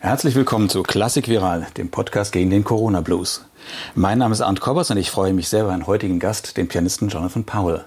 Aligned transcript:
Herzlich 0.00 0.34
willkommen 0.34 0.68
zu 0.68 0.82
Klassik 0.82 1.28
Viral, 1.28 1.66
dem 1.76 1.90
Podcast 1.90 2.32
gegen 2.32 2.50
den 2.50 2.64
Corona 2.64 3.00
Blues. 3.00 3.44
Mein 3.94 4.18
Name 4.18 4.32
ist 4.32 4.40
Arndt 4.40 4.60
Kobbers 4.60 4.90
und 4.90 4.96
ich 4.96 5.10
freue 5.10 5.32
mich 5.32 5.48
sehr 5.48 5.62
über 5.64 5.72
einen 5.72 5.86
heutigen 5.86 6.18
Gast, 6.20 6.56
den 6.56 6.68
Pianisten 6.68 7.08
Jonathan 7.08 7.44
Powell. 7.44 7.84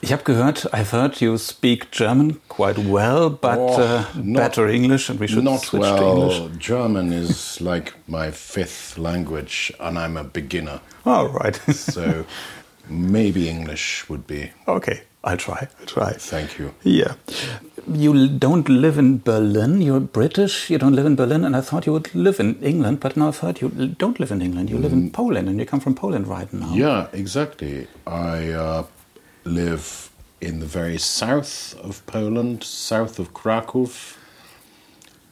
Ich 0.00 0.12
habe 0.12 0.24
gehört, 0.24 0.74
I've 0.74 0.92
heard 0.92 1.20
you 1.20 1.38
speak 1.38 1.90
German 1.90 2.38
quite 2.48 2.76
well, 2.92 3.30
but 3.30 3.56
Oh, 3.56 3.80
uh, 3.80 4.00
not- 4.22 4.36
better 4.42 4.68
English, 4.68 5.08
and 5.08 5.18
we 5.20 5.28
should 5.28 5.44
Not 5.44 5.60
switch 5.60 5.80
well. 5.82 5.96
to 5.96 6.04
English. 6.04 6.42
German 6.58 7.12
is 7.12 7.58
like 7.60 7.94
my 8.06 8.30
fifth 8.30 8.98
language, 8.98 9.72
and 9.78 9.96
I'm 9.96 10.18
a 10.18 10.24
beginner. 10.24 10.80
All 11.06 11.28
right. 11.28 11.58
So 11.72 12.24
maybe 12.88 13.48
English 13.48 14.04
would 14.10 14.26
be. 14.26 14.50
okay, 14.66 15.02
I'll 15.24 15.38
try. 15.38 15.68
I'll 15.80 15.86
try. 15.86 16.12
Thank 16.12 16.58
you. 16.58 16.74
Yeah. 16.82 17.14
You 17.90 18.28
don't 18.28 18.68
live 18.68 18.98
in 18.98 19.18
Berlin. 19.18 19.80
You're 19.80 20.00
British. 20.00 20.70
You 20.70 20.78
don't 20.78 20.94
live 20.94 21.06
in 21.06 21.16
Berlin. 21.16 21.44
And 21.44 21.56
I 21.56 21.62
thought 21.62 21.86
you 21.86 21.92
would 21.92 22.14
live 22.14 22.38
in 22.40 22.62
England, 22.62 23.00
but 23.00 23.16
now 23.16 23.28
I've 23.28 23.38
heard 23.38 23.60
you 23.60 23.68
don't 23.70 24.20
live 24.20 24.30
in 24.30 24.42
England. 24.42 24.70
You 24.70 24.78
live 24.78 24.92
in 24.92 25.10
Poland, 25.10 25.48
and 25.48 25.58
you 25.58 25.66
come 25.66 25.80
from 25.80 25.94
Poland 25.94 26.28
right 26.28 26.52
now. 26.52 26.72
Yeah, 26.74 27.08
exactly. 27.12 27.86
I 28.06 28.50
uh, 28.50 28.84
live 29.44 30.10
in 30.40 30.60
the 30.60 30.66
very 30.66 30.98
south 30.98 31.74
of 31.82 32.04
Poland, 32.06 32.62
south 32.62 33.18
of 33.18 33.32
Krakow, 33.32 33.90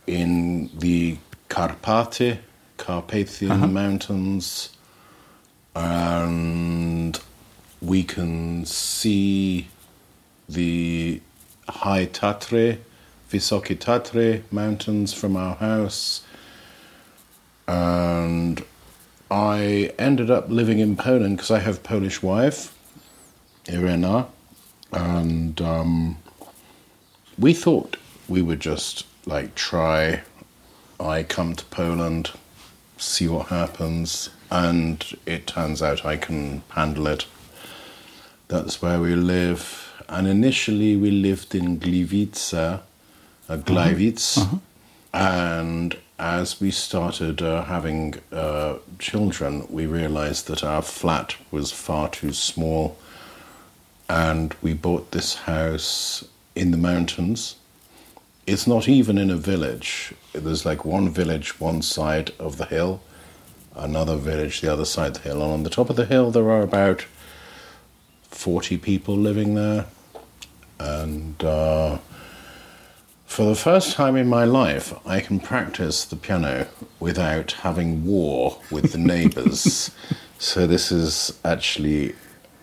in 0.06 0.70
the 0.78 1.18
Karpaty, 1.48 2.38
Carpathian 2.78 3.72
Mountains, 3.72 4.70
and 5.74 7.20
we 7.80 8.02
can 8.04 8.64
see 8.64 9.68
the 10.48 11.20
High 11.68 12.06
Tatre, 12.06 12.78
Vysoki 13.30 13.78
Tatre 13.78 14.42
mountains 14.50 15.12
from 15.12 15.36
our 15.36 15.54
house. 15.56 16.22
And 17.66 18.64
I 19.30 19.92
ended 19.98 20.30
up 20.30 20.50
living 20.50 20.78
in 20.78 20.96
Poland 20.96 21.36
because 21.36 21.50
I 21.50 21.60
have 21.60 21.82
Polish 21.82 22.22
wife, 22.22 22.76
Irena, 23.66 24.26
and 24.92 25.58
um, 25.60 26.18
we 27.38 27.54
thought 27.54 27.96
we 28.28 28.42
would 28.42 28.60
just 28.60 29.06
like 29.24 29.54
try. 29.54 30.22
I 31.00 31.22
come 31.22 31.54
to 31.54 31.64
Poland, 31.66 32.30
see 32.98 33.26
what 33.26 33.48
happens, 33.48 34.30
and 34.50 35.04
it 35.24 35.46
turns 35.46 35.82
out 35.82 36.04
I 36.04 36.16
can 36.16 36.62
handle 36.70 37.06
it. 37.06 37.26
That's 38.48 38.82
where 38.82 39.00
we 39.00 39.14
live. 39.14 39.91
And 40.08 40.26
initially 40.26 40.96
we 40.96 41.10
lived 41.10 41.54
in 41.54 41.78
Gliwice, 41.78 42.54
uh, 42.54 42.80
Gliwice, 43.48 44.60
and 45.12 45.96
as 46.18 46.60
we 46.60 46.70
started 46.70 47.42
uh, 47.42 47.64
having 47.64 48.14
uh, 48.30 48.76
children, 48.98 49.66
we 49.68 49.86
realized 49.86 50.46
that 50.46 50.62
our 50.62 50.82
flat 50.82 51.34
was 51.50 51.72
far 51.72 52.08
too 52.08 52.32
small, 52.32 52.96
and 54.08 54.54
we 54.62 54.72
bought 54.72 55.10
this 55.10 55.34
house 55.34 56.24
in 56.54 56.70
the 56.70 56.76
mountains. 56.76 57.56
It's 58.46 58.66
not 58.66 58.88
even 58.88 59.18
in 59.18 59.30
a 59.30 59.36
village. 59.36 60.14
There's 60.32 60.64
like 60.64 60.84
one 60.84 61.08
village 61.10 61.60
one 61.60 61.82
side 61.82 62.32
of 62.38 62.56
the 62.56 62.66
hill, 62.66 63.00
another 63.74 64.16
village 64.16 64.60
the 64.60 64.72
other 64.72 64.84
side 64.84 65.16
of 65.16 65.22
the 65.22 65.28
hill, 65.28 65.42
and 65.42 65.52
on 65.52 65.62
the 65.62 65.70
top 65.70 65.90
of 65.90 65.96
the 65.96 66.06
hill 66.06 66.30
there 66.30 66.50
are 66.50 66.62
about 66.62 67.06
40 68.42 68.76
people 68.78 69.16
living 69.16 69.54
there. 69.54 69.86
And 70.80 71.42
uh, 71.44 71.98
for 73.24 73.46
the 73.46 73.54
first 73.54 73.94
time 73.94 74.16
in 74.16 74.28
my 74.28 74.42
life, 74.44 74.92
I 75.06 75.20
can 75.20 75.38
practice 75.38 76.04
the 76.04 76.16
piano 76.16 76.66
without 76.98 77.52
having 77.52 78.04
war 78.04 78.58
with 78.68 78.90
the 78.90 78.98
neighbors. 78.98 79.92
so 80.40 80.66
this 80.66 80.90
is 80.90 81.38
actually 81.44 82.16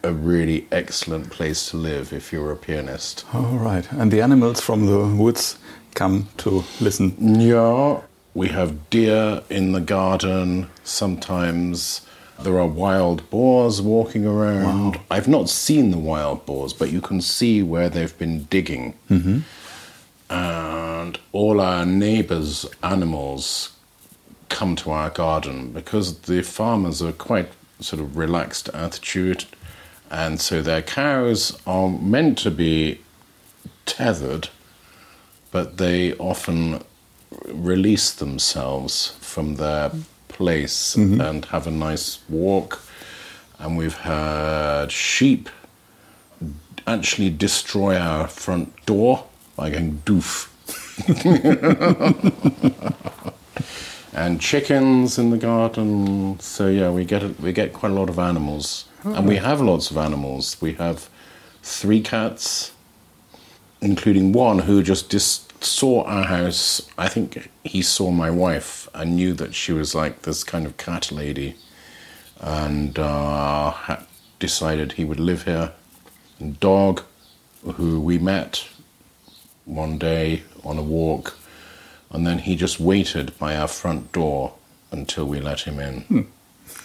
a 0.03 0.11
really 0.11 0.67
excellent 0.69 1.29
place 1.29 1.69
to 1.69 1.77
live 1.77 2.11
if 2.11 2.33
you're 2.33 2.51
a 2.51 2.57
pianist. 2.57 3.25
All 3.33 3.57
right. 3.57 3.89
And 3.93 4.11
the 4.11 4.21
animals 4.21 4.59
from 4.59 4.85
the 4.85 5.07
woods 5.15 5.57
come 5.95 6.27
to 6.39 6.65
listen. 6.81 7.15
Yeah, 7.39 8.01
we 8.33 8.49
have 8.49 8.89
deer 8.89 9.43
in 9.49 9.71
the 9.71 9.81
garden. 9.81 10.69
Sometimes 10.83 12.01
there 12.41 12.59
are 12.59 12.67
wild 12.67 13.29
boars 13.29 13.81
walking 13.81 14.25
around. 14.25 14.99
I've 15.11 15.27
not 15.27 15.49
seen 15.49 15.91
the 15.91 15.97
wild 15.97 16.45
boars, 16.45 16.73
but 16.73 16.91
you 16.91 17.01
can 17.01 17.21
see 17.21 17.61
where 17.61 17.89
they've 17.89 18.17
been 18.17 18.45
digging. 18.45 18.93
Mm-hmm. 19.09 19.39
And 20.29 21.19
all 21.31 21.59
our 21.59 21.85
neighbors' 21.85 22.65
animals 22.81 23.71
come 24.49 24.75
to 24.77 24.91
our 24.91 25.09
garden 25.09 25.71
because 25.71 26.19
the 26.21 26.41
farmers 26.41 27.01
are 27.01 27.11
quite 27.11 27.49
sort 27.79 28.01
of 28.01 28.17
relaxed 28.17 28.69
attitude, 28.69 29.45
and 30.11 30.41
so 30.41 30.61
their 30.61 30.81
cows 30.81 31.57
are 31.65 31.89
meant 31.89 32.37
to 32.39 32.51
be 32.51 32.99
tethered, 33.85 34.49
but 35.51 35.77
they 35.77 36.13
often 36.15 36.83
release 37.45 38.11
themselves 38.11 39.15
from 39.19 39.55
their 39.55 39.91
place 40.39 40.95
mm-hmm. 40.95 41.19
and 41.19 41.45
have 41.45 41.67
a 41.67 41.71
nice 41.71 42.19
walk. 42.29 42.81
And 43.59 43.77
we've 43.77 43.97
had 43.97 44.89
sheep 44.89 45.49
actually 46.87 47.29
destroy 47.29 47.97
our 47.97 48.27
front 48.27 48.73
door 48.85 49.25
by 49.57 49.69
going 49.69 50.01
doof. 50.05 50.47
and 54.13 54.39
chickens 54.39 55.19
in 55.19 55.29
the 55.29 55.37
garden. 55.37 56.39
So 56.39 56.67
yeah, 56.67 56.89
we 56.89 57.03
get 57.03 57.39
we 57.39 57.51
get 57.51 57.73
quite 57.73 57.91
a 57.91 57.95
lot 57.95 58.09
of 58.09 58.17
animals, 58.17 58.85
and 59.03 59.27
we 59.27 59.37
hmm. 59.37 59.45
have 59.45 59.61
lots 59.61 59.91
of 59.91 59.97
animals. 59.97 60.57
We 60.61 60.73
have 60.73 61.09
three 61.63 62.01
cats, 62.01 62.71
including 63.81 64.31
one 64.31 64.59
who 64.59 64.83
just 64.83 65.09
dis- 65.09 65.48
saw 65.61 66.03
our 66.03 66.23
house. 66.23 66.81
I 66.97 67.07
think 67.07 67.49
he 67.63 67.81
saw 67.81 68.11
my 68.11 68.29
wife 68.29 68.87
and 68.93 69.15
knew 69.15 69.33
that 69.33 69.55
she 69.55 69.71
was 69.73 69.93
like 69.95 70.21
this 70.21 70.43
kind 70.43 70.65
of 70.65 70.77
cat 70.77 71.11
lady, 71.11 71.55
and 72.39 72.97
uh, 72.97 73.71
ha- 73.71 74.05
decided 74.39 74.93
he 74.93 75.05
would 75.05 75.19
live 75.19 75.43
here. 75.43 75.73
And 76.39 76.59
dog, 76.59 77.03
who 77.75 77.99
we 77.99 78.17
met 78.17 78.67
one 79.65 79.97
day 79.97 80.43
on 80.63 80.77
a 80.77 80.83
walk, 80.83 81.37
and 82.11 82.25
then 82.25 82.39
he 82.39 82.55
just 82.55 82.79
waited 82.79 83.37
by 83.37 83.55
our 83.55 83.67
front 83.67 84.11
door 84.11 84.53
until 84.91 85.25
we 85.25 85.39
let 85.39 85.61
him 85.61 85.79
in. 85.79 86.31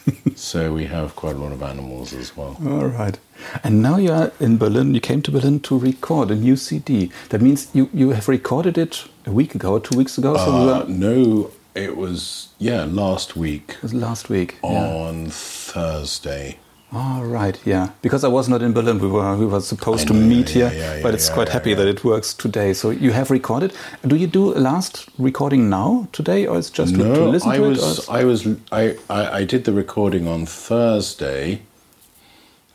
so 0.35 0.73
we 0.73 0.85
have 0.87 1.15
quite 1.17 1.37
a 1.37 1.39
lot 1.39 1.53
of 1.53 1.63
animals 1.63 2.13
as 2.13 2.37
well. 2.37 2.57
All 2.67 2.87
right. 2.87 3.19
And 3.63 3.83
now 3.83 3.97
you 3.97 4.13
are 4.13 4.33
in 4.41 4.59
Berlin. 4.59 4.95
You 4.95 5.01
came 5.01 5.23
to 5.23 5.31
Berlin 5.31 5.61
to 5.61 5.79
record 5.79 6.31
a 6.31 6.35
new 6.35 6.57
CD. 6.57 7.11
That 7.31 7.41
means 7.43 7.69
you, 7.73 7.89
you 7.93 8.11
have 8.11 8.29
recorded 8.29 8.77
it 8.79 9.05
a 9.27 9.31
week 9.33 9.55
ago 9.55 9.73
or 9.73 9.81
two 9.81 9.97
weeks 9.97 10.19
ago. 10.19 10.37
So 10.37 10.53
Uh, 10.53 10.85
no, 10.89 11.51
it 11.75 11.97
was 11.97 12.49
yeah 12.59 12.85
last 12.85 13.35
week 13.37 13.71
it 13.71 13.83
was 13.83 13.95
last 13.95 14.29
week. 14.29 14.59
Yeah. 14.63 14.71
on 14.71 15.27
Thursday. 15.31 16.59
All 16.93 17.25
right. 17.25 17.59
Yeah. 17.67 17.89
Because 18.03 18.23
I 18.23 18.29
was 18.29 18.49
not 18.49 18.63
in 18.63 18.73
Berlin. 18.73 18.99
We 19.01 19.09
were 19.09 19.37
we 19.37 19.47
were 19.47 19.61
supposed 19.61 20.05
I 20.05 20.09
to 20.09 20.15
meet 20.15 20.55
yeah, 20.55 20.69
here, 20.71 20.79
yeah, 20.79 20.95
yeah, 20.97 21.03
but 21.03 21.15
it's 21.15 21.29
quite 21.29 21.49
happy 21.49 21.75
that 21.75 21.89
it 21.89 22.05
works 22.05 22.33
today. 22.35 22.73
So 22.75 22.91
you 22.91 23.11
have 23.13 23.31
recorded. 23.33 23.73
Do 24.07 24.15
you 24.17 24.29
do 24.29 24.53
a 24.57 24.61
last 24.61 25.09
recording 25.19 25.69
now 25.69 26.07
today, 26.13 26.47
or 26.47 26.57
it's 26.59 26.71
just 26.71 26.95
to, 26.95 27.03
to 27.03 27.25
listen 27.25 27.51
I 27.51 27.57
to 27.57 27.63
was 27.63 27.99
it? 27.99 28.09
or- 28.09 28.17
I 28.17 28.25
was 28.25 28.47
I, 28.71 28.97
I, 29.11 29.39
I 29.41 29.45
did 29.45 29.65
the 29.65 29.73
recording 29.73 30.29
on 30.29 30.47
Thursday. 30.47 31.63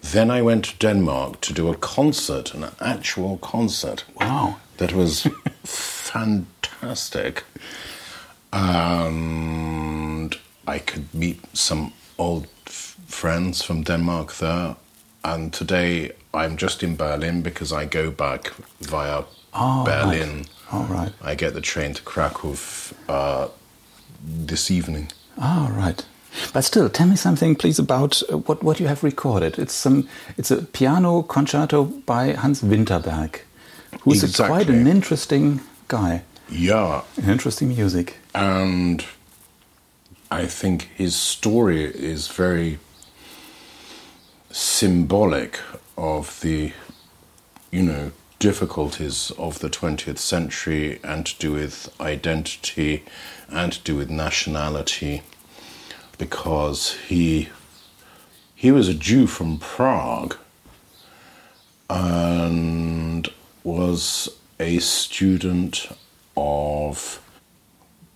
Then 0.02 0.31
I 0.31 0.42
went 0.42 0.66
to 0.66 0.78
Denmark 0.78 1.42
to 1.42 1.53
do 1.53 1.68
a 1.69 1.75
concert, 1.75 2.53
an 2.53 2.66
actual 2.80 3.38
concert. 3.38 4.04
Wow. 4.16 4.56
That 4.78 4.94
was 4.94 5.28
fantastic. 5.63 7.44
And 8.54 10.36
I 10.68 10.80
could 10.80 11.13
meet 11.13 11.39
some 11.54 11.92
old 12.18 12.48
friends 13.09 13.61
from 13.63 13.83
Denmark 13.83 14.33
there. 14.38 14.75
And 15.23 15.51
today 15.53 16.11
I'm 16.33 16.57
just 16.57 16.83
in 16.83 16.95
Berlin 16.95 17.41
because 17.41 17.71
I 17.73 17.85
go 17.85 18.11
back 18.11 18.51
via 18.81 19.23
Oh, 19.53 19.83
Berlin. 19.83 20.38
Right. 20.38 20.47
All 20.71 20.83
right. 20.83 21.11
I 21.23 21.35
get 21.35 21.53
the 21.53 21.61
train 21.61 21.94
to 21.95 22.01
Krakow 22.03 22.56
uh, 23.09 23.47
this 24.47 24.69
evening. 24.71 25.11
All 25.41 25.69
right. 25.71 26.06
But 26.53 26.63
still, 26.63 26.89
tell 26.89 27.07
me 27.07 27.15
something, 27.15 27.56
please, 27.56 27.79
about 27.79 28.21
uh, 28.31 28.38
what, 28.38 28.61
what 28.63 28.79
you 28.79 28.88
have 28.88 29.03
recorded. 29.03 29.57
It's 29.57 29.73
some, 29.73 30.07
it's 30.38 30.51
a 30.51 30.57
piano 30.61 31.23
concerto 31.23 31.85
by 32.06 32.33
Hans 32.33 32.61
Winterberg, 32.61 33.39
who's 34.01 34.39
a 34.39 34.44
quite 34.45 34.69
an 34.69 34.85
interesting 34.88 35.61
guy, 35.88 36.21
Yeah, 36.51 37.01
interesting 37.27 37.69
music. 37.69 38.17
and 38.35 39.03
I 40.29 40.45
think 40.45 40.89
his 40.95 41.15
story 41.15 41.85
is 41.85 42.27
very 42.27 42.77
symbolic 44.51 45.60
of 45.98 46.40
the, 46.42 46.74
you 47.72 47.84
know, 47.84 48.12
difficulties 48.40 49.31
of 49.38 49.60
the 49.60 49.69
20th 49.69 50.18
century 50.18 51.00
and 51.04 51.25
to 51.25 51.38
do 51.40 51.51
with 51.54 51.94
identity 52.00 53.04
and 53.50 53.74
to 53.74 53.81
do 53.84 53.96
with 53.96 54.10
nationality 54.10 55.22
because 56.18 56.94
he 57.07 57.50
he 58.56 58.72
was 58.72 58.90
a 58.90 58.94
Jew 58.94 59.25
from 59.25 59.57
Prague 59.57 60.36
and 61.90 63.28
was 63.63 64.30
a 64.60 64.80
student 64.80 65.88
of 66.36 67.22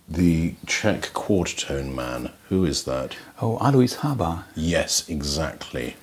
the 0.06 0.54
Czech 0.66 1.12
quarter 1.14 1.56
tone 1.56 1.94
man. 1.94 2.30
Who 2.50 2.64
is 2.66 2.84
that? 2.84 3.16
Oh, 3.40 3.56
Alois 3.60 3.96
Hába. 3.96 4.44
Yes, 4.54 5.08
exactly. 5.08 5.96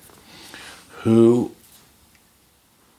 Who, 1.02 1.52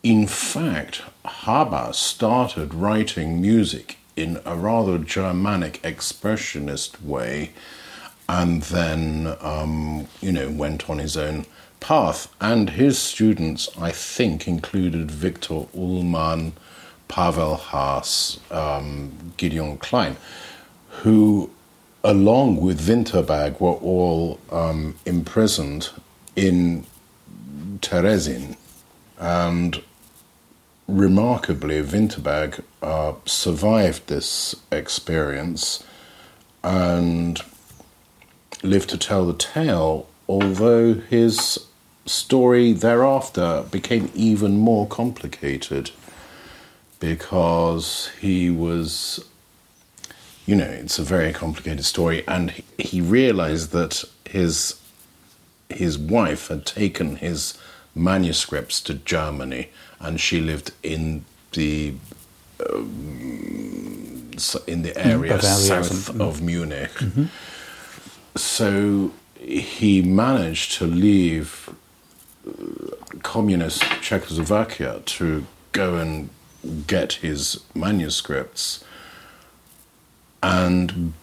in 0.01 0.27
fact, 0.27 1.03
Hába 1.25 1.93
started 1.95 2.73
writing 2.73 3.41
music 3.41 3.97
in 4.15 4.39
a 4.45 4.55
rather 4.55 4.97
Germanic 4.97 5.81
expressionist 5.81 7.01
way 7.01 7.51
and 8.27 8.61
then, 8.63 9.35
um, 9.41 10.07
you 10.21 10.31
know, 10.31 10.49
went 10.49 10.89
on 10.89 10.99
his 10.99 11.17
own 11.17 11.45
path. 11.79 12.33
And 12.39 12.71
his 12.71 12.97
students, 12.97 13.69
I 13.79 13.91
think, 13.91 14.47
included 14.47 15.11
Victor 15.11 15.65
Ullmann, 15.75 16.53
Pavel 17.07 17.55
Haas, 17.55 18.39
um, 18.49 19.33
Gideon 19.37 19.77
Klein, 19.77 20.17
who, 20.89 21.49
along 22.03 22.61
with 22.61 22.87
Winterberg, 22.87 23.59
were 23.59 23.71
all 23.71 24.39
um, 24.51 24.95
imprisoned 25.05 25.89
in 26.35 26.85
Terezin. 27.79 28.57
And 29.17 29.81
remarkably, 30.87 31.81
Winterberg 31.81 32.63
uh, 32.81 33.13
survived 33.25 34.07
this 34.07 34.55
experience 34.71 35.83
and 36.63 37.39
lived 38.63 38.89
to 38.89 38.97
tell 38.97 39.25
the 39.25 39.33
tale, 39.33 40.07
although 40.27 40.93
his 40.93 41.59
story 42.05 42.73
thereafter 42.73 43.63
became 43.71 44.11
even 44.13 44.57
more 44.57 44.87
complicated 44.87 45.91
because 46.99 48.09
he 48.19 48.49
was, 48.49 49.23
you 50.45 50.55
know, 50.55 50.65
it's 50.65 50.99
a 50.99 51.03
very 51.03 51.33
complicated 51.33 51.83
story, 51.85 52.25
and 52.27 52.51
he, 52.51 52.63
he 52.77 53.01
realized 53.01 53.71
that 53.71 54.03
his 54.25 54.79
his 55.75 55.97
wife 55.97 56.47
had 56.47 56.65
taken 56.65 57.17
his 57.17 57.57
manuscripts 57.95 58.81
to 58.81 58.93
Germany, 58.93 59.69
and 59.99 60.19
she 60.19 60.41
lived 60.41 60.71
in 60.81 61.25
the 61.51 61.93
um, 62.69 64.31
in 64.67 64.81
the 64.81 64.93
area 64.97 65.35
Bavaria 65.35 65.83
south 65.83 66.09
and- 66.09 66.21
of 66.21 66.41
Munich. 66.41 66.91
So 68.35 69.11
he 69.39 70.01
managed 70.01 70.73
to 70.79 70.85
leave 70.87 71.69
uh, 72.47 72.51
communist 73.21 73.83
Czechoslovakia 74.01 75.01
to 75.05 75.45
go 75.71 75.95
and 75.97 76.29
get 76.87 77.13
his 77.13 77.59
manuscripts. 77.75 78.83
And 80.41 81.13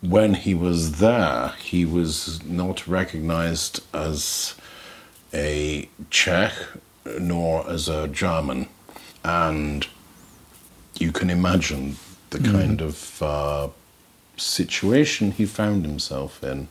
when 0.00 0.34
he 0.34 0.54
was 0.54 0.98
there, 1.00 1.54
he 1.60 1.84
was 1.84 2.42
not 2.44 2.86
recognized 2.86 3.82
as 3.92 4.54
a 5.34 5.88
Czech 6.10 6.52
nor 7.18 7.68
as 7.68 7.88
a 7.88 8.06
German. 8.08 8.68
And 9.24 9.86
you 10.98 11.12
can 11.12 11.30
imagine 11.30 11.96
the 12.30 12.38
kind 12.38 12.80
of 12.80 13.22
uh, 13.22 13.68
situation 14.36 15.32
he 15.32 15.46
found 15.46 15.84
himself 15.84 16.42
in. 16.44 16.68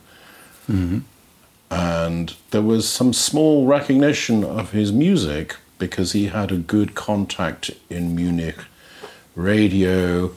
And 1.70 2.34
there 2.50 2.62
was 2.62 2.88
some 2.88 3.12
small 3.12 3.66
recognition 3.66 4.42
of 4.44 4.70
his 4.72 4.90
music 4.92 5.56
because 5.78 6.12
he 6.12 6.26
had 6.28 6.50
a 6.50 6.56
good 6.56 6.94
contact 6.94 7.70
in 7.90 8.14
Munich 8.14 8.56
radio 9.36 10.30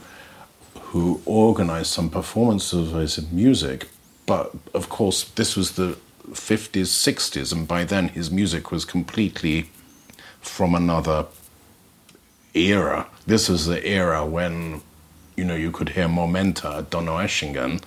who 0.92 1.22
organized 1.26 1.88
some 1.88 2.10
performances 2.10 2.92
of 2.92 3.00
his 3.00 3.32
music. 3.32 3.88
But 4.26 4.52
of 4.74 4.90
course, 4.90 5.24
this 5.24 5.56
was 5.56 5.72
the 5.72 5.98
50s, 6.30 6.92
60s, 6.92 7.54
and 7.54 7.66
by 7.66 7.86
then 7.86 8.10
his 8.10 8.30
music 8.30 8.72
was 8.72 8.84
completely 8.84 9.70
from 10.42 10.76
another 10.76 11.28
era. 12.54 13.08
This 13.26 13.48
was 13.48 13.68
the 13.68 13.86
era 13.86 14.26
when, 14.26 14.82
you 15.38 15.46
know, 15.46 15.56
you 15.56 15.72
could 15.72 15.90
hear 15.90 16.10
Momenta 16.10 16.78
at 16.80 16.90
Donaueschingen, 16.90 17.82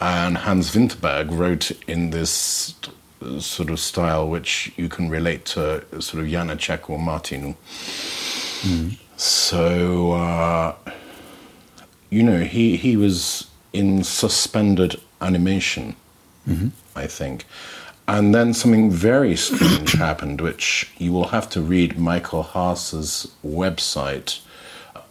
and 0.00 0.38
Hans 0.38 0.74
Winterberg 0.74 1.30
wrote 1.30 1.70
in 1.86 2.08
this 2.08 2.74
sort 3.38 3.68
of 3.68 3.78
style 3.78 4.26
which 4.26 4.72
you 4.78 4.88
can 4.88 5.10
relate 5.10 5.44
to 5.44 5.84
sort 6.00 6.24
of 6.24 6.30
Janacek 6.30 6.88
or 6.88 6.98
Martinu. 6.98 7.54
So, 9.18 10.12
uh, 10.12 10.74
you 12.10 12.22
know, 12.22 12.40
he, 12.40 12.76
he 12.76 12.96
was 12.96 13.48
in 13.72 14.02
suspended 14.04 15.00
animation, 15.20 15.96
mm-hmm. 16.46 16.68
I 16.94 17.06
think. 17.06 17.44
And 18.08 18.34
then 18.34 18.52
something 18.54 18.90
very 18.90 19.36
strange 19.36 19.92
happened, 20.06 20.40
which 20.40 20.90
you 20.98 21.12
will 21.12 21.28
have 21.28 21.48
to 21.50 21.62
read 21.62 21.96
Michael 21.96 22.42
Haas's 22.42 23.30
website, 23.44 24.40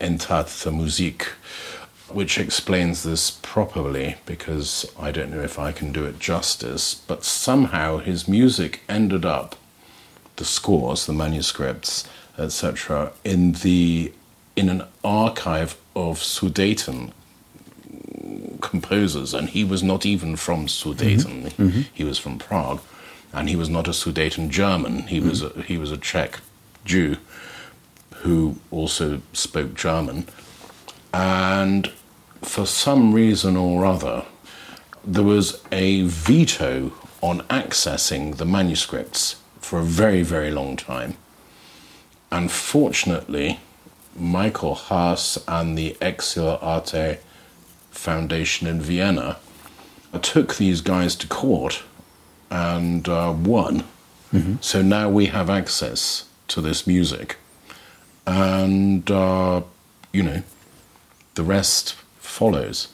Entat 0.02 0.48
für 0.48 0.74
Musik, 0.74 1.28
which 2.10 2.38
explains 2.38 3.04
this 3.04 3.32
properly 3.32 4.18
because 4.26 4.86
I 5.00 5.12
don't 5.12 5.32
know 5.32 5.42
if 5.42 5.58
I 5.58 5.72
can 5.72 5.94
do 5.94 6.06
it 6.06 6.20
justice. 6.20 6.96
But 6.96 7.24
somehow 7.24 8.00
his 8.00 8.28
music 8.28 8.82
ended 8.90 9.26
up, 9.26 9.56
the 10.36 10.46
scores, 10.46 11.06
the 11.06 11.14
manuscripts, 11.14 12.06
etc., 12.38 13.14
in 13.24 13.54
the 13.54 14.12
in 14.58 14.68
an 14.68 14.84
archive 15.06 15.78
of 15.96 16.20
Sudeten 16.20 17.12
composers, 18.62 19.34
and 19.34 19.50
he 19.50 19.64
was 19.64 19.82
not 19.84 20.06
even 20.06 20.36
from 20.36 20.68
Sudeten. 20.68 21.44
Mm-hmm. 21.44 21.64
Mm-hmm. 21.64 21.82
He 21.94 22.04
was 22.04 22.18
from 22.18 22.38
Prague, 22.38 22.82
and 23.34 23.50
he 23.50 23.56
was 23.56 23.70
not 23.70 23.88
a 23.88 23.92
Sudeten 23.92 24.50
German. 24.50 25.04
He 25.04 25.20
mm-hmm. 25.20 25.30
was 25.30 25.42
a, 25.44 25.50
he 25.64 25.78
was 25.78 25.92
a 25.92 25.98
Czech 25.98 26.40
Jew 26.86 27.18
who 28.18 28.58
also 28.72 29.22
spoke 29.34 29.74
German, 29.74 30.28
and 31.14 31.92
for 32.42 32.66
some 32.66 33.14
reason 33.14 33.56
or 33.56 33.86
other, 33.86 34.26
there 35.04 35.24
was 35.24 35.64
a 35.72 36.04
veto 36.04 36.92
on 37.22 37.42
accessing 37.44 38.38
the 38.38 38.46
manuscripts 38.46 39.38
for 39.60 39.80
a 39.80 39.84
very 39.84 40.24
very 40.24 40.52
long 40.52 40.76
time. 40.76 41.16
Unfortunately, 42.32 43.60
Michael 44.16 44.76
Haas 44.76 45.38
and 45.48 45.78
the 45.78 45.96
Exil 46.02 46.58
Arte 46.62 47.20
Foundation 47.92 48.68
in 48.68 48.82
Vienna 48.82 49.38
took 50.22 50.56
these 50.56 50.82
guys 50.82 51.16
to 51.16 51.28
court 51.28 51.84
and 52.50 53.08
uh, 53.08 53.34
won. 53.38 53.84
So 54.62 54.82
now 54.84 55.10
we 55.10 55.28
have 55.28 55.50
access 55.50 56.26
to 56.50 56.62
this 56.62 56.86
music. 56.86 57.38
And, 58.28 59.10
uh, 59.10 59.62
you 60.14 60.22
know, 60.24 60.44
the 61.36 61.44
rest 61.44 61.96
follows. 62.20 62.90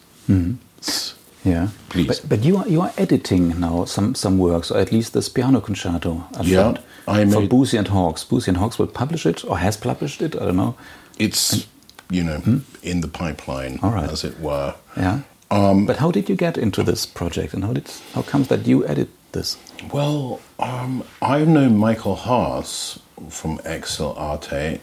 S- 0.80 1.16
Yeah. 1.44 1.68
Please. 1.90 2.08
But, 2.08 2.30
but 2.30 2.44
you 2.46 2.58
are 2.58 2.68
you 2.68 2.82
are 2.82 2.92
editing 2.98 3.60
now 3.60 3.86
some 3.86 4.16
some 4.16 4.38
works, 4.40 4.72
or 4.72 4.80
at 4.80 4.92
least 4.92 5.14
this 5.14 5.30
piano 5.30 5.60
concerto. 5.62 6.24
I've 6.38 6.48
Yeah, 6.48 6.64
found, 6.64 6.80
I 7.08 7.26
for 7.26 7.42
made- 7.42 7.50
Boosey 7.52 7.78
and 7.78 7.88
Hawkes. 7.90 8.24
Boosey 8.26 8.48
and 8.48 8.58
Hawkes 8.58 8.80
will 8.80 8.88
publish 8.88 9.26
it, 9.26 9.44
or 9.46 9.58
has 9.60 9.78
published 9.78 10.22
it. 10.22 10.36
I 10.36 10.46
don't 10.46 10.56
know. 10.56 10.74
It's, 11.18 11.68
you 12.10 12.24
know, 12.24 12.62
in 12.84 13.02
the 13.02 13.08
pipeline, 13.08 13.80
right. 13.82 14.10
as 14.10 14.24
it 14.24 14.40
were. 14.40 14.76
Yeah. 14.98 15.22
Um, 15.52 15.86
but 15.86 15.98
how 15.98 16.12
did 16.12 16.28
you 16.28 16.36
get 16.36 16.58
into 16.58 16.84
this 16.84 17.06
project, 17.06 17.54
and 17.54 17.64
how 17.64 17.74
did 17.74 17.90
how 18.14 18.24
comes 18.24 18.48
that 18.48 18.66
you 18.66 18.86
edit 18.88 19.10
this? 19.32 19.58
Well, 19.92 20.42
um, 20.60 21.04
I've 21.22 21.48
known 21.48 21.78
Michael 21.78 22.16
Haas 22.16 23.00
from 23.30 23.60
Exil 23.64 24.14
Arte 24.18 24.82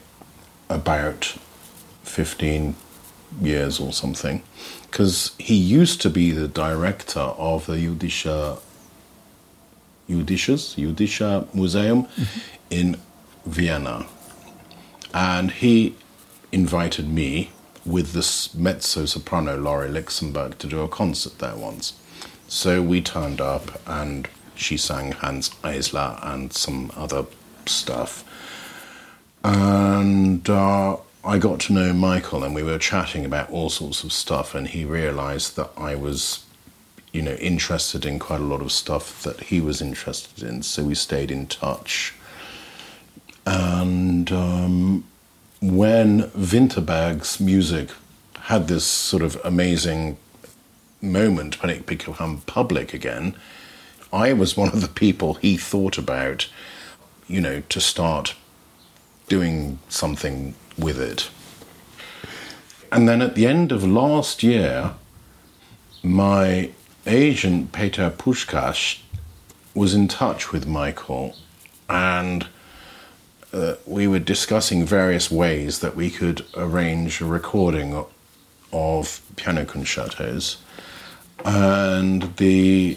about 0.69 1.37
15 2.05 2.75
years 3.41 3.81
or 3.81 3.93
something, 3.93 4.43
because 4.91 5.33
he 5.39 5.55
used 5.55 6.01
to 6.03 6.11
be 6.11 6.31
the 6.31 6.49
director 6.49 7.21
of 7.21 7.67
the 7.67 7.75
Judische, 7.75 8.59
Judisches, 10.09 10.77
Judische 10.77 11.53
Museum 11.55 12.07
in 12.71 12.97
Vienna. 13.45 14.07
And 15.13 15.51
he 15.51 15.95
invited 16.53 17.09
me 17.09 17.51
with 17.85 18.13
this 18.13 18.55
mezzo 18.55 19.07
soprano 19.07 19.57
Laurie 19.57 19.89
Luxemburg 19.89 20.59
to 20.59 20.67
do 20.69 20.81
a 20.83 20.89
concert 20.89 21.39
there 21.39 21.57
once. 21.57 21.95
So 22.47 22.83
we 22.83 23.01
turned 23.01 23.41
up 23.41 23.81
and 23.89 24.29
she 24.55 24.77
sang 24.77 25.13
Hanns 25.13 25.51
Eisler 25.65 26.19
and 26.23 26.53
some 26.53 26.93
other 26.97 27.25
stuff. 27.67 28.25
And 29.43 30.49
uh, 30.49 30.99
I 31.25 31.39
got 31.39 31.61
to 31.61 31.73
know 31.73 31.93
Michael, 31.93 32.45
and 32.45 32.55
we 32.55 32.63
were 32.63 32.79
chatting 32.79 33.25
about 33.25 33.51
all 33.51 33.71
sorts 33.71 34.05
of 34.05 34.13
stuff, 34.13 34.55
and 34.55 34.69
he 34.69 34.85
realized 34.85 35.57
that 35.57 35.71
I 35.77 35.95
was, 35.95 36.45
you 37.13 37.23
know, 37.23 37.35
interested 37.35 38.05
in 38.05 38.19
quite 38.19 38.41
a 38.41 38.45
lot 38.45 38.61
of 38.61 38.71
stuff 38.71 39.23
that 39.25 39.41
he 39.45 39.61
was 39.61 39.81
interested 39.81 40.45
in. 40.45 40.63
So 40.63 40.85
we 40.85 40.95
stayed 40.95 41.31
in 41.31 41.47
touch. 41.47 42.15
And 43.45 44.31
um, 44.31 45.05
when 45.63 46.23
Winterberg's 46.31 47.39
music 47.39 47.91
had 48.41 48.67
this 48.67 48.85
sort 48.85 49.23
of 49.23 49.41
amazing 49.45 50.17
moment 51.01 51.63
when 51.63 51.71
it 51.71 51.87
became 51.87 52.39
public 52.47 52.93
again, 52.93 53.37
I 54.13 54.33
was 54.33 54.57
one 54.57 54.71
of 54.71 54.81
the 54.81 54.89
people 54.89 55.35
he 55.35 55.57
thought 55.57 55.97
about, 55.97 56.49
you 57.29 57.41
know, 57.41 57.63
to 57.69 57.81
start 57.81 58.35
doing 59.29 59.79
something 59.89 60.57
with 60.77 61.01
it. 61.01 61.31
And 62.91 63.09
then 63.09 63.23
at 63.23 63.37
the 63.37 63.47
end 63.47 63.71
of 63.71 63.85
last 63.85 64.43
year, 64.43 64.95
my 66.03 66.71
agent, 67.07 67.73
Peter 67.73 68.11
Pushkash, 68.11 68.99
was 69.75 69.95
in 69.95 70.09
touch 70.09 70.51
with 70.51 70.67
Michael 70.67 71.37
and 71.89 72.49
uh, 73.53 73.75
we 73.87 74.07
were 74.07 74.19
discussing 74.19 74.85
various 74.85 75.31
ways 75.31 75.81
that 75.81 75.95
we 75.95 76.11
could 76.11 76.45
arrange 76.57 77.21
a 77.21 77.25
recording 77.25 78.05
of 78.73 79.21
piano 79.37 79.65
concertos. 79.65 80.57
And 81.45 82.35
the 82.37 82.97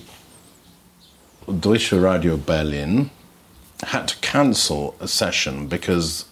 Deutsche 1.60 1.92
Radio 1.92 2.38
Berlin 2.38 3.10
had 3.84 4.08
to 4.08 4.18
cancel 4.18 4.96
a 5.00 5.08
session 5.08 5.68
because 5.68 6.26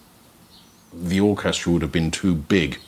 the 0.94 1.20
orchestra 1.20 1.74
would 1.74 1.82
have 1.82 1.92
been 1.92 2.12
too 2.12 2.34
big 2.34 2.80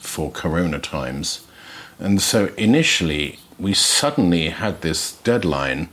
for 0.00 0.30
Corona 0.30 0.78
times. 0.78 1.46
And 1.98 2.20
so 2.20 2.46
initially, 2.56 3.38
we 3.58 3.72
suddenly 3.72 4.48
had 4.48 4.80
this 4.82 5.12
deadline 5.12 5.88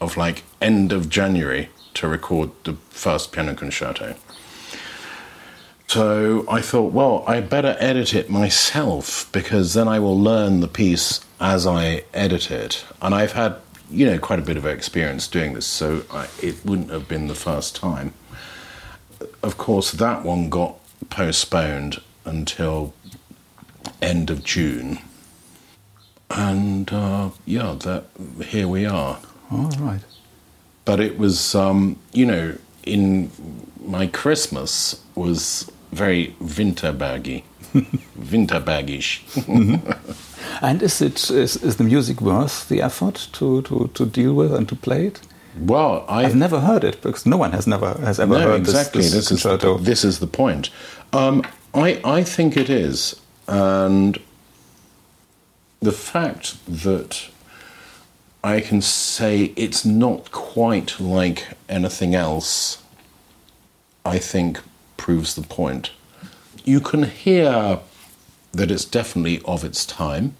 of 0.00 0.16
like 0.16 0.42
end 0.60 0.92
of 0.92 1.08
January 1.08 1.68
to 1.94 2.08
record 2.08 2.50
the 2.64 2.74
first 2.90 3.32
piano 3.32 3.54
concerto. 3.54 4.14
So 5.86 6.44
I 6.48 6.60
thought, 6.60 6.92
well, 6.92 7.24
I 7.26 7.40
better 7.40 7.76
edit 7.80 8.14
it 8.14 8.30
myself 8.30 9.28
because 9.32 9.74
then 9.74 9.88
I 9.88 9.98
will 9.98 10.18
learn 10.18 10.60
the 10.60 10.68
piece 10.68 11.20
as 11.40 11.66
I 11.66 12.04
edit 12.14 12.50
it. 12.50 12.84
And 13.02 13.12
I've 13.12 13.32
had, 13.32 13.56
you 13.90 14.06
know, 14.06 14.18
quite 14.18 14.38
a 14.38 14.42
bit 14.42 14.56
of 14.56 14.64
experience 14.64 15.26
doing 15.26 15.54
this, 15.54 15.66
so 15.66 16.04
I, 16.12 16.28
it 16.40 16.64
wouldn't 16.64 16.90
have 16.90 17.08
been 17.08 17.26
the 17.26 17.34
first 17.34 17.74
time. 17.74 18.14
Of 19.42 19.56
course, 19.58 19.90
that 19.90 20.24
one 20.24 20.48
got 20.48 20.76
postponed 21.10 22.00
until 22.24 22.94
end 24.00 24.30
of 24.30 24.44
June. 24.44 25.00
And 26.30 26.92
uh, 26.92 27.30
yeah, 27.44 27.74
that 27.80 28.04
here 28.44 28.68
we 28.68 28.86
are. 28.86 29.18
All 29.50 29.70
right. 29.80 30.00
But 30.90 30.98
it 30.98 31.18
was, 31.18 31.54
um, 31.54 32.00
you 32.12 32.26
know, 32.26 32.58
in 32.82 33.30
my 33.86 34.08
Christmas 34.08 35.00
was 35.14 35.70
very 35.92 36.34
Winterbergy, 36.42 37.44
Winterbaggish. 38.18 39.22
And 40.60 40.82
is 40.82 41.00
it 41.00 41.30
is, 41.30 41.56
is 41.62 41.76
the 41.76 41.84
music 41.84 42.20
worth 42.20 42.68
the 42.68 42.82
effort 42.82 43.28
to, 43.34 43.62
to, 43.62 43.88
to 43.94 44.04
deal 44.04 44.34
with 44.34 44.52
and 44.52 44.68
to 44.68 44.74
play 44.74 45.06
it? 45.06 45.20
Well, 45.56 46.04
I, 46.08 46.24
I've 46.24 46.34
never 46.34 46.58
heard 46.58 46.82
it 46.82 47.00
because 47.02 47.24
no 47.24 47.36
one 47.36 47.52
has 47.52 47.68
never 47.68 47.94
has 48.00 48.18
ever 48.18 48.34
no, 48.34 48.40
heard 48.40 48.60
exactly. 48.60 49.02
this, 49.02 49.12
this, 49.12 49.28
This, 49.28 49.30
is 49.30 49.42
the, 49.44 49.48
concerto. 49.48 49.78
this 49.78 50.04
is 50.04 50.18
the 50.18 50.26
point. 50.26 50.70
Um, 51.12 51.44
I 51.72 52.00
I 52.04 52.24
think 52.24 52.56
it 52.56 52.68
is, 52.68 53.14
and 53.46 54.18
the 55.78 55.92
fact 55.92 56.56
that 56.66 57.30
I 58.42 58.60
can 58.60 58.80
say 58.80 59.52
it's 59.56 59.84
not 59.84 60.30
quite 60.30 60.98
like 60.98 61.48
anything 61.68 62.14
else, 62.14 62.82
I 64.04 64.18
think 64.18 64.60
proves 64.96 65.34
the 65.34 65.42
point. 65.42 65.90
You 66.64 66.80
can 66.80 67.04
hear 67.04 67.80
that 68.52 68.70
it's 68.70 68.84
definitely 68.84 69.40
of 69.44 69.64
its 69.64 69.84
time. 69.84 70.34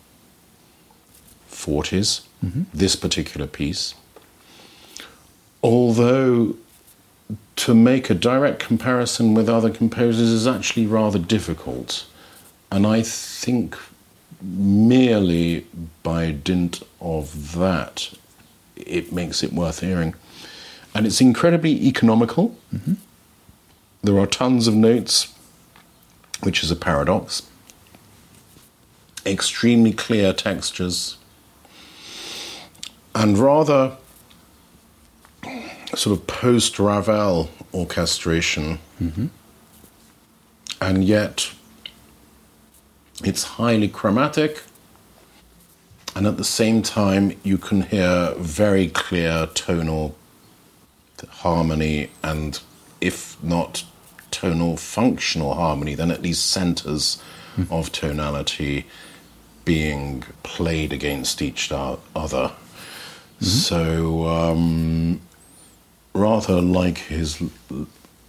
40s, 1.51 2.23
mm-hmm. 2.45 2.63
this 2.73 2.97
particular 2.97 3.47
piece. 3.47 3.95
Although 5.63 6.57
to 7.57 7.75
make 7.75 8.09
a 8.09 8.15
direct 8.15 8.59
comparison 8.59 9.35
with 9.35 9.49
other 9.49 9.71
composers 9.71 10.31
is 10.31 10.47
actually 10.47 10.87
rather 10.87 11.19
difficult. 11.19 12.07
And 12.73 12.87
I 12.87 13.03
think 13.03 13.77
merely 14.43 15.67
by 16.03 16.31
dint 16.31 16.83
of 17.01 17.57
that, 17.57 18.13
it 18.77 19.13
makes 19.13 19.43
it 19.43 19.53
worth 19.53 19.81
hearing. 19.81 20.15
And 20.95 21.07
it's 21.07 21.21
incredibly 21.21 21.87
economical. 21.87 22.57
Mm-hmm. 22.75 22.95
There 24.03 24.19
are 24.19 24.27
tons 24.27 24.67
of 24.67 24.75
notes, 24.75 25.35
which 26.43 26.63
is 26.63 26.71
a 26.71 26.77
paradox. 26.77 27.43
Extremely 29.27 29.93
clear 29.93 30.33
textures. 30.33 31.19
And 33.15 33.39
rather 33.39 33.97
sort 35.95 36.19
of 36.19 36.27
post 36.27 36.79
Ravel 36.79 37.51
orchestration, 37.75 38.79
mm-hmm. 39.01 39.27
and 40.81 41.05
yet 41.05 41.53
it's 43.25 43.43
highly 43.43 43.89
chromatic, 43.89 44.63
and 46.17 46.27
at 46.27 46.37
the 46.37 46.45
same 46.45 46.83
time, 46.83 47.33
you 47.43 47.59
can 47.59 47.83
hear 47.83 48.35
very 48.37 48.89
clear 48.89 49.49
tonal 49.55 50.17
harmony, 51.29 52.11
and 52.23 52.61
if 53.01 53.43
not 53.43 53.85
tonal 54.31 54.77
functional 54.77 55.55
harmony, 55.55 55.95
then 55.95 56.11
at 56.11 56.23
least 56.23 56.47
centers 56.47 57.23
of 57.71 57.93
tonality 57.93 58.87
being 59.65 60.25
played 60.43 60.93
against 60.93 61.43
each 61.43 61.71
other. 61.71 62.53
So, 63.41 64.27
um, 64.27 65.21
rather 66.15 66.61
like 66.61 66.99
his 66.99 67.43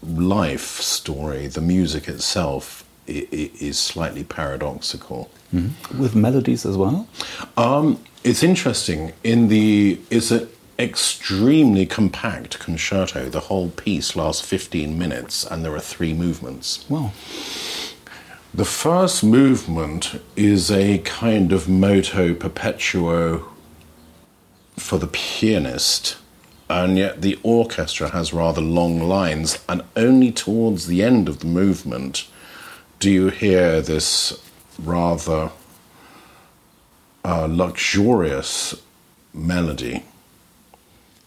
life 0.03 0.79
story, 0.81 1.47
the 1.47 1.61
music 1.61 2.07
itself 2.07 2.85
is 3.07 3.77
slightly 3.77 4.23
paradoxical. 4.23 5.29
with 5.97 6.15
melodies 6.15 6.65
as 6.65 6.77
well. 6.77 7.07
Um, 7.57 8.01
it's 8.23 8.43
interesting. 8.43 9.13
In 9.23 9.47
the 9.47 9.99
it's 10.09 10.31
an 10.31 10.47
extremely 10.79 11.85
compact 11.85 12.59
concerto. 12.59 13.29
The 13.29 13.41
whole 13.41 13.69
piece 13.69 14.15
lasts 14.15 14.45
fifteen 14.45 14.97
minutes, 14.97 15.45
and 15.45 15.65
there 15.65 15.75
are 15.75 15.79
three 15.79 16.13
movements. 16.13 16.85
Wow. 16.89 17.11
The 18.53 18.65
first 18.65 19.23
movement 19.23 20.21
is 20.35 20.69
a 20.69 20.99
kind 20.99 21.53
of 21.53 21.69
moto 21.69 22.33
perpetuo 22.33 23.47
for 24.77 24.99
the 24.99 25.07
pianist, 25.07 26.17
and 26.69 26.97
yet 26.97 27.21
the 27.21 27.39
orchestra 27.43 28.09
has 28.09 28.33
rather 28.33 28.61
long 28.61 28.99
lines, 28.99 29.59
and 29.69 29.83
only 29.95 30.31
towards 30.31 30.87
the 30.87 31.01
end 31.01 31.29
of 31.29 31.39
the 31.39 31.45
movement 31.45 32.27
do 33.01 33.09
you 33.09 33.29
hear 33.29 33.81
this 33.81 34.39
rather 34.83 35.51
uh, 37.25 37.47
luxurious 37.49 38.75
melody. 39.33 40.03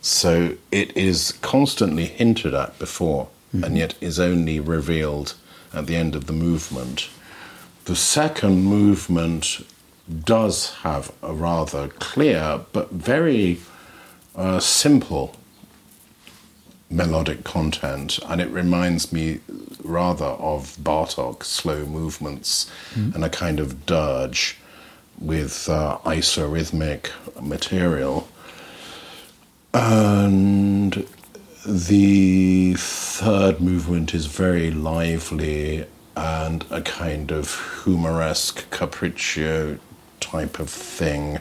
So 0.00 0.57
it 0.71 0.97
is 0.97 1.33
constantly 1.40 2.04
hinted 2.04 2.54
at 2.54 2.78
before, 2.78 3.28
and 3.52 3.76
yet 3.76 3.95
is 4.00 4.21
only 4.21 4.61
revealed 4.61 5.35
at 5.73 5.87
the 5.87 5.97
end 5.97 6.14
of 6.14 6.26
the 6.26 6.33
movement. 6.33 7.09
The 7.87 7.97
second 7.97 8.64
movement 8.64 9.66
does 10.25 10.75
have 10.83 11.11
a 11.23 11.33
rather 11.33 11.88
clear 11.88 12.61
but 12.73 12.90
very 12.90 13.59
uh, 14.37 14.61
simple 14.61 15.37
melodic 16.91 17.45
content, 17.45 18.19
and 18.26 18.41
it 18.41 18.49
reminds 18.50 19.12
me 19.12 19.41
rather 19.83 20.25
of 20.25 20.76
Bartok 20.76 21.43
slow 21.43 21.85
movements 21.87 22.71
and 23.14 23.25
a 23.25 23.29
kind 23.29 23.61
of 23.61 23.87
dirge 23.87 24.57
with 25.19 25.69
uh, 25.69 25.99
isorhythmic 26.05 27.11
material. 27.41 28.29
And 29.73 31.07
the 31.67 32.75
third 32.75 33.61
movement 33.61 34.14
is 34.14 34.26
very 34.26 34.71
lively 34.71 35.87
and 36.17 36.64
a 36.71 36.81
kind 36.81 37.33
of 37.33 37.83
humoresque 37.85 38.71
capriccio 38.71 39.79
type 40.21 40.59
of 40.61 40.71
thing. 40.71 41.41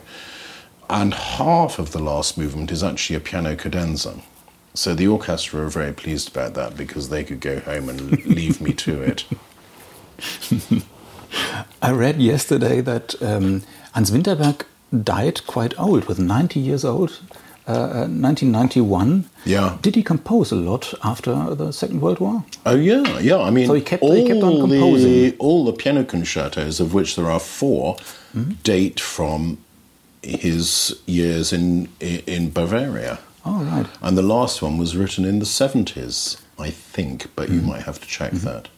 And 0.90 1.14
half 1.14 1.80
of 1.80 1.92
the 1.92 2.00
last 2.00 2.38
movement 2.38 2.72
is 2.72 2.84
actually 2.84 3.18
a 3.18 3.20
piano 3.20 3.56
cadenza. 3.56 4.22
So 4.76 4.94
the 4.96 5.08
orchestra 5.08 5.60
were 5.62 5.70
very 5.70 5.94
pleased 5.94 6.30
about 6.36 6.54
that 6.56 6.76
because 6.76 7.10
they 7.10 7.24
could 7.24 7.40
go 7.42 7.60
home 7.60 7.90
and 7.90 8.26
leave 8.26 8.60
me 8.60 8.74
to 8.74 9.02
it. 9.02 9.26
I 11.82 11.92
read 11.92 12.22
yesterday 12.22 12.82
that 12.82 13.16
um, 13.22 13.62
Hans 13.94 14.12
Winterberg 14.12 14.64
died 15.04 15.46
quite 15.48 15.78
old, 15.80 16.06
with 16.06 16.20
90 16.20 16.60
years 16.60 16.86
old, 16.86 17.20
uh, 17.68 18.06
1991. 18.08 19.30
Yeah. 19.46 19.78
Did 19.82 19.96
he 19.96 20.04
compose 20.04 20.52
a 20.52 20.56
lot 20.56 20.94
after 21.04 21.56
the 21.56 21.72
Second 21.72 22.02
World 22.02 22.20
War? 22.20 22.44
Oh 22.66 22.76
yeah, 22.76 23.20
yeah. 23.20 23.38
I 23.38 23.50
mean, 23.50 23.68
So 23.68 23.74
he 23.74 23.82
kept- 23.82 24.04
all 24.04 24.14
he 24.14 24.28
kept 24.28 24.44
on 24.44 24.54
the 24.56 24.60
composing. 24.80 25.34
all 25.40 25.66
the 25.66 25.74
piano 25.74 26.04
concertos, 26.04 26.80
of 26.80 26.94
which 26.94 27.16
there 27.16 27.30
are 27.30 27.40
4 27.40 27.96
Mm-hmm. 28.36 28.54
date 28.64 29.00
from 29.00 29.60
his 30.24 30.96
years 31.06 31.54
in 31.54 31.88
in 32.00 32.50
Bavaria. 32.50 33.20
Oh, 33.46 33.64
right. 33.64 33.88
And 34.02 34.18
the 34.18 34.22
last 34.24 34.62
one 34.62 34.78
was 34.78 34.96
written 34.96 35.26
in 35.26 35.40
the 35.40 35.46
70s, 35.46 36.40
I 36.58 36.70
think, 36.70 37.28
but 37.36 37.50
Mm-hmm. 37.50 37.56
you 37.60 37.62
might 37.74 37.84
have 37.84 38.00
to 38.02 38.08
check 38.08 38.32
that. 38.32 38.70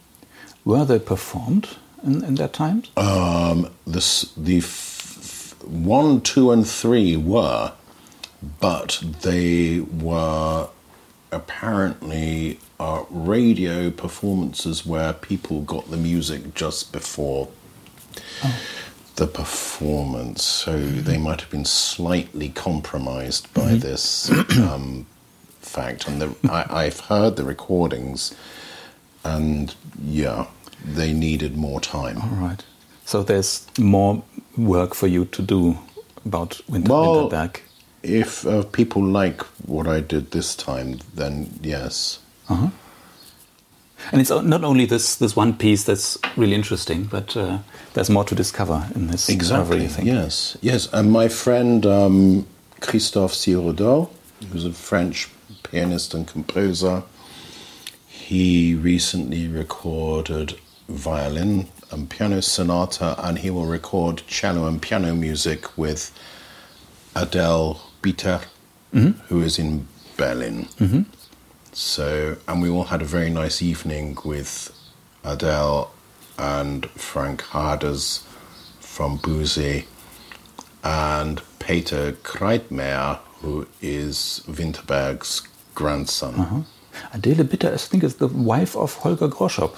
Were 0.63 0.85
they 0.85 0.97
performed 0.99 1.69
in, 2.03 2.23
in 2.23 2.35
that 2.35 2.53
time? 2.53 2.83
Um, 2.97 3.69
the, 3.85 4.01
the 4.35 4.57
f- 4.57 5.53
f- 5.61 5.63
one, 5.67 6.21
two, 6.21 6.51
and 6.51 6.67
three 6.67 7.15
were, 7.15 7.73
but 8.59 9.03
they 9.21 9.79
were 9.81 10.69
apparently 11.31 12.59
uh, 12.79 13.03
radio 13.09 13.91
performances 13.91 14.85
where 14.85 15.13
people 15.13 15.61
got 15.61 15.91
the 15.91 15.97
music 15.97 16.55
just 16.55 16.91
before 16.91 17.49
the 19.15 19.27
performance. 19.27 20.43
So 20.43 20.79
they 20.79 21.17
might 21.17 21.41
have 21.41 21.49
been 21.49 21.65
slightly 21.65 22.49
compromised 22.49 23.53
by 23.53 23.75
this 23.75 24.29
um, 24.57 25.05
fact. 25.61 26.07
And 26.07 26.21
the, 26.21 26.35
I, 26.49 26.85
I've 26.85 26.99
heard 27.01 27.35
the 27.35 27.43
recordings, 27.43 28.33
and 29.23 29.73
yeah, 30.03 30.47
they 30.83 31.13
needed 31.13 31.57
more 31.57 31.79
time. 31.81 32.21
All 32.21 32.47
right. 32.47 32.63
So 33.05 33.23
there's 33.23 33.65
more 33.79 34.23
work 34.57 34.95
for 34.95 35.07
you 35.07 35.25
to 35.25 35.41
do 35.41 35.77
about 36.25 36.59
Winter, 36.69 36.91
Well- 36.91 37.29
Winterberg. 37.29 37.61
If 38.03 38.45
uh, 38.45 38.61
people 38.65 39.03
like 39.03 39.41
what 39.65 39.87
I 39.87 39.99
did 39.99 40.29
this 40.29 40.55
time, 40.55 40.99
then 41.15 41.59
yes. 41.63 42.19
Uh-huh. 42.47 42.69
And 44.11 44.21
it's 44.21 44.29
not 44.29 44.63
only 44.63 44.85
this 44.85 45.15
this 45.15 45.35
one 45.35 45.53
piece 45.53 45.83
that's 45.83 46.17
really 46.37 46.53
interesting, 46.53 47.05
but 47.05 47.35
uh, 47.35 47.59
there's 47.93 48.09
more 48.09 48.23
to 48.25 48.35
discover 48.35 48.87
in 48.95 49.07
this 49.07 49.29
Exactly. 49.29 49.79
discovery. 49.79 50.07
Yes. 50.07 50.57
Yes. 50.61 50.87
And 50.93 51.11
my 51.11 51.27
friend 51.27 51.85
um, 51.85 52.45
Christophe 52.81 53.33
Sirodeau, 53.33 54.09
who's 54.51 54.65
a 54.65 54.71
French 54.73 55.29
pianist 55.63 56.13
and 56.13 56.27
composer, 56.27 57.03
he 58.07 58.75
recently 58.75 59.47
recorded 59.47 60.55
violin 60.89 61.67
and 61.91 62.09
piano 62.09 62.41
sonata, 62.41 63.15
and 63.25 63.39
he 63.39 63.49
will 63.49 63.65
record 63.65 64.21
cello 64.27 64.67
and 64.67 64.81
piano 64.81 65.15
music 65.15 65.77
with 65.77 66.11
Adele 67.15 67.79
Bitter, 68.01 68.41
who 68.91 69.41
is 69.41 69.57
in 69.59 69.87
Berlin. 70.17 70.67
So, 71.75 72.37
and 72.47 72.61
we 72.61 72.69
all 72.69 72.85
had 72.85 73.01
a 73.01 73.05
very 73.05 73.29
nice 73.29 73.61
evening 73.61 74.17
with 74.23 74.71
Adele 75.25 75.91
and 76.39 76.85
Frank 76.91 77.41
Harders 77.41 78.23
from 78.79 79.19
Boosey 79.19 79.83
and 80.85 81.41
Peter 81.59 82.13
Kreitmeier, 82.23 83.19
who 83.41 83.67
is 83.81 84.41
Winterberg's 84.47 85.45
grandson. 85.73 86.35
Uh-huh. 86.35 86.61
Adele 87.11 87.43
Bitter, 87.43 87.73
I 87.73 87.75
think, 87.77 88.05
is 88.05 88.15
the 88.15 88.27
wife 88.29 88.77
of 88.77 88.93
Holger 88.93 89.27
Groschopp. 89.27 89.75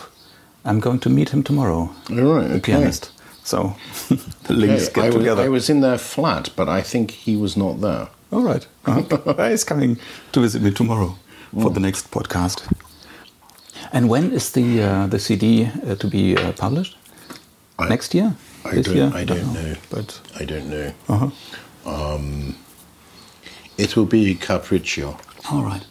I'm 0.65 0.79
going 0.79 0.99
to 0.99 1.09
meet 1.09 1.29
him 1.29 1.41
tomorrow, 1.41 1.89
All 2.11 2.15
right, 2.15 2.47
the 2.47 2.55
okay. 2.57 2.73
pianist. 2.73 3.11
So 3.43 3.75
the 4.43 4.53
links 4.53 4.89
Okay, 4.89 4.93
get 4.93 5.03
I, 5.03 5.07
was, 5.07 5.15
together. 5.15 5.41
I 5.41 5.49
was 5.49 5.67
in 5.67 5.81
their 5.81 5.97
flat, 5.97 6.51
but 6.55 6.69
I 6.69 6.83
think 6.83 7.09
he 7.09 7.35
was 7.35 7.57
not 7.57 7.81
there. 7.81 8.09
All 8.31 8.43
right. 8.43 8.67
Uh-huh. 8.85 9.49
He's 9.49 9.63
coming 9.63 9.97
to 10.33 10.41
visit 10.41 10.61
me 10.61 10.69
tomorrow 10.69 11.17
for 11.53 11.69
the 11.71 11.79
next 11.79 12.11
podcast. 12.11 12.61
And 13.93 14.09
when 14.09 14.31
is 14.33 14.51
the 14.51 14.81
uh, 14.83 15.07
the 15.07 15.19
CD 15.19 15.65
uh, 15.65 15.95
to 15.95 16.07
be 16.07 16.35
uh, 16.37 16.51
published? 16.53 16.97
I- 17.79 17.89
Next 17.89 18.13
year? 18.15 18.33
I 18.65 18.75
this 18.75 18.85
don't- 18.87 18.95
year? 18.95 19.11
I 19.13 19.25
don't 19.25 19.53
know. 19.53 19.75
But 19.89 20.21
I 20.41 20.45
don't 20.45 20.69
know. 20.69 20.91
uh-huh. 21.09 21.29
It 23.77 23.95
will 23.95 24.05
be 24.05 24.35
Capriccio, 24.35 25.17
all 25.51 25.61
right. 25.63 25.85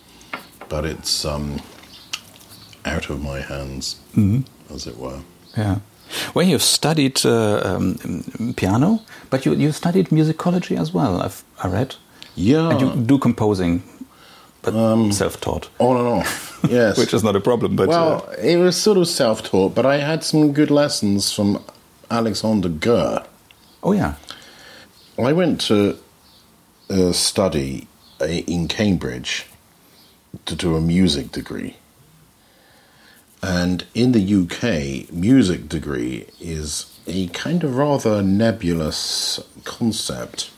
but 0.68 0.84
it's 0.84 1.24
um, 1.24 1.60
out 2.84 3.08
of 3.10 3.22
my 3.22 3.40
hands, 3.40 3.96
as 4.74 4.86
it 4.88 4.96
were. 4.98 5.20
Yeah. 5.56 5.76
Well, 6.34 6.46
you've 6.46 6.62
studied 6.64 7.24
uh, 7.24 7.60
um, 7.64 7.96
piano, 8.56 9.00
but 9.30 9.46
you 9.46 9.54
you 9.54 9.72
studied 9.72 10.08
musicology 10.10 10.76
as 10.80 10.92
well. 10.92 11.20
I've 11.22 11.44
I 11.62 11.68
read. 11.68 11.94
Yeah, 12.38 12.70
And 12.70 12.80
you 12.80 12.90
do 13.06 13.18
composing, 13.18 13.82
but 14.72 15.12
self-taught, 15.12 15.68
on 15.78 15.96
and 15.96 16.06
off. 16.06 16.60
Yes. 16.68 16.98
which 16.98 17.14
is 17.14 17.22
not 17.22 17.36
a 17.36 17.40
problem. 17.40 17.76
But 17.76 17.88
well, 17.88 18.26
uh, 18.28 18.32
it 18.42 18.56
was 18.56 18.76
sort 18.76 18.98
of 18.98 19.06
self-taught, 19.06 19.74
but 19.74 19.86
I 19.86 19.98
had 19.98 20.24
some 20.24 20.52
good 20.52 20.70
lessons 20.70 21.32
from 21.32 21.62
Alexander 22.10 22.68
Goehr. 22.68 23.24
oh 23.82 23.92
yeah, 23.92 24.14
I 25.18 25.32
went 25.32 25.60
to 25.62 25.98
uh, 26.90 27.12
study 27.12 27.86
uh, 28.20 28.24
in 28.24 28.68
Cambridge 28.68 29.46
to 30.44 30.54
do 30.54 30.76
a 30.76 30.80
music 30.80 31.32
degree. 31.32 31.76
And 33.42 33.84
in 33.94 34.12
the 34.12 34.20
UK, 34.20 35.12
music 35.12 35.68
degree 35.68 36.26
is 36.40 36.98
a 37.06 37.28
kind 37.28 37.62
of 37.62 37.76
rather 37.76 38.22
nebulous 38.22 39.40
concept. 39.64 40.50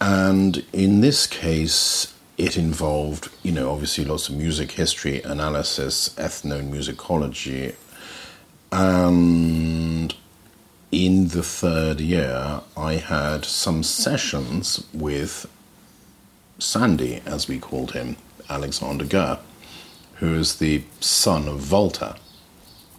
And 0.00 0.64
in 0.72 1.00
this 1.00 1.26
case, 1.26 2.12
it 2.36 2.56
involved, 2.56 3.30
you 3.42 3.52
know, 3.52 3.70
obviously 3.70 4.04
lots 4.04 4.28
of 4.28 4.36
music 4.36 4.72
history, 4.72 5.22
analysis, 5.22 6.10
ethnomusicology, 6.16 7.74
and 8.72 10.14
in 10.92 11.28
the 11.28 11.42
third 11.42 12.00
year, 12.00 12.60
I 12.76 12.94
had 12.94 13.44
some 13.44 13.82
sessions 13.82 14.86
with 14.92 15.46
Sandy, 16.58 17.22
as 17.26 17.48
we 17.48 17.58
called 17.58 17.92
him, 17.92 18.16
Alexander 18.48 19.04
Goehr, 19.04 19.38
who 20.16 20.34
is 20.34 20.56
the 20.56 20.84
son 21.00 21.48
of 21.48 21.70
Walter, 21.70 22.16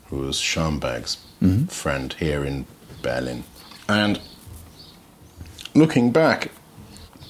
who 0.08 0.18
was 0.18 0.38
Schoenberg's 0.38 1.18
mm-hmm. 1.42 1.66
friend 1.66 2.14
here 2.14 2.44
in 2.44 2.66
Berlin. 3.02 3.44
And 3.90 4.20
looking 5.74 6.12
back, 6.12 6.52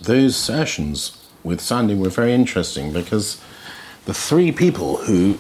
those 0.02 0.36
sessions 0.36 1.27
with 1.48 1.62
Sandy 1.62 1.96
were 1.96 2.10
very 2.10 2.34
interesting 2.34 2.94
because 2.94 3.42
the 4.06 4.14
three 4.14 4.52
people 4.52 4.98
who 4.98 5.38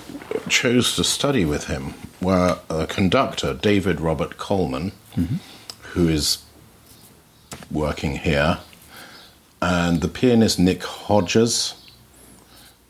chose 0.50 0.96
to 0.96 1.04
study 1.04 1.46
with 1.46 1.67
him 1.67 1.93
were 2.22 2.60
a 2.70 2.88
conductor, 2.88 3.54
David 3.54 4.02
Robert 4.02 4.38
Coleman, 4.38 4.91
who 5.93 6.08
is 6.10 6.39
working 7.72 8.17
here, 8.17 8.60
and 9.62 10.02
the 10.02 10.08
pianist 10.08 10.60
Nick 10.60 10.84
Hodges, 10.84 11.74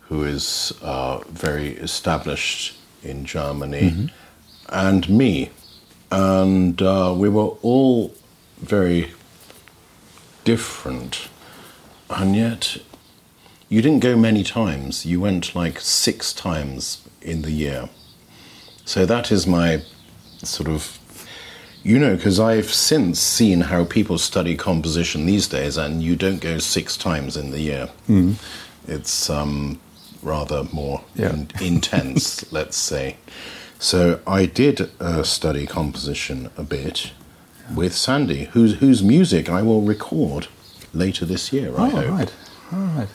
who 0.01 0.23
is 0.23 0.73
uh, 0.81 1.19
very 1.29 1.69
established 1.69 2.77
in 3.03 3.25
Germany, 3.25 4.09
and 4.69 5.09
me. 5.09 5.51
And 6.11 6.81
uh, 6.81 7.13
we 7.17 7.29
were 7.29 7.51
all 7.61 8.13
very 8.57 9.11
different. 10.43 11.27
And 12.09 12.35
yet, 12.35 12.77
you 13.69 13.81
didn't 13.81 13.99
go 13.99 14.15
many 14.15 14.43
times. 14.43 15.05
You 15.05 15.19
went 15.19 15.55
like 15.55 15.79
six 15.79 16.33
times 16.33 17.01
in 17.21 17.41
the 17.41 17.51
year. 17.51 17.89
So 18.85 19.05
that 19.05 19.31
is 19.31 19.45
my 19.45 19.81
sort 20.43 20.69
of, 20.69 20.97
you 21.83 21.99
know, 21.99 22.15
because 22.15 22.39
I've 22.39 22.71
since 22.73 23.19
seen 23.19 23.61
how 23.61 23.83
people 23.85 24.17
study 24.17 24.55
composition 24.55 25.25
these 25.25 25.47
days, 25.47 25.77
and 25.77 26.01
you 26.01 26.15
don't 26.15 26.39
go 26.39 26.57
six 26.59 26.95
times 26.97 27.35
in 27.35 27.51
the 27.51 27.59
year. 27.59 27.89
It's 28.87 29.29
um, 29.29 29.79
rather 30.23 30.63
more 30.71 31.01
Yeah. 31.15 31.33
in- 31.33 31.49
intense, 31.61 32.49
let's 32.51 32.77
say. 32.77 33.17
So 33.79 34.19
I 34.25 34.45
did 34.45 34.89
uh, 34.99 35.23
study 35.23 35.65
composition 35.67 36.49
a 36.57 36.63
bit 36.63 37.11
with 37.75 37.93
Sandy, 37.93 38.45
whose 38.45 38.75
whose 38.75 39.03
music 39.03 39.49
I 39.49 39.61
will 39.61 39.81
record 39.81 40.47
later 40.93 41.25
this 41.25 41.51
year. 41.53 41.73
I 41.77 41.87
oh, 41.87 41.89
hope. 41.89 42.09
right, 42.09 42.33
all 42.71 42.79
right. 42.97 43.09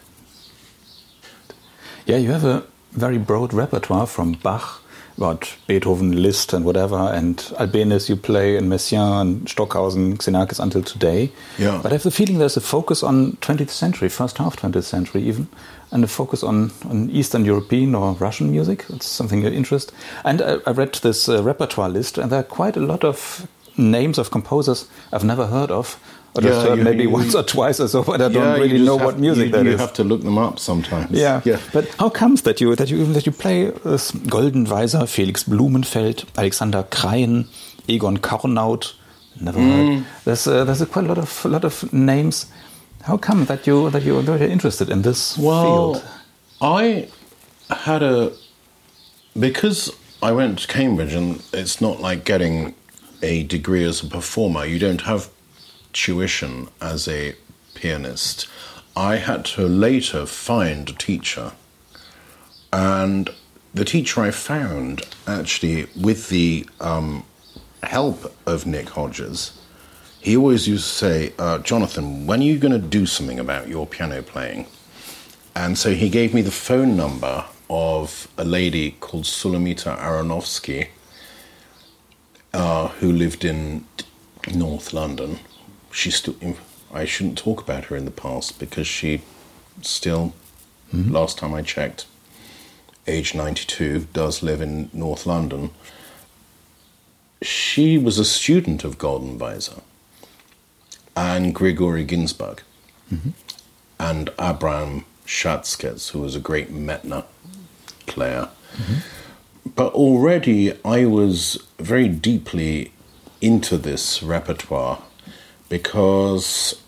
Yeah, 2.06 2.16
you 2.16 2.32
have 2.32 2.44
a 2.44 2.64
very 2.92 3.18
broad 3.18 3.54
repertoire 3.54 4.06
from 4.06 4.32
Bach 4.32 4.82
about 5.16 5.54
Beethoven, 5.66 6.20
Liszt, 6.20 6.52
and 6.52 6.64
whatever, 6.64 6.96
and 6.96 7.36
Albéniz 7.58 8.08
you 8.08 8.16
play 8.16 8.56
in 8.56 8.68
Messiaen 8.68 9.20
and 9.20 9.48
Stockhausen, 9.48 10.16
Xenakis 10.16 10.58
until 10.58 10.82
today. 10.82 11.30
Yeah. 11.58 11.78
But 11.82 11.92
I 11.92 11.94
have 11.94 12.02
the 12.02 12.10
feeling 12.10 12.38
there's 12.38 12.56
a 12.56 12.60
focus 12.60 13.02
on 13.02 13.36
20th 13.36 13.70
century, 13.70 14.08
first 14.08 14.38
half 14.38 14.56
20th 14.56 14.84
century 14.84 15.22
even, 15.22 15.48
and 15.90 16.02
a 16.02 16.08
focus 16.08 16.42
on, 16.42 16.72
on 16.84 17.10
Eastern 17.10 17.44
European 17.44 17.94
or 17.94 18.14
Russian 18.14 18.50
music. 18.50 18.84
It's 18.88 19.06
something 19.06 19.46
of 19.46 19.52
interest. 19.52 19.92
And 20.24 20.40
I, 20.42 20.58
I 20.66 20.72
read 20.72 20.94
this 20.94 21.28
uh, 21.28 21.42
repertoire 21.42 21.90
list, 21.90 22.18
and 22.18 22.32
there 22.32 22.40
are 22.40 22.44
quite 22.44 22.76
a 22.76 22.80
lot 22.80 23.04
of 23.04 23.46
names 23.76 24.18
of 24.18 24.30
composers 24.30 24.88
I've 25.12 25.24
never 25.24 25.46
heard 25.46 25.70
of. 25.70 26.00
Or 26.34 26.42
Yeah, 26.42 26.62
heard 26.62 26.78
maybe 26.82 27.02
you- 27.02 27.10
once 27.10 27.34
or 27.34 27.42
twice 27.42 27.78
or 27.78 27.88
so, 27.88 28.02
but 28.02 28.20
I 28.20 28.24
Yeah, 28.28 28.28
don't 28.30 28.60
really 28.60 28.78
know 28.78 28.96
have- 28.96 29.04
what 29.06 29.18
music 29.18 29.46
you, 29.46 29.52
that 29.52 29.64
you 29.66 29.72
is. 29.72 29.80
have 29.80 29.92
to 29.94 30.04
look 30.04 30.22
them 30.22 30.38
up 30.38 30.58
sometimes. 30.58 31.10
Yeah. 31.10 31.42
yeah. 31.44 31.58
But 31.74 31.84
how 31.98 32.08
comes 32.08 32.42
that 32.42 32.58
you 32.60 32.74
that 32.76 32.88
you 32.90 33.04
that 33.12 33.26
you 33.26 33.32
play 33.32 33.70
this 33.84 34.12
Goldenweiser, 34.12 35.06
Felix 35.06 35.44
Blumenfeld, 35.44 36.24
Alexander 36.38 36.84
Krein, 36.90 37.44
Egon 37.86 38.16
Kornauth? 38.18 38.92
Never 39.40 39.60
heard. 39.60 40.04
There's 40.24 40.46
uh, 40.46 40.64
there's 40.64 40.80
a 40.80 40.86
quite 40.86 41.04
a 41.04 41.08
lot 41.08 41.18
of 41.18 41.44
a 41.44 41.48
lot 41.48 41.64
of 41.64 41.92
names. 41.92 42.46
How 43.02 43.18
come 43.18 43.44
that 43.46 43.66
you 43.66 43.90
that 43.90 44.02
you 44.04 44.16
are 44.18 44.22
very 44.22 44.50
interested 44.50 44.88
in 44.88 45.02
this 45.02 45.36
Well, 45.36 45.64
field? 45.94 46.02
I 46.62 47.08
had 47.68 48.02
a 48.02 48.32
because 49.38 49.90
I 50.22 50.32
went 50.32 50.58
to 50.60 50.66
Cambridge, 50.68 51.14
and 51.14 51.42
it's 51.52 51.80
not 51.80 52.00
like 52.00 52.24
getting 52.24 52.74
a 53.22 53.42
degree 53.44 53.84
as 53.84 54.02
a 54.02 54.06
performer. 54.06 54.64
You 54.64 54.78
don't 54.78 55.02
have 55.02 55.28
tuition 55.92 56.68
as 56.81 57.09
a 57.09 57.35
pianist. 57.74 58.48
I 58.96 59.16
had 59.16 59.44
to 59.57 59.66
later 59.66 60.26
find 60.26 60.88
a 60.88 60.92
teacher, 60.92 61.52
and 62.72 63.31
the 63.74 63.85
teacher 63.85 64.20
I 64.20 64.31
found 64.31 65.07
actually 65.26 65.87
with 65.98 66.28
the 66.28 66.66
um, 66.81 67.24
help 67.83 68.35
of 68.46 68.66
Nick 68.66 68.90
Hodges. 68.90 69.59
He 70.20 70.37
always 70.37 70.68
used 70.68 70.88
to 70.88 70.94
say, 70.94 71.33
uh, 71.38 71.59
Jonathan, 71.59 72.26
when 72.26 72.40
are 72.40 72.44
you 72.44 72.59
going 72.59 72.72
to 72.72 72.78
do 72.78 73.07
something 73.07 73.40
about 73.40 73.66
your 73.66 73.87
piano 73.87 74.22
playing? 74.22 74.66
And 75.55 75.76
so 75.76 75.94
he 75.94 76.09
gave 76.09 76.33
me 76.33 76.42
the 76.42 76.52
phone 76.52 76.96
number 76.96 77.44
of 77.68 78.28
a 78.38 78.44
lady 78.44 78.92
called 79.00 79.24
Sulamita 79.24 79.98
Aronovsky, 79.98 80.88
uh, 82.55 82.88
who 82.88 83.11
lived 83.11 83.44
in 83.44 83.85
North 84.55 84.92
London. 84.92 85.40
She 85.92 86.11
still, 86.11 86.35
I 86.92 87.05
shouldn't 87.05 87.38
talk 87.38 87.61
about 87.61 87.85
her 87.85 87.96
in 87.96 88.05
the 88.05 88.11
past 88.11 88.59
because 88.59 88.87
she 88.87 89.22
still, 89.83 90.35
hmm? 90.90 91.12
last 91.12 91.38
time 91.38 91.55
I 91.55 91.62
checked, 91.62 92.07
age 93.07 93.35
92, 93.35 94.09
does 94.12 94.42
live 94.42 94.61
in 94.61 94.90
North 94.92 95.26
London. 95.26 95.70
She 97.42 97.98
was 97.98 98.18
a 98.18 98.24
student 98.24 98.85
of 98.85 98.98
Goldenweiser 98.98 99.83
and 101.16 101.55
Grigory 101.55 102.05
Ginsburg 102.05 102.62
mm-hmm. 103.12 103.31
and 103.98 104.31
Abraham 104.40 105.05
Schatzkes, 105.26 106.11
who 106.11 106.20
was 106.20 106.35
a 106.35 106.40
great 106.40 106.72
Medtner 106.72 107.24
player. 108.07 108.48
Mm-hmm. 108.76 109.70
But 109.74 109.92
already 109.92 110.72
I 110.85 111.05
was 111.05 111.62
very 111.78 112.09
deeply 112.09 112.92
into 113.40 113.76
this 113.76 114.22
repertoire 114.22 115.02
because 115.72 116.82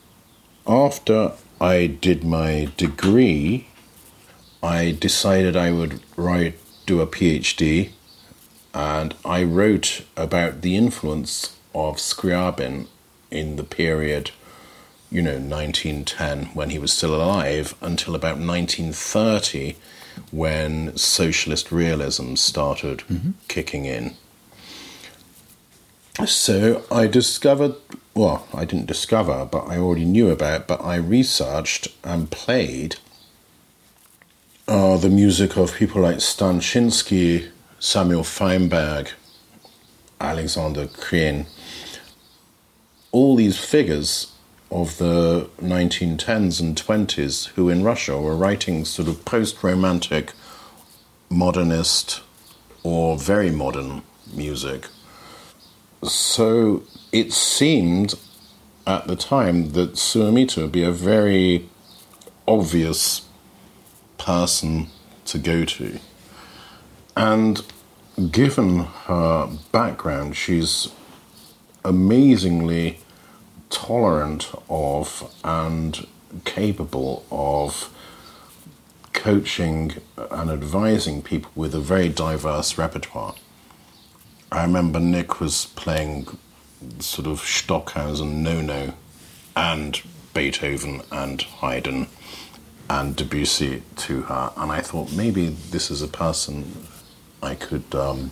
after 0.67 1.33
I 1.59 1.87
did 1.87 2.23
my 2.23 2.69
degree, 2.77 3.67
I 4.63 4.91
decided 4.91 5.57
I 5.57 5.73
would 5.73 6.01
write, 6.17 6.59
do 6.85 7.01
a 7.01 7.07
PhD, 7.07 7.93
and 8.75 9.15
I 9.25 9.43
wrote 9.43 10.05
about 10.19 10.61
the 10.61 10.77
influence 10.77 11.57
of 11.75 11.97
Scriabin 11.97 12.89
in 13.31 13.57
the 13.57 13.65
period 13.65 14.33
you 15.11 15.23
know, 15.23 15.39
1910 15.39 16.47
when 16.53 16.69
he 16.69 16.79
was 16.79 16.93
still 16.93 17.15
alive 17.15 17.75
until 17.81 18.15
about 18.15 18.37
1930 18.37 19.77
when 20.31 20.95
socialist 20.95 21.73
realism 21.73 22.35
started 22.35 22.99
mm-hmm. 22.99 23.31
kicking 23.49 23.87
in. 23.87 24.15
So 26.27 26.85
I 26.91 27.07
discovered, 27.07 27.77
well, 28.15 28.47
I 28.55 28.65
didn't 28.65 28.87
discover, 28.87 29.45
but 29.45 29.67
I 29.67 29.79
already 29.79 30.05
knew 30.05 30.31
about, 30.31 30.69
but 30.69 30.81
I 30.85 30.97
researched 30.97 31.89
and 32.05 32.31
played 32.31 32.97
uh, 34.69 34.97
the 34.97 35.11
music 35.11 35.57
of 35.57 35.75
people 35.75 36.03
like 36.03 36.19
Stanchinsky, 36.19 37.51
Samuel 37.81 38.23
Feinberg, 38.23 39.11
Alexander 40.21 40.87
Krein, 40.87 41.47
all 43.11 43.37
these 43.37 43.59
figures 43.59 44.33
of 44.71 44.99
the 44.99 45.49
1910s 45.61 46.61
and 46.61 46.77
20s 46.77 47.47
who 47.51 47.69
in 47.69 47.85
Russia 47.85 48.21
were 48.21 48.37
writing 48.37 48.85
sort 48.85 49.09
of 49.09 49.25
post 49.25 49.63
romantic, 49.63 50.33
modernist, 51.29 52.23
or 52.83 53.17
very 53.19 53.51
modern 53.51 54.03
music. 54.33 54.87
So 56.03 56.83
it 57.15 57.33
seemed 57.33 58.15
at 58.89 59.07
the 59.07 59.15
time 59.15 59.71
that 59.71 59.93
Sulamita 59.93 60.63
would 60.63 60.73
be 60.73 60.83
a 60.83 60.91
very 60.91 61.69
obvious 62.49 63.29
person 64.19 64.89
to 65.27 65.39
go 65.39 65.65
to. 65.65 66.01
And 67.17 67.63
given 68.33 68.81
her 69.07 69.49
background, 69.71 70.37
she's 70.37 70.89
amazingly 71.85 72.99
tolerant 73.71 74.51
of 74.69 75.33
and 75.45 76.09
capable 76.45 77.25
of 77.31 77.95
coaching 79.13 79.93
and 80.33 80.51
advising 80.51 81.23
people 81.23 81.53
with 81.55 81.77
a 81.77 81.81
very 81.81 82.09
diverse 82.09 82.77
repertoire. 82.77 83.37
I 84.51 84.65
remember 84.65 84.99
Nick 84.99 85.39
was 85.39 85.67
playing 85.77 86.27
sort 87.01 87.27
of 87.27 87.41
Stockhausen, 87.41 88.43
Nono, 88.43 88.95
and 89.57 90.01
Beethoven 90.33 91.03
and 91.11 91.43
Haydn 91.43 92.09
and 92.91 93.17
Debussy 93.17 93.83
to 93.97 94.23
her, 94.23 94.53
and 94.57 94.71
I 94.71 94.81
thought 94.81 95.13
maybe 95.13 95.49
this 95.49 95.91
is 95.91 96.03
a 96.03 96.09
person 96.09 96.87
I 97.43 97.55
could 97.55 97.95
um, 97.95 98.31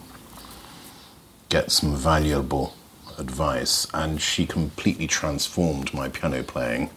get 1.49 1.71
some 1.71 1.95
valuable 1.97 2.75
advice, 3.19 3.87
and 3.95 4.21
she 4.21 4.47
completely 4.47 5.07
transformed 5.07 5.95
my 5.95 6.09
piano 6.09 6.43
playing. 6.43 6.91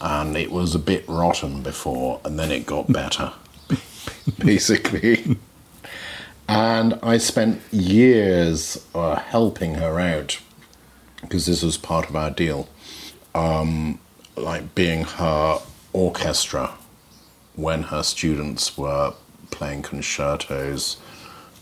And 0.00 0.36
it 0.36 0.50
was 0.50 0.74
a 0.74 0.78
bit 0.78 1.04
rotten 1.08 1.62
before, 1.62 2.20
and 2.24 2.38
then 2.38 2.50
it 2.50 2.66
got 2.66 2.92
better, 2.92 3.32
basically. 4.38 5.38
And 6.48 6.98
I 7.02 7.18
spent 7.18 7.62
years 7.72 8.84
uh, 8.94 9.16
helping 9.16 9.74
her 9.74 9.98
out 9.98 10.40
because 11.24 11.46
this 11.46 11.62
was 11.62 11.76
part 11.76 12.08
of 12.08 12.16
our 12.16 12.30
deal, 12.30 12.68
um, 13.34 13.98
like 14.36 14.74
being 14.74 15.04
her 15.04 15.60
orchestra 15.92 16.74
when 17.56 17.84
her 17.84 18.02
students 18.02 18.76
were 18.76 19.14
playing 19.50 19.82
concertos, 19.82 20.96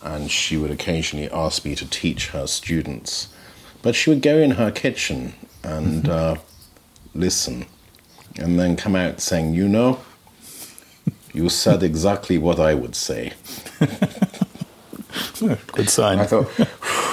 and 0.02 0.30
she 0.30 0.56
would 0.56 0.70
occasionally 0.70 1.30
ask 1.30 1.64
me 1.64 1.74
to 1.74 1.88
teach 1.88 2.28
her 2.28 2.46
students. 2.46 3.28
But 3.82 3.94
she 3.94 4.10
would 4.10 4.22
go 4.22 4.38
in 4.38 4.52
her 4.52 4.70
kitchen 4.70 5.34
and 5.62 6.08
uh, 6.08 6.36
listen, 7.14 7.66
and 8.36 8.58
then 8.58 8.76
come 8.76 8.96
out 8.96 9.20
saying, 9.20 9.54
You 9.54 9.68
know, 9.68 10.00
you 11.32 11.48
said 11.48 11.82
exactly 11.82 12.38
what 12.38 12.58
I 12.58 12.74
would 12.74 12.94
say. 12.94 13.32
Good 15.72 15.90
sign. 15.90 16.20
I 16.20 16.26
thought, 16.26 16.48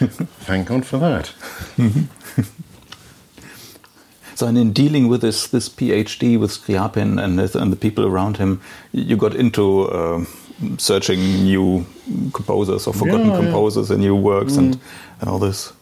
thank 0.48 0.66
God 0.68 0.84
for 0.86 0.98
that. 0.98 1.32
So, 4.34 4.46
and 4.46 4.56
in 4.56 4.72
dealing 4.72 5.08
with 5.08 5.20
this 5.20 5.48
this 5.48 5.68
PhD 5.68 6.38
with 6.38 6.52
Scriabin 6.52 7.18
and, 7.20 7.38
the- 7.40 7.58
and 7.60 7.72
the 7.72 7.76
people 7.76 8.06
around 8.06 8.36
him, 8.36 8.60
you 8.92 9.16
got 9.16 9.34
into 9.34 9.88
uh, 9.90 10.24
searching 10.78 11.18
new 11.42 11.84
composers 12.32 12.86
or 12.86 12.94
forgotten 12.94 13.26
Yeah, 13.26 13.32
yeah. 13.38 13.42
composers 13.44 13.90
and 13.90 13.98
new 14.00 14.14
works 14.14 14.56
and, 14.56 14.78
and 15.20 15.28
all 15.28 15.40
this. 15.40 15.72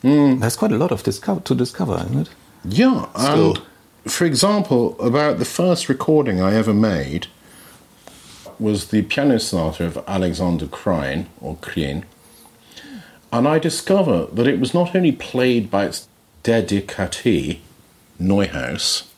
There's 0.00 0.56
quite 0.56 0.72
a 0.72 0.78
lot 0.78 0.92
of 0.92 1.02
discover 1.02 1.40
to 1.42 1.54
discover, 1.54 1.96
isn't 2.06 2.18
it? 2.20 2.30
Yeah, 2.64 3.06
Still. 3.18 3.56
and 3.56 3.62
for 4.12 4.24
example, 4.24 4.96
about 4.98 5.38
the 5.38 5.44
first 5.44 5.90
recording 5.90 6.40
I 6.40 6.54
ever 6.54 6.72
made 6.72 7.26
was 8.58 8.86
the 8.88 9.02
piano 9.02 9.38
sonata 9.38 9.84
of 9.84 9.98
Alexander 10.08 10.66
Krein, 10.66 11.26
or 11.42 11.56
Krein. 11.56 12.04
And 13.36 13.46
I 13.46 13.58
discover 13.58 14.28
that 14.32 14.46
it 14.46 14.58
was 14.58 14.72
not 14.72 14.96
only 14.96 15.12
played 15.12 15.70
by 15.70 15.84
its 15.84 16.08
dedicatee, 16.42 17.58
Neuhaus, 18.18 19.08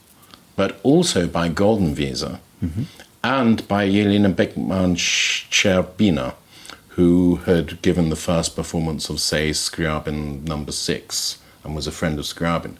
but 0.57 0.81
also 0.83 1.29
by 1.29 1.49
Goldenweiser 1.49 2.41
mm-hmm. 2.61 2.83
and 3.23 3.69
by 3.69 3.89
Jelena 3.89 4.35
Beckmann 4.35 4.97
Scherbina. 4.97 6.35
who 6.99 7.37
had 7.47 7.81
given 7.81 8.09
the 8.09 8.17
first 8.17 8.57
performance 8.57 9.09
of, 9.09 9.21
say, 9.21 9.51
Scriabin 9.51 10.43
number 10.43 10.73
six 10.73 11.39
and 11.63 11.77
was 11.77 11.87
a 11.87 11.93
friend 11.93 12.19
of 12.19 12.25
Scriabin. 12.25 12.77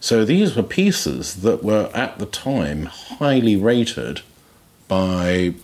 So 0.00 0.24
these 0.24 0.56
were 0.56 0.64
pieces 0.64 1.42
that 1.42 1.62
were 1.62 1.88
at 1.94 2.18
the 2.18 2.26
time 2.26 2.86
highly 2.86 3.54
rated 3.54 4.22
by 4.88 5.54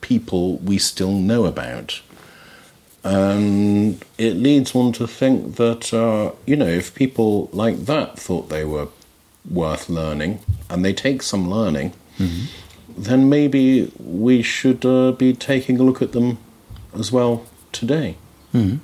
people 0.00 0.56
we 0.56 0.78
still 0.78 1.12
know 1.12 1.44
about. 1.44 2.00
And 3.04 4.02
it 4.16 4.34
leads 4.36 4.74
one 4.74 4.92
to 4.92 5.06
think 5.06 5.56
that, 5.56 5.92
uh, 5.92 6.32
you 6.46 6.56
know, 6.56 6.66
if 6.66 6.94
people 6.94 7.50
like 7.52 7.84
that 7.84 8.18
thought 8.18 8.48
they 8.48 8.64
were 8.64 8.88
worth 9.50 9.90
learning 9.90 10.40
and 10.70 10.82
they 10.82 10.94
take 10.94 11.22
some 11.22 11.50
learning, 11.50 11.92
mm-hmm. 12.18 12.46
then 12.96 13.28
maybe 13.28 13.92
we 13.98 14.40
should 14.42 14.86
uh, 14.86 15.12
be 15.12 15.34
taking 15.34 15.78
a 15.78 15.82
look 15.82 16.00
at 16.00 16.12
them 16.12 16.38
as 16.98 17.12
well 17.12 17.44
today. 17.72 18.16
Mm-hmm. 18.54 18.78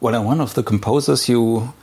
Well, 0.00 0.24
one 0.24 0.40
of 0.40 0.54
the 0.54 0.62
composers 0.62 1.28
you 1.28 1.74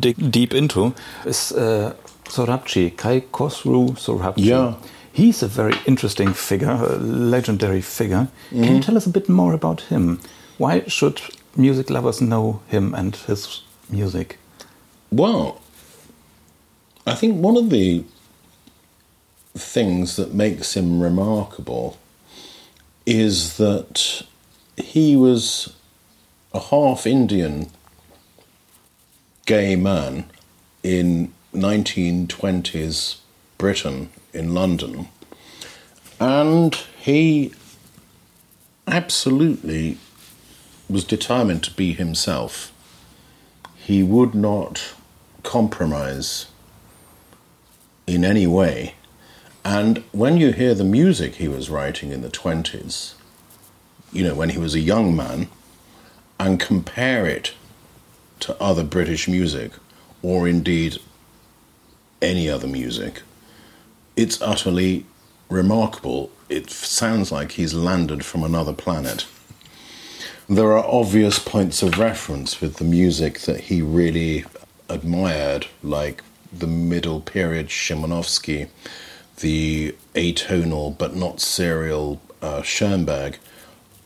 dig 0.00 0.30
deep 0.30 0.52
into 0.52 0.94
is 1.24 1.52
uh, 1.52 1.94
Sorabji, 2.24 2.90
Kaikhosru 2.96 3.92
Sorabji. 3.92 4.44
Yeah. 4.44 4.74
He's 5.12 5.42
a 5.42 5.48
very 5.48 5.74
interesting 5.86 6.32
figure, 6.32 6.70
a 6.70 6.96
legendary 6.96 7.82
figure. 7.82 8.28
Mm-hmm. 8.50 8.64
Can 8.64 8.76
you 8.76 8.82
tell 8.82 8.96
us 8.96 9.06
a 9.06 9.10
bit 9.10 9.28
more 9.28 9.52
about 9.52 9.82
him? 9.82 10.20
Why 10.58 10.84
should 10.86 11.20
music 11.54 11.90
lovers 11.90 12.20
know 12.20 12.62
him 12.68 12.94
and 12.94 13.14
his 13.14 13.62
music? 13.90 14.38
Well, 15.10 15.60
I 17.06 17.14
think 17.14 17.36
one 17.36 17.56
of 17.56 17.68
the 17.70 18.04
things 19.54 20.16
that 20.16 20.32
makes 20.32 20.74
him 20.74 21.02
remarkable 21.02 21.98
is 23.04 23.58
that 23.58 24.22
he 24.76 25.16
was 25.16 25.74
a 26.54 26.60
half 26.60 27.06
Indian 27.06 27.70
gay 29.44 29.76
man 29.76 30.30
in 30.82 31.32
1920s 31.54 33.18
Britain 33.58 34.08
in 34.32 34.54
London, 34.54 35.08
and 36.20 36.74
he 36.98 37.52
absolutely 38.86 39.98
was 40.88 41.04
determined 41.04 41.62
to 41.64 41.74
be 41.74 41.92
himself. 41.92 42.72
He 43.76 44.02
would 44.02 44.34
not 44.34 44.94
compromise 45.42 46.46
in 48.06 48.24
any 48.24 48.46
way. 48.46 48.94
And 49.64 49.98
when 50.12 50.36
you 50.36 50.52
hear 50.52 50.74
the 50.74 50.84
music 50.84 51.36
he 51.36 51.48
was 51.48 51.70
writing 51.70 52.10
in 52.10 52.22
the 52.22 52.28
20s, 52.28 53.14
you 54.12 54.24
know, 54.24 54.34
when 54.34 54.50
he 54.50 54.58
was 54.58 54.74
a 54.74 54.80
young 54.80 55.14
man, 55.16 55.48
and 56.38 56.58
compare 56.58 57.26
it 57.26 57.54
to 58.40 58.60
other 58.60 58.82
British 58.82 59.28
music, 59.28 59.72
or 60.22 60.48
indeed 60.48 60.98
any 62.20 62.48
other 62.48 62.66
music, 62.66 63.22
it's 64.16 64.40
utterly 64.42 65.06
remarkable. 65.48 66.30
It 66.48 66.70
sounds 66.70 67.32
like 67.32 67.52
he's 67.52 67.74
landed 67.74 68.24
from 68.24 68.42
another 68.42 68.72
planet. 68.72 69.26
There 70.48 70.72
are 70.72 70.84
obvious 70.84 71.38
points 71.38 71.82
of 71.82 71.98
reference 71.98 72.60
with 72.60 72.76
the 72.76 72.84
music 72.84 73.40
that 73.40 73.60
he 73.60 73.80
really 73.80 74.44
admired, 74.88 75.66
like 75.82 76.22
the 76.52 76.66
middle 76.66 77.20
period 77.20 77.68
Szymanowski, 77.68 78.68
the 79.38 79.94
atonal 80.14 80.96
but 80.96 81.16
not 81.16 81.40
serial 81.40 82.20
uh, 82.42 82.62
Schoenberg, 82.62 83.38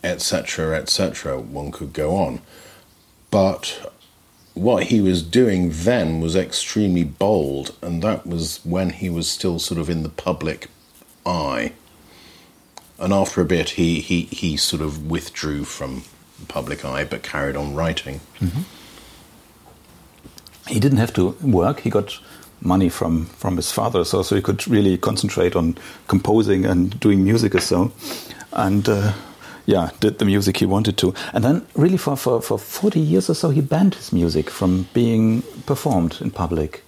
etc., 0.05 0.77
etc. 0.77 1.41
One 1.41 1.73
could 1.73 1.93
go 1.93 2.15
on. 2.17 2.41
But 3.31 3.93
what 4.57 4.85
he 4.85 5.03
was 5.03 5.23
doing 5.23 5.71
then 5.71 6.19
was 6.19 6.35
extremely 6.35 7.05
bold, 7.05 7.77
and 7.83 8.03
that 8.03 8.27
was 8.27 8.61
when 8.65 8.89
he 8.89 9.11
was 9.11 9.29
still 9.29 9.59
sort 9.59 9.79
of 9.79 9.91
in 9.91 10.03
the 10.03 10.09
public 10.09 10.69
eye. 11.27 11.73
And 12.99 13.13
after 13.13 13.43
a 13.43 13.45
bit, 13.45 13.71
he, 13.71 14.01
he, 14.01 14.23
he 14.23 14.57
sort 14.57 14.81
of 14.81 15.11
withdrew 15.11 15.65
from 15.65 16.05
the 16.41 16.47
public 16.47 16.87
eye 16.87 17.05
but 17.05 17.23
carried 17.23 17.55
on 17.55 17.75
writing. 17.75 18.21
Mm-hmm. 18.41 18.63
He 20.69 20.81
didn't 20.81 20.99
have 20.99 21.13
to 21.15 21.37
work, 21.43 21.81
he 21.81 21.91
got 21.91 22.19
money 22.63 22.89
from, 22.89 23.27
from 23.27 23.57
his 23.57 23.71
father, 23.71 24.07
so, 24.07 24.23
so 24.23 24.35
he 24.35 24.41
could 24.41 24.67
really 24.67 24.97
concentrate 24.97 25.55
on 25.55 25.77
composing 26.09 26.65
and 26.65 26.99
doing 26.99 27.23
music 27.23 27.55
or 27.55 27.61
so. 27.61 27.93
And 28.53 28.89
uh, 28.89 29.13
yeah, 29.67 29.91
did 30.01 30.19
the 30.19 30.25
music 30.25 30.59
he 30.59 30.67
wanted 30.67 30.97
to. 30.99 31.13
And 31.33 31.45
then, 31.45 31.67
really, 31.75 31.97
for, 31.97 32.17
for, 32.17 32.41
for 32.41 32.59
40 32.59 33.01
years 33.01 33.29
or 33.29 33.35
so, 33.35 33.51
he 33.51 33.61
banned 33.61 33.97
his 33.97 34.13
music 34.13 34.49
from 34.49 34.89
being 34.95 35.43
performed 35.67 36.19
in 36.21 36.31
public. 36.31 36.85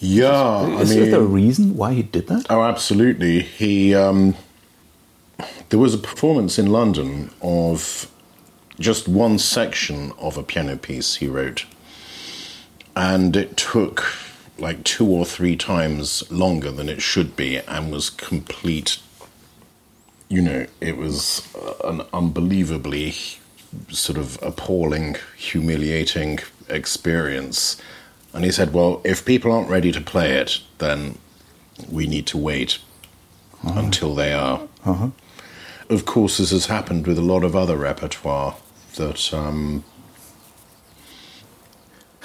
Yeah, 0.00 0.66
is, 0.78 0.90
I 0.90 0.94
mean, 0.94 1.04
is 1.04 1.10
there 1.10 1.20
a 1.20 1.24
reason 1.24 1.76
why 1.76 1.94
he 1.94 2.02
did 2.02 2.26
that? 2.28 2.46
Oh, 2.50 2.62
absolutely. 2.62 3.40
He 3.40 3.94
um, 3.94 4.34
there 5.68 5.78
was 5.78 5.94
a 5.94 5.98
performance 5.98 6.58
in 6.58 6.72
London 6.72 7.30
of 7.42 8.10
just 8.78 9.06
one 9.08 9.38
section 9.38 10.12
of 10.18 10.38
a 10.38 10.42
piano 10.42 10.78
piece 10.78 11.16
he 11.16 11.28
wrote, 11.28 11.66
and 12.96 13.36
it 13.36 13.58
took 13.58 14.16
like 14.58 14.84
two 14.84 15.06
or 15.06 15.26
three 15.26 15.54
times 15.54 16.28
longer 16.30 16.70
than 16.70 16.88
it 16.88 17.02
should 17.02 17.36
be, 17.36 17.58
and 17.58 17.92
was 17.92 18.08
complete 18.08 18.98
you 20.30 20.40
know, 20.40 20.64
it 20.80 20.96
was 20.96 21.46
an 21.84 22.02
unbelievably 22.12 23.14
sort 23.88 24.16
of 24.16 24.38
appalling, 24.42 25.16
humiliating 25.36 26.38
experience. 26.68 27.80
And 28.32 28.44
he 28.44 28.52
said, 28.52 28.72
Well, 28.72 29.02
if 29.04 29.24
people 29.24 29.52
aren't 29.52 29.68
ready 29.68 29.90
to 29.92 30.00
play 30.00 30.32
it, 30.38 30.60
then 30.78 31.18
we 31.90 32.06
need 32.06 32.26
to 32.28 32.38
wait 32.38 32.78
uh-huh. 33.64 33.80
until 33.80 34.14
they 34.14 34.32
are. 34.32 34.62
Uh-huh. 34.84 35.10
Of 35.88 36.06
course, 36.06 36.38
this 36.38 36.52
has 36.52 36.66
happened 36.66 37.08
with 37.08 37.18
a 37.18 37.22
lot 37.22 37.42
of 37.42 37.56
other 37.56 37.76
repertoire 37.76 38.56
that 38.94 39.34
um, 39.34 39.84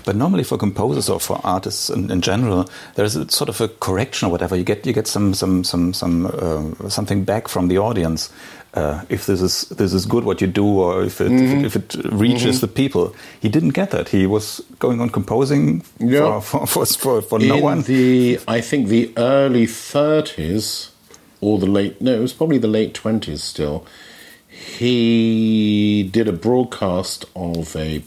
but 0.05 0.15
normally 0.15 0.43
for 0.43 0.57
composers 0.57 1.09
or 1.09 1.19
for 1.19 1.41
artists 1.43 1.89
in, 1.89 2.11
in 2.11 2.21
general, 2.21 2.69
there's 2.95 3.15
a 3.15 3.29
sort 3.29 3.49
of 3.49 3.59
a 3.59 3.67
correction 3.67 4.27
or 4.27 4.31
whatever. 4.31 4.55
You 4.55 4.63
get 4.63 4.85
you 4.85 4.93
get 4.93 5.07
some 5.07 5.33
some 5.33 5.63
some 5.63 5.93
some 5.93 6.27
uh, 6.27 6.89
something 6.89 7.23
back 7.23 7.47
from 7.47 7.67
the 7.67 7.79
audience. 7.79 8.31
Uh, 8.73 9.05
if 9.07 9.25
this 9.25 9.41
is 9.41 9.61
this 9.69 9.93
is 9.93 10.05
good 10.05 10.25
what 10.25 10.41
you 10.41 10.47
do, 10.47 10.65
or 10.65 11.03
if 11.03 11.21
it, 11.21 11.31
mm-hmm. 11.31 11.65
if, 11.65 11.77
it 11.77 11.95
if, 11.95 12.05
it, 12.05 12.11
reaches 12.11 12.57
mm-hmm. 12.57 12.65
the 12.65 12.67
people, 12.67 13.15
he 13.39 13.47
didn't 13.47 13.69
get 13.69 13.91
that. 13.91 14.09
He 14.09 14.27
was 14.27 14.61
going 14.79 14.99
on 14.99 15.09
composing 15.09 15.81
yeah. 15.97 16.41
for, 16.41 16.67
for, 16.67 16.85
for, 16.85 17.21
for 17.21 17.39
no 17.39 17.57
one. 17.57 17.83
The 17.83 18.39
I 18.47 18.59
think 18.61 18.89
the 18.89 19.13
early 19.15 19.65
thirties 19.65 20.91
or 21.39 21.57
the 21.57 21.67
late 21.67 22.01
no, 22.01 22.15
it 22.15 22.19
was 22.19 22.33
probably 22.33 22.57
the 22.57 22.67
late 22.67 22.93
twenties 22.93 23.43
still. 23.43 23.85
He 24.49 26.09
did 26.11 26.27
a 26.27 26.33
broadcast 26.33 27.25
of 27.35 27.75
a 27.75 28.03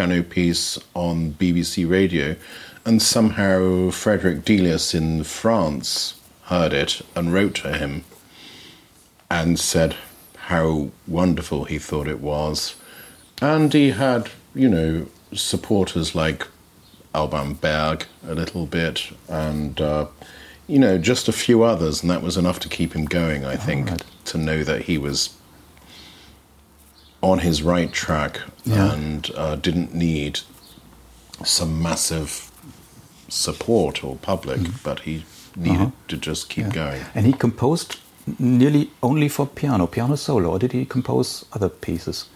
piano 0.00 0.22
piece 0.22 0.78
on 0.94 1.32
BBC 1.32 1.86
Radio, 1.86 2.34
and 2.86 3.02
somehow 3.02 3.90
Frederick 3.90 4.46
Delius 4.46 4.94
in 4.94 5.24
France 5.24 6.18
heard 6.44 6.72
it 6.72 7.02
and 7.14 7.34
wrote 7.34 7.56
to 7.56 7.76
him 7.76 8.02
and 9.30 9.60
said 9.60 9.94
how 10.48 10.88
wonderful 11.06 11.64
he 11.64 11.78
thought 11.78 12.08
it 12.08 12.20
was. 12.20 12.76
And 13.42 13.70
he 13.74 13.90
had, 13.90 14.30
you 14.54 14.70
know, 14.70 15.06
supporters 15.34 16.14
like 16.14 16.46
Alban 17.14 17.52
Berg 17.52 18.06
a 18.26 18.34
little 18.34 18.64
bit 18.64 19.10
and, 19.28 19.78
uh, 19.82 20.06
you 20.66 20.78
know, 20.78 20.96
just 20.96 21.28
a 21.28 21.32
few 21.32 21.62
others, 21.62 22.00
and 22.00 22.10
that 22.10 22.22
was 22.22 22.38
enough 22.38 22.58
to 22.60 22.70
keep 22.70 22.94
him 22.94 23.04
going, 23.04 23.44
I 23.44 23.56
think, 23.56 23.90
right. 23.90 24.02
to 24.24 24.38
know 24.38 24.64
that 24.64 24.84
he 24.84 24.96
was 24.96 25.36
on 27.22 27.40
his 27.40 27.62
right 27.62 27.92
track 27.92 28.40
yeah. 28.64 28.92
and 28.92 29.30
uh, 29.36 29.56
didn't 29.56 29.94
need 29.94 30.40
some 31.44 31.82
massive 31.82 32.50
support 33.28 34.02
or 34.04 34.16
public, 34.16 34.60
mm. 34.60 34.82
but 34.82 35.00
he 35.00 35.24
needed 35.56 35.80
uh-huh. 35.80 35.90
to 36.08 36.16
just 36.16 36.48
keep 36.48 36.66
yeah. 36.66 36.72
going. 36.72 37.02
And 37.14 37.26
he 37.26 37.32
composed 37.32 37.98
nearly 38.38 38.90
only 39.02 39.28
for 39.28 39.46
piano, 39.46 39.86
piano 39.86 40.16
solo, 40.16 40.50
or 40.50 40.58
did 40.58 40.72
he 40.72 40.84
compose 40.84 41.44
other 41.52 41.68
pieces? 41.68 42.28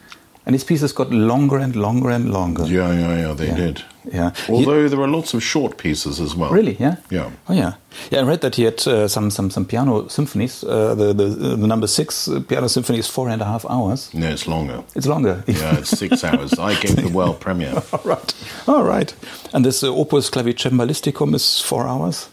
And 0.46 0.54
his 0.54 0.64
pieces 0.64 0.92
got 0.92 1.10
longer 1.10 1.56
and 1.56 1.74
longer 1.74 2.10
and 2.10 2.30
longer. 2.30 2.64
Yeah, 2.66 2.92
yeah, 2.92 3.16
yeah, 3.16 3.32
they 3.32 3.46
yeah. 3.46 3.56
did. 3.56 3.84
Yeah. 4.12 4.32
Although 4.48 4.82
he, 4.82 4.88
there 4.88 5.00
are 5.00 5.08
lots 5.08 5.32
of 5.32 5.42
short 5.42 5.78
pieces 5.78 6.20
as 6.20 6.36
well. 6.36 6.50
Really? 6.50 6.76
Yeah. 6.78 6.96
Yeah. 7.10 7.30
Oh, 7.48 7.54
yeah. 7.54 7.74
Yeah, 8.10 8.20
I 8.20 8.22
read 8.24 8.40
that 8.42 8.56
he 8.56 8.64
had 8.64 8.86
uh, 8.86 9.08
some, 9.08 9.30
some 9.30 9.50
some 9.50 9.64
piano 9.64 10.08
symphonies. 10.08 10.62
Uh, 10.62 10.94
the, 10.94 11.14
the 11.14 11.56
the 11.56 11.66
number 11.66 11.86
six 11.86 12.28
piano 12.48 12.68
symphony 12.68 12.98
is 12.98 13.06
four 13.06 13.28
and 13.30 13.40
a 13.40 13.44
half 13.44 13.64
hours. 13.70 14.12
No, 14.12 14.28
it's 14.28 14.46
longer. 14.46 14.82
It's 14.94 15.06
longer. 15.06 15.42
yeah, 15.46 15.78
it's 15.78 15.90
six 15.90 16.24
hours. 16.24 16.52
I 16.58 16.74
gave 16.80 16.96
the 16.96 17.08
world 17.08 17.40
premiere. 17.40 17.82
All 17.92 18.02
right. 18.04 18.34
All 18.66 18.84
right. 18.84 19.14
And 19.52 19.64
this 19.64 19.82
uh, 19.82 19.88
Opus 19.88 20.30
Clavicembalisticum 20.30 21.34
is 21.34 21.60
four 21.60 21.86
hours. 21.86 22.28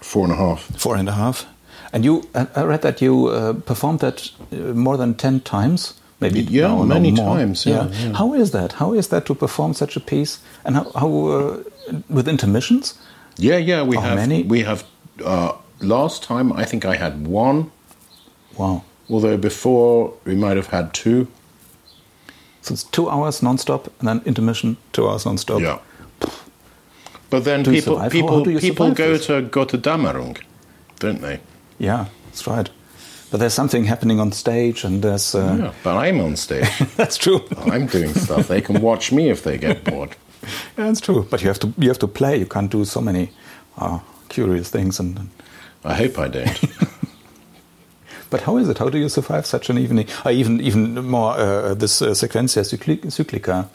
Four 0.00 0.24
and 0.24 0.32
a 0.32 0.36
half. 0.36 0.62
Four 0.78 0.96
and 0.96 1.08
a 1.08 1.12
half. 1.12 1.46
And 1.92 2.04
you, 2.04 2.22
I 2.34 2.46
I 2.56 2.62
read 2.62 2.82
that 2.82 3.00
you 3.02 3.28
uh, 3.28 3.52
performed 3.52 3.98
that 4.00 4.30
uh, 4.52 4.74
more 4.74 4.96
than 4.96 5.14
ten 5.14 5.40
times, 5.40 5.99
maybe 6.20 6.40
Yeah, 6.42 6.68
no, 6.68 6.78
no 6.78 6.84
many 6.94 7.10
more. 7.12 7.36
times, 7.38 7.64
yeah, 7.66 7.88
yeah. 7.88 8.12
How 8.16 8.34
is 8.34 8.50
that? 8.50 8.72
How 8.74 8.92
is 8.94 9.08
that 9.08 9.24
to 9.26 9.34
perform 9.34 9.74
such 9.74 9.96
a 9.96 10.00
piece? 10.00 10.38
And 10.64 10.76
how, 10.76 10.90
how 10.94 11.08
uh, 11.26 11.62
with 12.08 12.28
intermissions? 12.28 12.94
Yeah, 13.38 13.56
yeah, 13.56 13.82
we 13.82 13.96
How 13.96 14.02
have. 14.02 14.16
many? 14.16 14.42
We 14.42 14.62
have. 14.64 14.84
Uh, 15.24 15.52
last 15.80 16.22
time, 16.22 16.52
I 16.52 16.64
think 16.64 16.84
I 16.84 16.96
had 16.96 17.26
one. 17.26 17.70
Wow. 18.58 18.82
Although 19.08 19.36
before 19.38 20.12
we 20.24 20.34
might 20.34 20.56
have 20.56 20.68
had 20.68 20.92
two. 20.92 21.26
So 22.62 22.74
it's 22.74 22.84
two 22.84 23.08
hours 23.08 23.42
non-stop, 23.42 23.88
and 23.98 24.08
then 24.08 24.20
intermission, 24.26 24.76
two 24.92 25.08
hours 25.08 25.24
non-stop. 25.24 25.60
Yeah. 25.60 25.78
But 27.30 27.44
then 27.44 27.62
Do 27.62 27.70
people? 27.70 27.98
How- 27.98 28.08
people 28.08 28.38
how 28.38 28.44
do 28.44 28.58
people 28.60 28.90
go 28.92 29.12
this? 29.16 29.26
to 29.26 29.42
go 29.42 29.64
to 29.64 29.78
Damarung, 29.78 30.36
don't 30.98 31.20
they? 31.22 31.40
Yeah, 31.78 32.06
that's 32.26 32.46
right. 32.46 32.68
But 33.30 33.38
there's 33.38 33.54
something 33.54 33.84
happening 33.84 34.18
on 34.20 34.32
stage, 34.32 34.84
and 34.84 35.02
there's 35.02 35.34
uh, 35.34 35.56
Yeah. 35.58 35.72
But 35.84 35.96
I'm 35.96 36.20
on 36.20 36.36
stage. 36.36 36.68
that's 36.96 37.16
true. 37.16 37.40
I'm 37.72 37.86
doing 37.86 38.14
stuff. 38.14 38.48
They 38.48 38.60
can 38.60 38.80
watch 38.82 39.12
me 39.12 39.30
if 39.30 39.42
they 39.42 39.58
get 39.58 39.84
bored. 39.84 40.16
yeah, 40.42 40.86
that's 40.86 41.00
true. 41.00 41.26
But 41.30 41.40
you 41.42 41.48
have 41.48 41.60
to 41.60 41.72
you 41.78 41.88
have 41.88 41.98
to 42.00 42.08
play. 42.08 42.36
You 42.38 42.46
can't 42.46 42.70
do 42.72 42.84
so 42.84 43.00
many 43.00 43.30
uh, 43.78 44.00
curious 44.28 44.70
things. 44.70 45.00
And 45.00 45.28
I 45.84 45.94
hope 45.94 46.18
I 46.18 46.28
don't. 46.28 46.60
but 48.30 48.40
how 48.42 48.56
is 48.58 48.68
it? 48.68 48.78
How 48.78 48.88
do 48.88 48.98
you 48.98 49.08
survive 49.08 49.46
such 49.46 49.70
an 49.70 49.78
evening? 49.78 50.08
Or 50.24 50.32
even 50.32 50.60
even 50.60 51.04
more 51.06 51.34
uh, 51.38 51.74
this 51.74 52.02
uh, 52.02 52.14
sequencia 52.14 52.62
cycli- 52.64 53.10
cyclica, 53.10 53.68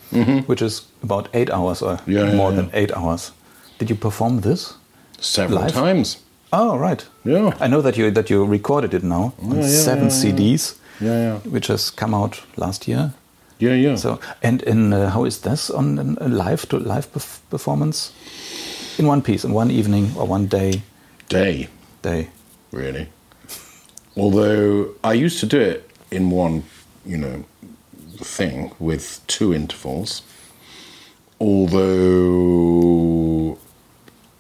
which 0.48 0.62
is 0.62 0.82
about 1.04 1.30
eight 1.34 1.50
hours 1.50 1.82
or 1.82 2.00
yeah, 2.08 2.36
more 2.36 2.52
yeah. 2.52 2.58
than 2.58 2.70
eight 2.74 2.92
hours. 2.98 3.32
Did 3.80 3.90
you 3.90 3.96
perform 3.96 4.42
this? 4.42 4.74
Several 5.20 5.62
Live? 5.62 5.72
times. 5.74 6.18
Oh, 6.58 6.78
right. 6.78 7.06
Yeah. 7.26 7.52
I 7.60 7.68
know 7.68 7.82
that 7.82 7.98
you 7.98 8.12
that 8.12 8.30
you 8.30 8.46
recorded 8.46 8.94
it 8.94 9.04
now 9.04 9.34
on 9.42 9.56
Yeah, 9.58 9.62
yeah, 9.62 9.84
seven. 9.84 10.08
CDs, 10.10 10.76
Yeah, 11.02 11.20
yeah. 11.20 11.38
which 11.52 11.68
has 11.68 11.90
come 11.92 12.14
out 12.18 12.42
last 12.56 12.88
year. 12.88 13.12
Yeah, 13.60 13.74
yeah. 13.76 13.96
So, 13.98 14.20
and 14.44 14.62
in 14.64 14.94
uh, 14.94 15.10
how 15.10 15.26
is 15.26 15.40
this 15.42 15.70
on 15.70 16.18
a 16.22 16.28
live 16.28 16.66
to 16.70 16.78
live 16.78 17.08
perf- 17.14 17.40
performance 17.50 18.12
in 18.98 19.08
one 19.08 19.22
piece, 19.22 19.44
in 19.48 19.54
one 19.56 19.72
evening 19.72 20.12
or 20.18 20.28
one 20.32 20.48
day? 20.48 20.82
Day, 21.30 21.68
Day. 22.02 22.28
really. 22.72 23.08
Although 24.18 24.88
I 25.04 25.26
used 25.26 25.40
to 25.40 25.46
do 25.46 25.60
it 25.60 25.90
in 26.12 26.30
one, 26.32 26.64
you 27.06 27.18
know, 27.18 27.44
thing 28.24 28.72
with 28.80 29.20
two 29.28 29.54
intervals. 29.54 30.22
Although 32.26 33.58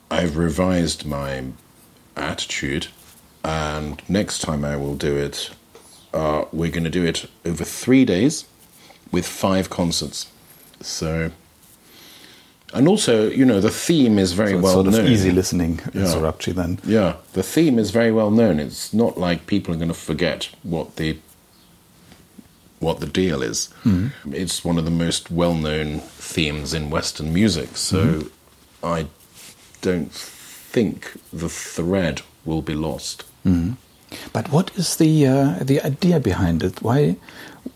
I've 0.09 0.37
revised 0.37 1.05
my 1.05 1.43
attitude, 2.15 2.87
and 3.43 4.01
next 4.09 4.39
time 4.39 4.63
I 4.65 4.75
will 4.77 4.95
do 4.95 5.15
it, 5.17 5.51
uh, 6.13 6.45
we're 6.51 6.71
going 6.71 6.83
to 6.85 6.89
do 6.89 7.03
it 7.05 7.29
over 7.45 7.63
three 7.63 8.05
days 8.05 8.45
with 9.11 9.25
five 9.27 9.69
concerts. 9.69 10.27
So, 10.81 11.31
and 12.73 12.87
also, 12.87 13.29
you 13.29 13.45
know, 13.45 13.59
the 13.61 13.69
theme 13.69 14.17
is 14.19 14.33
very 14.33 14.51
So 14.51 14.59
well 14.59 14.73
sort 14.73 14.87
of 14.87 14.93
known. 14.93 15.07
easy 15.07 15.31
listening, 15.31 15.79
Yeah. 15.93 16.03
Sorabji 16.03 16.53
then. 16.53 16.79
Yeah, 16.85 17.15
the 17.33 17.43
theme 17.43 17.79
is 17.79 17.91
very 17.91 18.11
well 18.11 18.31
known. 18.31 18.59
It's 18.59 18.93
not 18.93 19.17
like 19.17 19.47
people 19.47 19.73
are 19.73 19.77
going 19.77 19.87
to 19.89 19.93
forget 19.93 20.49
what 20.63 20.95
the 20.97 21.17
what 22.79 22.99
the 22.99 23.07
deal 23.07 23.41
is. 23.41 23.69
It's 24.31 24.63
one 24.65 24.77
of 24.77 24.85
the 24.85 24.91
most 24.91 25.31
well-known 25.31 26.01
themes 26.01 26.73
in 26.73 26.89
Western 26.91 27.33
music. 27.33 27.77
So 27.77 28.25
I 28.83 29.07
don't 29.81 30.11
think 30.75 31.13
the 31.33 31.49
thread 31.49 32.21
will 32.45 32.61
be 32.61 32.75
lost. 32.75 33.23
But 34.33 34.51
what 34.51 34.71
is 34.77 34.95
the 34.97 35.27
uh, 35.27 35.63
the 35.63 35.79
idea 35.85 36.19
behind 36.19 36.63
it? 36.63 36.81
Why 36.81 37.15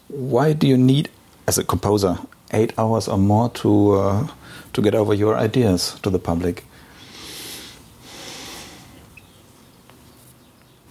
why 0.10 0.54
do 0.54 0.68
you 0.68 0.78
need, 0.78 1.10
as 1.48 1.58
a 1.58 1.64
composer, 1.64 2.18
eight 2.52 2.74
hours 2.78 3.08
or 3.08 3.18
more 3.18 3.50
to 3.62 3.70
uh, 4.02 4.28
to 4.74 4.82
get 4.82 4.96
over 4.96 5.14
your 5.14 5.38
ideas 5.46 6.00
to 6.02 6.10
the 6.10 6.20
public? 6.20 6.64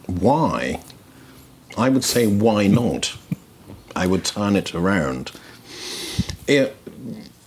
Why? 0.06 0.80
I 1.76 1.88
would 1.88 2.04
say 2.04 2.26
why 2.26 2.66
not? 2.68 3.16
I 3.96 4.06
would 4.06 4.24
turn 4.24 4.56
it 4.56 4.74
around. 4.74 5.30
It, 6.46 6.74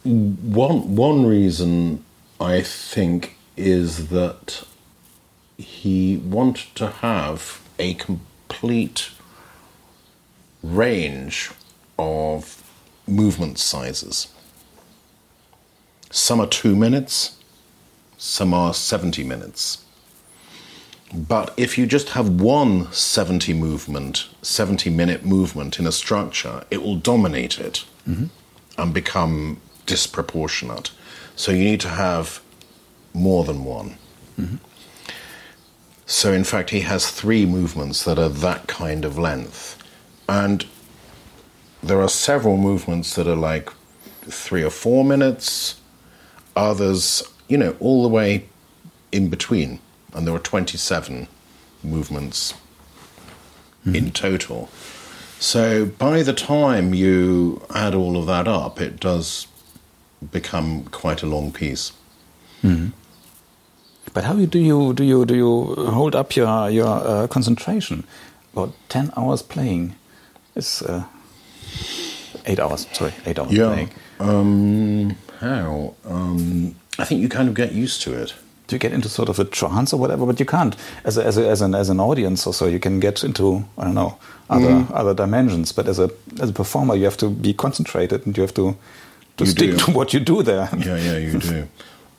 one 0.03 0.95
one 0.95 1.25
reason 1.25 2.03
I 2.39 2.61
think 2.61 3.35
is 3.57 4.09
that 4.09 4.65
he 5.57 6.17
wanted 6.17 6.75
to 6.75 6.87
have 6.87 7.61
a 7.77 7.93
complete 7.95 9.11
range 10.63 11.51
of 11.97 12.63
movement 13.07 13.57
sizes. 13.57 14.33
Some 16.09 16.39
are 16.39 16.47
two 16.47 16.75
minutes, 16.75 17.37
some 18.17 18.53
are 18.53 18.73
70 18.73 19.23
minutes. 19.23 19.83
But 21.13 21.53
if 21.57 21.77
you 21.77 21.85
just 21.85 22.09
have 22.09 22.41
one 22.41 22.91
70 22.91 23.53
movement, 23.53 24.27
70 24.41 24.89
minute 24.89 25.25
movement 25.25 25.79
in 25.79 25.85
a 25.85 25.91
structure, 25.91 26.63
it 26.71 26.81
will 26.81 26.95
dominate 26.95 27.59
it 27.59 27.83
mm-hmm. 28.07 28.25
and 28.77 28.93
become 28.93 29.59
disproportionate. 29.85 30.91
So 31.35 31.51
you 31.51 31.63
need 31.63 31.81
to 31.81 31.89
have 31.89 32.41
more 33.13 33.43
than 33.43 33.63
one. 33.63 33.97
So, 36.05 36.33
in 36.33 36.43
fact, 36.43 36.71
he 36.71 36.81
has 36.81 37.09
three 37.09 37.45
movements 37.45 38.03
that 38.03 38.19
are 38.19 38.29
that 38.29 38.67
kind 38.67 39.05
of 39.05 39.17
length. 39.17 39.81
And 40.27 40.65
there 41.81 42.01
are 42.01 42.09
several 42.09 42.57
movements 42.57 43.15
that 43.15 43.27
are 43.27 43.35
like 43.35 43.69
three 44.23 44.61
or 44.61 44.69
four 44.69 45.05
minutes, 45.05 45.79
others, 46.55 47.23
you 47.47 47.57
know, 47.57 47.77
all 47.79 48.03
the 48.03 48.09
way 48.09 48.49
in 49.11 49.29
between. 49.29 49.79
And 50.13 50.27
there 50.27 50.35
are 50.35 50.39
27 50.39 51.27
movements 51.81 52.53
in 53.85 53.93
mm-hmm. 53.93 54.09
total. 54.09 54.69
So 55.39 55.85
by 55.85 56.23
the 56.23 56.33
time 56.33 56.93
you 56.93 57.65
add 57.73 57.95
all 57.95 58.17
of 58.17 58.27
that 58.27 58.47
up, 58.47 58.79
it 58.79 58.99
does 58.99 59.47
become 60.31 60.83
quite 60.85 61.23
a 61.23 61.25
long 61.25 61.51
piece. 61.51 61.93
Mm-hmm. 62.63 62.89
But 64.13 64.23
how 64.23 64.33
do 64.33 64.59
you 64.59 64.93
do 64.93 65.03
you 65.03 65.25
do 65.25 65.35
you 65.35 65.75
hold 65.91 66.15
up 66.15 66.35
your 66.35 66.69
your 66.69 66.87
uh, 66.87 67.27
concentration? 67.27 68.03
About 68.53 68.73
ten 68.89 69.11
hours 69.15 69.41
playing 69.41 69.95
is 70.55 70.81
uh, 70.81 71.03
eight 72.45 72.59
hours. 72.59 72.87
Sorry, 72.91 73.13
eight 73.25 73.39
hours 73.39 73.51
playing. 73.73 73.89
Um, 74.19 75.15
how? 75.39 75.93
Um, 76.05 76.75
I 76.99 77.05
think 77.05 77.21
you 77.21 77.29
kind 77.29 77.47
of 77.49 77.55
get 77.55 77.71
used 77.71 78.01
to 78.03 78.13
it. 78.13 78.33
Do 78.67 78.75
you 78.75 78.79
get 78.79 78.93
into 78.93 79.09
sort 79.09 79.29
of 79.29 79.39
a 79.39 79.43
trance 79.45 79.93
or 79.93 79.99
whatever? 79.99 80.25
But 80.25 80.39
you 80.39 80.45
can't 80.45 80.75
as 81.03 81.17
a, 81.17 81.25
as 81.25 81.37
a, 81.37 81.47
as 81.49 81.61
an 81.61 81.73
as 81.75 81.89
an 81.89 81.99
audience 81.99 82.45
or 82.47 82.53
so. 82.53 82.67
You 82.67 82.79
can 82.79 82.99
get 82.99 83.23
into 83.23 83.63
I 83.77 83.85
don't 83.85 83.95
know 83.95 84.17
other 84.49 84.85
other 84.93 85.13
dimensions. 85.13 85.71
But 85.71 85.87
as 85.87 85.99
a 85.99 86.09
as 86.41 86.49
a 86.49 86.53
performer, 86.53 86.95
you 86.95 87.05
have 87.05 87.17
to 87.17 87.29
be 87.29 87.53
concentrated 87.53 88.25
and 88.25 88.35
you 88.37 88.41
have 88.43 88.53
to 88.55 88.75
to 89.37 89.45
You 89.45 89.51
stick 89.51 89.71
do. 89.71 89.77
to 89.77 89.91
what 89.91 90.13
you 90.13 90.19
do 90.19 90.43
there. 90.43 90.69
Yeah, 90.77 90.97
yeah, 90.97 91.17
you 91.17 91.39
do. 91.39 91.67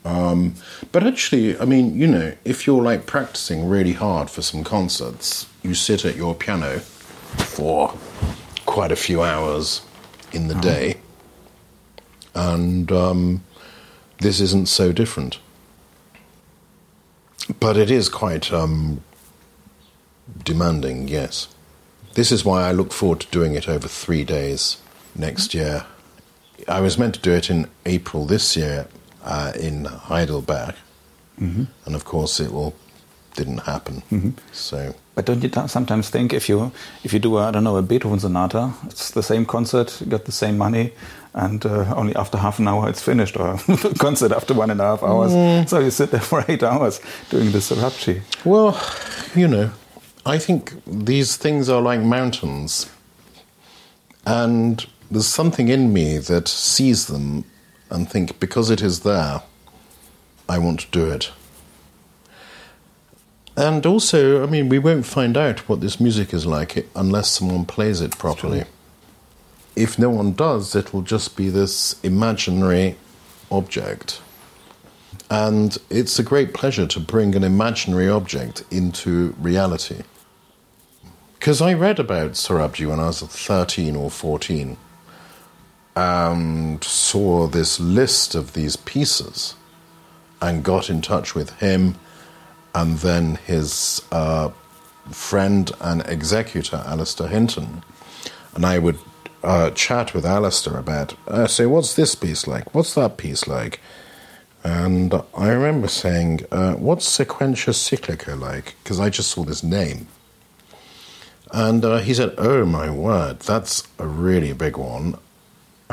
Um, 0.05 0.55
but 0.91 1.03
actually, 1.03 1.57
I 1.57 1.65
mean, 1.65 1.97
you 1.97 2.07
know, 2.07 2.33
if 2.43 2.67
you're 2.67 2.81
like 2.81 3.05
practicing 3.05 3.67
really 3.67 3.93
hard 3.93 4.29
for 4.29 4.41
some 4.41 4.63
concerts, 4.63 5.47
you 5.61 5.73
sit 5.73 6.03
at 6.03 6.15
your 6.15 6.35
piano 6.35 6.79
for 6.79 7.95
quite 8.65 8.91
a 8.91 8.97
few 8.97 9.21
hours 9.21 9.81
in 10.33 10.47
the 10.47 10.55
day, 10.55 10.97
and 12.35 12.91
um, 12.91 13.43
this 14.19 14.41
isn't 14.41 14.67
so 14.67 14.91
different. 14.91 15.39
But 17.59 17.77
it 17.77 17.91
is 17.91 18.09
quite 18.09 18.51
um, 18.51 19.01
demanding, 20.43 21.07
yes. 21.07 21.47
This 22.15 22.31
is 22.31 22.45
why 22.45 22.67
I 22.67 22.71
look 22.71 22.91
forward 22.91 23.21
to 23.21 23.27
doing 23.27 23.55
it 23.55 23.67
over 23.67 23.87
three 23.87 24.23
days 24.23 24.77
next 25.15 25.53
year. 25.53 25.85
I 26.67 26.79
was 26.79 26.97
meant 26.97 27.15
to 27.15 27.21
do 27.21 27.31
it 27.31 27.49
in 27.49 27.67
April 27.85 28.25
this 28.25 28.55
year 28.55 28.87
uh, 29.23 29.51
in 29.59 29.85
Heidelberg, 29.85 30.75
and 31.37 31.67
of 31.95 32.03
course 32.05 32.39
it 32.39 32.51
will 32.51 32.73
didn't 33.35 33.59
happen. 33.65 34.03
So 34.51 34.93
But 35.15 35.25
don't 35.25 35.41
you 35.43 35.49
t- 35.49 35.67
sometimes 35.67 36.09
think 36.09 36.33
if 36.33 36.47
you 36.49 36.71
if 37.03 37.13
you 37.13 37.19
do 37.19 37.37
a, 37.37 37.47
I 37.47 37.51
don't 37.51 37.63
know 37.63 37.77
a 37.77 37.81
Beethoven 37.81 38.19
sonata, 38.19 38.73
it's 38.85 39.11
the 39.11 39.23
same 39.23 39.45
concert, 39.45 39.99
you 40.01 40.07
got 40.07 40.25
the 40.25 40.31
same 40.31 40.57
money, 40.57 40.91
and 41.33 41.65
uh, 41.65 41.93
only 41.95 42.15
after 42.15 42.37
half 42.37 42.59
an 42.59 42.67
hour 42.67 42.89
it's 42.89 43.01
finished, 43.01 43.35
or 43.37 43.57
concert 43.99 44.31
after 44.31 44.53
one 44.53 44.69
and 44.71 44.79
a 44.79 44.83
half 44.83 45.03
hours. 45.03 45.31
So 45.69 45.79
you 45.79 45.91
sit 45.91 46.11
there 46.11 46.21
for 46.31 46.45
eight 46.47 46.63
hours 46.63 47.01
doing 47.29 47.51
the 47.51 47.59
Sorabji. 47.59 48.21
Well, 48.45 48.77
you 49.35 49.47
know, 49.47 49.71
I 50.25 50.37
think 50.39 50.73
these 50.85 51.35
things 51.37 51.69
are 51.69 51.81
like 51.81 52.01
mountains. 52.01 52.87
And 54.25 54.85
there's 55.11 55.27
something 55.27 55.67
in 55.69 55.91
me 55.91 56.17
that 56.17 56.47
sees 56.47 57.07
them 57.07 57.43
and 57.93 58.09
think 58.09 58.39
because 58.39 58.71
it 58.71 58.81
is 58.81 59.01
there, 59.01 59.43
I 60.49 60.57
want 60.57 60.81
to 60.81 60.91
do 60.91 61.05
it. 61.09 61.31
And 63.55 63.85
also, 63.85 64.41
I 64.43 64.47
mean, 64.47 64.67
we 64.67 64.79
won't 64.79 65.05
find 65.05 65.37
out 65.37 65.69
what 65.69 65.79
this 65.79 65.99
music 65.99 66.33
is 66.33 66.47
like 66.47 66.87
unless 66.95 67.29
someone 67.29 67.65
plays 67.65 68.01
it 68.01 68.17
properly. 68.17 68.63
If 69.75 69.99
no 69.99 70.09
one 70.09 70.33
does, 70.33 70.75
it'll 70.75 71.03
just 71.03 71.37
be 71.37 71.49
this 71.49 71.99
imaginary 72.01 72.95
object. 73.51 74.21
And 75.29 75.77
it's 75.91 76.17
a 76.17 76.23
great 76.23 76.53
pleasure 76.55 76.87
to 76.87 76.99
bring 76.99 77.35
an 77.35 77.43
imaginary 77.43 78.09
object 78.09 78.63
into 78.71 79.35
reality. 79.39 80.01
Because 81.35 81.61
I 81.61 81.73
read 81.73 81.99
about 81.99 82.31
Sorabji 82.31 82.89
when 82.89 82.99
I 82.99 83.07
was 83.07 83.21
13 83.21 83.95
or 83.95 84.09
14 84.09 84.77
and 85.95 86.83
saw 86.83 87.47
this 87.47 87.79
list 87.79 88.35
of 88.35 88.53
these 88.53 88.75
pieces 88.75 89.55
and 90.41 90.63
got 90.63 90.89
in 90.89 91.01
touch 91.01 91.35
with 91.35 91.51
him 91.59 91.95
and 92.75 92.97
then 92.99 93.35
his 93.45 94.01
uh, 94.11 94.49
friend 95.11 95.71
and 95.79 96.01
executor, 96.07 96.83
Alistair 96.85 97.27
Hinton. 97.27 97.83
And 98.55 98.65
I 98.65 98.79
would 98.79 98.97
uh, 99.43 99.71
chat 99.71 100.13
with 100.13 100.25
Alistair 100.25 100.77
about, 100.77 101.15
I 101.27 101.47
say, 101.47 101.65
what's 101.65 101.95
this 101.95 102.15
piece 102.15 102.47
like? 102.47 102.73
What's 102.73 102.95
that 102.95 103.17
piece 103.17 103.47
like? 103.47 103.79
And 104.63 105.13
I 105.35 105.49
remember 105.49 105.87
saying, 105.87 106.45
uh, 106.51 106.73
what's 106.75 107.05
Sequentia 107.05 107.73
Cyclica 107.73 108.39
like? 108.39 108.75
Because 108.81 108.99
I 108.99 109.09
just 109.09 109.31
saw 109.31 109.43
this 109.43 109.63
name. 109.63 110.07
And 111.51 111.83
uh, 111.85 111.97
he 111.99 112.13
said, 112.13 112.33
oh 112.37 112.65
my 112.65 112.89
word, 112.89 113.41
that's 113.41 113.83
a 113.99 114.07
really 114.07 114.53
big 114.53 114.77
one. 114.77 115.17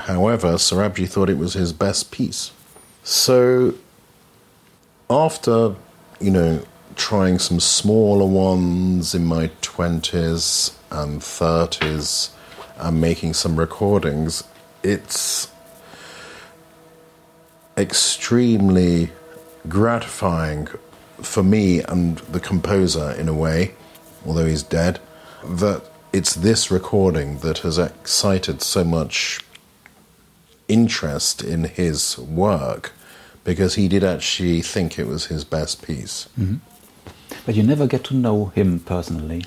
However, 0.00 0.54
Sorabji 0.54 1.08
thought 1.08 1.30
it 1.30 1.38
was 1.38 1.54
his 1.54 1.72
best 1.72 2.10
piece. 2.10 2.52
So 3.04 3.74
after, 5.08 5.74
you 6.20 6.30
know, 6.30 6.62
trying 6.96 7.38
some 7.38 7.60
smaller 7.60 8.26
ones 8.26 9.14
in 9.14 9.24
my 9.24 9.48
20s 9.62 10.74
and 10.90 11.20
30s 11.20 12.30
and 12.76 13.00
making 13.00 13.34
some 13.34 13.56
recordings, 13.56 14.44
it's 14.82 15.48
extremely 17.76 19.10
gratifying 19.68 20.68
for 21.22 21.42
me 21.42 21.82
and 21.82 22.18
the 22.18 22.40
composer 22.40 23.12
in 23.12 23.28
a 23.28 23.34
way, 23.34 23.74
although 24.26 24.46
he's 24.46 24.62
dead, 24.62 24.98
that 25.44 25.82
it's 26.12 26.34
this 26.34 26.70
recording 26.70 27.38
that 27.38 27.58
has 27.58 27.78
excited 27.78 28.62
so 28.62 28.84
much 28.84 29.40
interest 30.70 31.42
in 31.42 31.64
his 31.64 32.16
work 32.18 32.92
because 33.44 33.74
he 33.74 33.88
did 33.88 34.04
actually 34.04 34.62
think 34.62 34.98
it 34.98 35.06
was 35.06 35.26
his 35.26 35.44
best 35.44 35.82
piece. 35.82 36.28
Mm-hmm. 36.38 36.56
But 37.44 37.56
you 37.56 37.62
never 37.62 37.86
get 37.86 38.04
to 38.04 38.14
know 38.14 38.46
him 38.46 38.80
personally. 38.80 39.44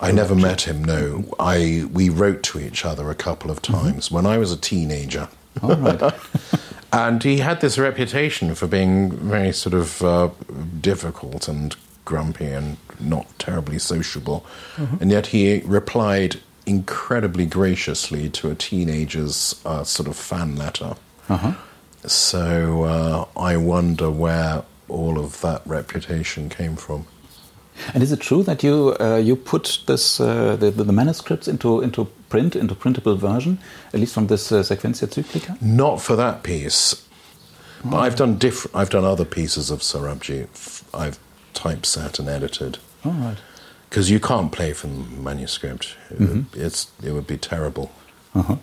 I 0.00 0.12
never 0.12 0.34
met 0.34 0.62
him. 0.62 0.84
No, 0.84 1.24
I 1.38 1.88
we 1.90 2.10
wrote 2.10 2.42
to 2.44 2.60
each 2.60 2.84
other 2.84 3.10
a 3.10 3.14
couple 3.14 3.50
of 3.50 3.62
mm-hmm. 3.62 3.82
times 3.82 4.06
mm-hmm. 4.06 4.16
when 4.16 4.26
I 4.26 4.38
was 4.38 4.52
a 4.52 4.56
teenager. 4.56 5.28
All 5.62 5.76
right. 5.76 6.12
and 6.92 7.22
he 7.22 7.38
had 7.38 7.60
this 7.60 7.78
reputation 7.78 8.54
for 8.54 8.66
being 8.66 9.10
very 9.12 9.52
sort 9.52 9.74
of 9.74 10.02
uh, 10.02 10.30
difficult 10.80 11.48
and 11.48 11.74
grumpy 12.04 12.46
and 12.46 12.76
not 13.00 13.26
terribly 13.38 13.78
sociable, 13.78 14.44
mm-hmm. 14.76 14.96
and 15.00 15.10
yet 15.10 15.28
he 15.28 15.60
replied 15.64 16.40
incredibly 16.66 17.46
graciously 17.46 18.28
to 18.30 18.50
a 18.50 18.54
teenager's 18.54 19.60
uh, 19.64 19.84
sort 19.84 20.08
of 20.08 20.16
fan 20.16 20.56
letter. 20.56 20.96
Uh-huh. 21.28 21.54
So 22.06 22.84
uh, 22.84 23.24
I 23.38 23.56
wonder 23.56 24.10
where 24.10 24.64
all 24.88 25.18
of 25.18 25.40
that 25.40 25.62
reputation 25.66 26.48
came 26.48 26.76
from. 26.76 27.06
And 27.92 28.02
is 28.02 28.10
it 28.10 28.20
true 28.20 28.42
that 28.44 28.62
you 28.62 28.96
uh, 29.00 29.16
you 29.16 29.36
put 29.36 29.80
this 29.86 30.18
uh, 30.18 30.56
the, 30.56 30.70
the, 30.70 30.92
manuscripts 30.92 31.46
into 31.46 31.82
into 31.82 32.06
print 32.30 32.56
into 32.56 32.74
printable 32.74 33.16
version, 33.16 33.58
at 33.92 34.00
least 34.00 34.14
from 34.14 34.28
this 34.28 34.50
uh, 34.50 34.62
Sequentia 34.62 35.06
Cyclica? 35.06 35.60
Not 35.60 36.00
for 36.00 36.16
that 36.16 36.42
piece, 36.42 37.06
but 37.84 37.98
I've 37.98 38.16
done 38.16 38.38
different. 38.38 38.74
I've 38.74 38.88
done 38.88 39.04
other 39.04 39.26
pieces 39.26 39.70
of 39.70 39.80
Sorabji. 39.80 40.48
I've 40.94 41.18
typeset 41.52 42.18
and 42.18 42.28
edited. 42.28 42.78
All 43.04 43.12
right. 43.12 43.38
Because 43.88 44.10
you 44.10 44.20
can't 44.20 44.50
play 44.50 44.74
from 44.74 45.22
manuscript. 45.22 45.96
Mm 46.18 46.26
-hmm. 46.26 46.66
It's 46.66 46.88
it 47.02 47.10
would 47.10 47.26
be 47.26 47.38
terrible. 47.38 47.88
-huh. 48.34 48.58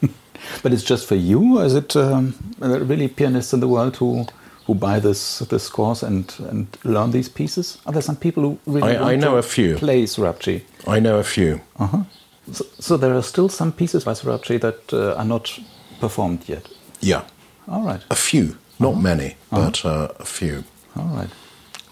but 0.62 0.72
it's 0.72 0.88
just 0.88 1.06
for 1.06 1.16
you, 1.16 1.58
or 1.58 1.66
is 1.66 1.74
it 1.74 1.96
um, 1.96 2.34
really 2.60 3.08
pianists 3.08 3.52
in 3.52 3.60
the 3.60 3.68
world 3.68 3.96
who? 3.96 4.24
who 4.66 4.74
buy 4.74 5.00
this 5.00 5.38
this 5.48 5.68
course 5.68 6.06
and 6.06 6.34
and 6.50 6.66
learn 6.82 7.10
these 7.10 7.30
pieces? 7.30 7.78
Are 7.84 7.92
there 7.92 8.02
some 8.02 8.16
people 8.16 8.42
who 8.42 8.58
really 8.66 8.96
I, 8.96 9.12
I 9.12 9.16
know 9.16 9.36
a 9.36 9.42
few 9.42 9.76
play 9.76 10.06
Sorabji? 10.06 10.62
I 10.86 11.00
know 11.00 11.18
a 11.18 11.24
few. 11.24 11.60
Uh-huh. 11.78 12.04
So, 12.52 12.64
so, 12.78 12.96
there 12.96 13.14
are 13.14 13.22
still 13.22 13.48
some 13.48 13.72
pieces 13.72 14.04
by 14.04 14.12
Sorabji 14.12 14.60
that 14.60 14.92
uh, 14.92 15.14
are 15.14 15.24
not 15.24 15.60
performed 16.00 16.48
yet. 16.48 16.68
Yeah. 17.00 17.22
All 17.68 17.82
right. 17.82 18.00
A 18.10 18.16
few, 18.16 18.56
not 18.78 18.92
uh-huh. 18.92 19.00
many, 19.00 19.36
uh-huh. 19.50 19.64
but 19.64 19.84
uh, 19.84 20.08
a 20.18 20.24
few. 20.24 20.64
All 20.96 21.16
right. 21.16 21.30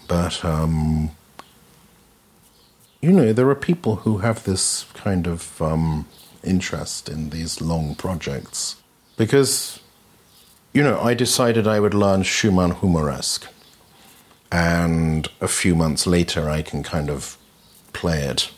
But 0.07 0.43
um, 0.43 1.11
you 3.01 3.11
know, 3.11 3.33
there 3.33 3.49
are 3.49 3.55
people 3.55 3.97
who 3.97 4.19
have 4.19 4.43
this 4.43 4.85
kind 4.93 5.27
of 5.27 5.61
um, 5.61 6.07
interest 6.43 7.09
in 7.09 7.29
these 7.29 7.61
long 7.61 7.95
projects 7.95 8.75
because 9.17 9.79
you 10.73 10.83
know, 10.83 10.99
I 11.01 11.13
decided 11.13 11.67
I 11.67 11.79
would 11.79 11.93
learn 11.93 12.23
Schumann 12.23 12.75
humoresque. 12.75 13.47
And 14.51 15.29
a 15.39 15.47
few 15.47 15.75
months 15.75 16.07
later, 16.07 16.49
I 16.49 16.61
can 16.61 16.83
kind 16.83 17.09
of 17.09 17.37
play 17.93 18.23
it. 18.23 18.51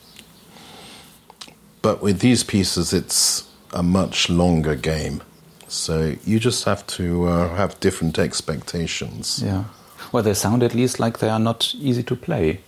But 1.82 2.02
with 2.02 2.20
these 2.20 2.44
pieces, 2.44 2.94
it's 2.94 3.48
a 3.74 3.84
much 3.84 4.30
longer 4.30 4.76
game. 4.76 5.22
So 5.68 6.16
you 6.24 6.40
just 6.40 6.66
have 6.66 6.86
to 6.88 7.26
uh, 7.26 7.56
have 7.56 7.80
different 7.80 8.20
expectations. 8.20 9.42
Yeah. 9.44 9.66
Well, 10.12 10.24
they 10.24 10.34
sound 10.34 10.62
at 10.62 10.76
least 10.76 11.00
like 11.00 11.20
they 11.20 11.30
are 11.30 11.40
not 11.40 11.74
easy 11.76 12.04
to 12.04 12.16
play. 12.16 12.62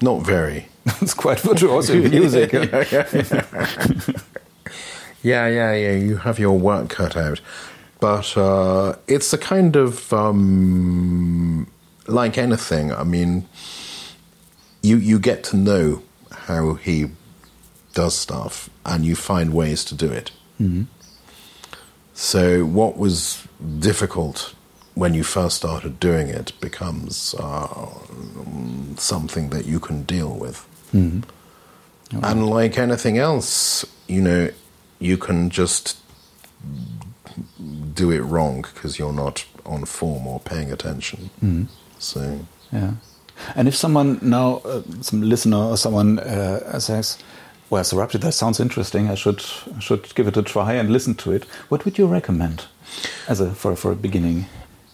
Not 0.00 0.22
very. 0.26 0.68
it's 1.00 1.14
quite 1.14 1.40
virtuoso 1.40 1.94
music. 2.10 2.52
yeah, 2.52 2.84
yeah, 2.90 3.08
yeah. 3.12 3.42
yeah, 5.22 5.46
yeah, 5.48 5.72
yeah. 5.74 5.92
You 5.92 6.16
have 6.18 6.38
your 6.38 6.58
work 6.58 6.88
cut 6.90 7.16
out 7.16 7.40
but 8.00 8.36
uh, 8.36 8.94
it's 9.06 9.32
a 9.32 9.38
kind 9.38 9.76
of 9.76 10.12
um, 10.12 11.66
like 12.06 12.38
anything. 12.38 12.92
I 12.92 13.04
mean, 13.04 13.48
you 14.82 14.96
you 14.96 15.18
get 15.18 15.44
to 15.44 15.56
know 15.56 16.02
how 16.30 16.74
he 16.74 17.06
does 17.94 18.16
stuff, 18.16 18.68
and 18.84 19.04
you 19.04 19.16
find 19.16 19.54
ways 19.54 19.84
to 19.86 19.94
do 19.94 20.10
it. 20.12 20.30
Mm-hmm. 20.60 20.84
So, 22.14 22.64
what 22.64 22.96
was 22.96 23.46
difficult 23.78 24.54
when 24.96 25.12
you 25.12 25.22
first 25.22 25.56
started 25.56 26.00
doing 26.00 26.28
it 26.28 26.58
becomes 26.58 27.34
uh, 27.38 27.86
something 28.96 29.50
that 29.50 29.66
you 29.66 29.78
can 29.78 30.02
deal 30.04 30.34
with. 30.34 30.66
Mm-hmm. 30.94 31.20
Okay. 32.16 32.26
And 32.26 32.46
like 32.48 32.78
anything 32.78 33.18
else, 33.18 33.84
you 34.08 34.22
know, 34.22 34.50
you 34.98 35.18
can 35.18 35.50
just 35.50 35.98
do 37.92 38.10
it 38.10 38.20
wrong 38.20 38.62
because 38.62 38.98
you're 38.98 39.12
not 39.12 39.44
on 39.66 39.84
form 39.84 40.26
or 40.26 40.40
paying 40.40 40.72
attention. 40.72 41.28
Mm. 41.44 41.66
So 41.98 42.40
yeah. 42.72 42.92
And 43.54 43.68
if 43.68 43.76
someone 43.76 44.18
now, 44.22 44.62
uh, 44.64 44.80
some 45.02 45.20
listener 45.20 45.58
or 45.58 45.76
someone 45.76 46.20
uh, 46.20 46.78
says, 46.80 47.18
"Well, 47.68 47.84
Sorabji, 47.84 48.18
that 48.20 48.32
sounds 48.32 48.60
interesting. 48.60 49.10
I 49.10 49.14
should 49.14 49.42
should 49.78 50.14
give 50.14 50.26
it 50.26 50.38
a 50.38 50.42
try 50.42 50.72
and 50.72 50.90
listen 50.90 51.14
to 51.16 51.32
it." 51.32 51.44
What 51.68 51.84
would 51.84 51.98
you 51.98 52.06
recommend 52.06 52.64
as 53.28 53.40
a 53.40 53.50
for 53.54 53.76
for 53.76 53.92
a 53.92 53.96
beginning? 53.96 54.46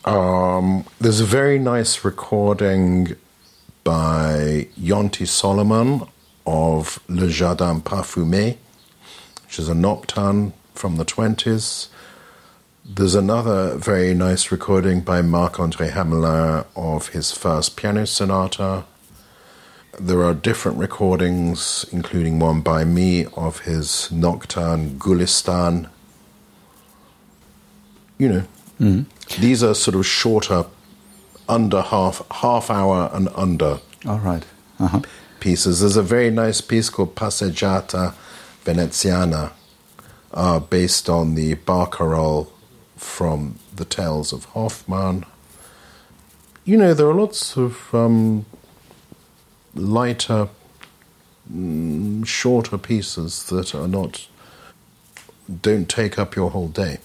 Um, 0.04 0.84
there's 1.00 1.20
a 1.20 1.24
very 1.24 1.60
nice 1.60 2.04
recording 2.04 3.14
by 3.84 4.66
Yonti 4.76 5.28
Solomon 5.28 6.08
of 6.44 6.98
Le 7.06 7.28
Jardin 7.28 7.80
Parfumé, 7.80 8.56
which 9.44 9.60
is 9.60 9.68
a 9.68 9.74
nocturne 9.74 10.54
from 10.74 10.96
the 10.96 11.04
20s. 11.04 11.86
There's 12.84 13.14
another 13.14 13.76
very 13.76 14.12
nice 14.12 14.50
recording 14.50 15.02
by 15.02 15.22
Marc 15.22 15.60
Andre 15.60 15.90
Hamelin 15.90 16.66
of 16.74 17.10
his 17.10 17.30
first 17.30 17.76
piano 17.76 18.04
sonata. 18.04 18.84
There 20.00 20.24
are 20.24 20.34
different 20.34 20.78
recordings, 20.78 21.86
including 21.92 22.40
one 22.40 22.60
by 22.60 22.82
me 22.82 23.26
of 23.36 23.60
his 23.60 24.10
nocturne 24.10 24.98
Gulistan. 24.98 25.88
You 28.18 28.28
know, 28.28 28.44
mm. 28.80 29.06
These 29.36 29.62
are 29.62 29.74
sort 29.74 29.94
of 29.94 30.06
shorter, 30.06 30.66
under 31.48 31.82
half 31.82 32.22
half 32.30 32.70
hour 32.70 33.10
and 33.12 33.28
under. 33.34 33.80
All 34.06 34.18
right. 34.18 34.44
uh-huh. 34.78 35.00
Pieces. 35.40 35.80
There's 35.80 35.96
a 35.96 36.02
very 36.02 36.30
nice 36.30 36.60
piece 36.60 36.88
called 36.88 37.14
Passeggiata 37.16 38.14
Veneziana, 38.64 39.52
uh, 40.32 40.60
based 40.60 41.08
on 41.08 41.34
the 41.34 41.56
barcarolle 41.56 42.48
from 42.96 43.58
the 43.74 43.84
tales 43.84 44.32
of 44.32 44.44
Hoffmann. 44.46 45.24
You 46.64 46.76
know, 46.76 46.94
there 46.94 47.08
are 47.08 47.14
lots 47.14 47.56
of 47.56 47.92
um, 47.92 48.46
lighter, 49.74 50.48
mm, 51.52 52.24
shorter 52.24 52.78
pieces 52.78 53.44
that 53.46 53.74
are 53.74 53.88
not 53.88 54.28
don't 55.60 55.88
take 55.88 56.18
up 56.18 56.36
your 56.36 56.50
whole 56.50 56.68
day. 56.68 56.98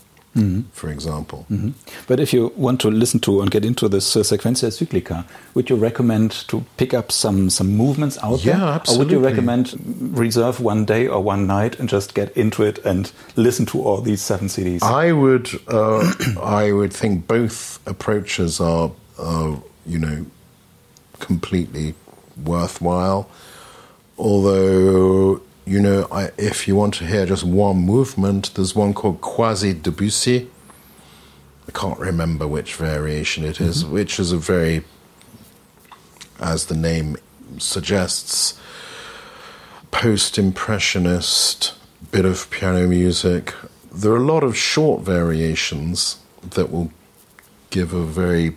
For 0.73 0.89
example, 0.89 1.45
Mhm. 1.51 1.73
But 2.07 2.19
if 2.19 2.31
you 2.33 2.51
want 2.55 2.79
to 2.81 2.91
listen 2.91 3.19
to 3.21 3.41
and 3.41 3.49
get 3.49 3.65
into 3.65 3.89
this 3.89 4.15
uh, 4.15 4.21
sequentia 4.23 4.69
cyclica, 4.71 5.23
would 5.55 5.69
you 5.69 5.75
recommend 5.75 6.31
to 6.49 6.63
pick 6.77 6.93
up 6.93 7.11
some 7.11 7.49
some 7.49 7.75
movements 7.75 8.17
out 8.21 8.45
Yeah, 8.45 8.57
there, 8.59 8.81
or 8.95 8.97
would 8.99 9.11
you 9.11 9.19
recommend 9.19 9.73
reserve 10.15 10.59
one 10.61 10.85
day 10.85 11.07
or 11.07 11.23
one 11.23 11.47
night 11.47 11.79
and 11.79 11.89
just 11.89 12.13
get 12.13 12.35
into 12.38 12.63
it 12.63 12.77
and 12.85 13.11
listen 13.35 13.65
to 13.67 13.81
all 13.81 14.01
these 14.01 14.21
seven 14.21 14.47
CDs? 14.47 14.83
I 14.83 15.11
would 15.11 15.49
uh, 15.67 16.03
I 16.43 16.71
would 16.71 16.93
think 16.93 17.27
both 17.27 17.79
approaches 17.88 18.59
are, 18.61 18.91
are 19.17 19.57
you 19.88 19.97
know 19.99 20.25
completely 21.19 21.93
worthwhile. 22.45 23.27
Although 24.19 25.41
you 25.68 25.82
know, 25.82 26.07
I, 26.09 26.32
if 26.38 26.65
you 26.65 26.78
want 26.78 26.93
to 26.95 27.05
hear 27.05 27.26
just 27.26 27.43
one 27.43 27.78
movement, 27.78 28.53
there's 28.55 28.74
one 28.74 28.93
called 28.93 29.20
Quasi 29.20 29.74
Debussy. 29.74 30.49
I 31.68 31.72
can't 31.72 31.99
remember 31.99 32.47
which 32.47 32.76
variation 32.76 33.43
it 33.43 33.59
is, 33.59 33.84
mm-hmm. 33.84 33.93
which 33.93 34.18
is 34.18 34.32
a 34.32 34.38
very, 34.38 34.86
as 36.39 36.68
the 36.68 36.76
name 36.76 37.18
suggests, 37.57 38.57
post 39.91 40.38
impressionist 40.38 41.74
bit 42.11 42.24
of 42.24 42.49
piano 42.49 42.88
music. 42.88 43.53
There 43.91 44.13
are 44.13 44.18
a 44.18 44.24
lot 44.24 44.43
of 44.43 44.55
short 44.55 45.01
variations 45.01 46.18
that 46.51 46.72
will 46.72 46.93
give 47.72 47.91
a 47.91 48.05
very 48.05 48.55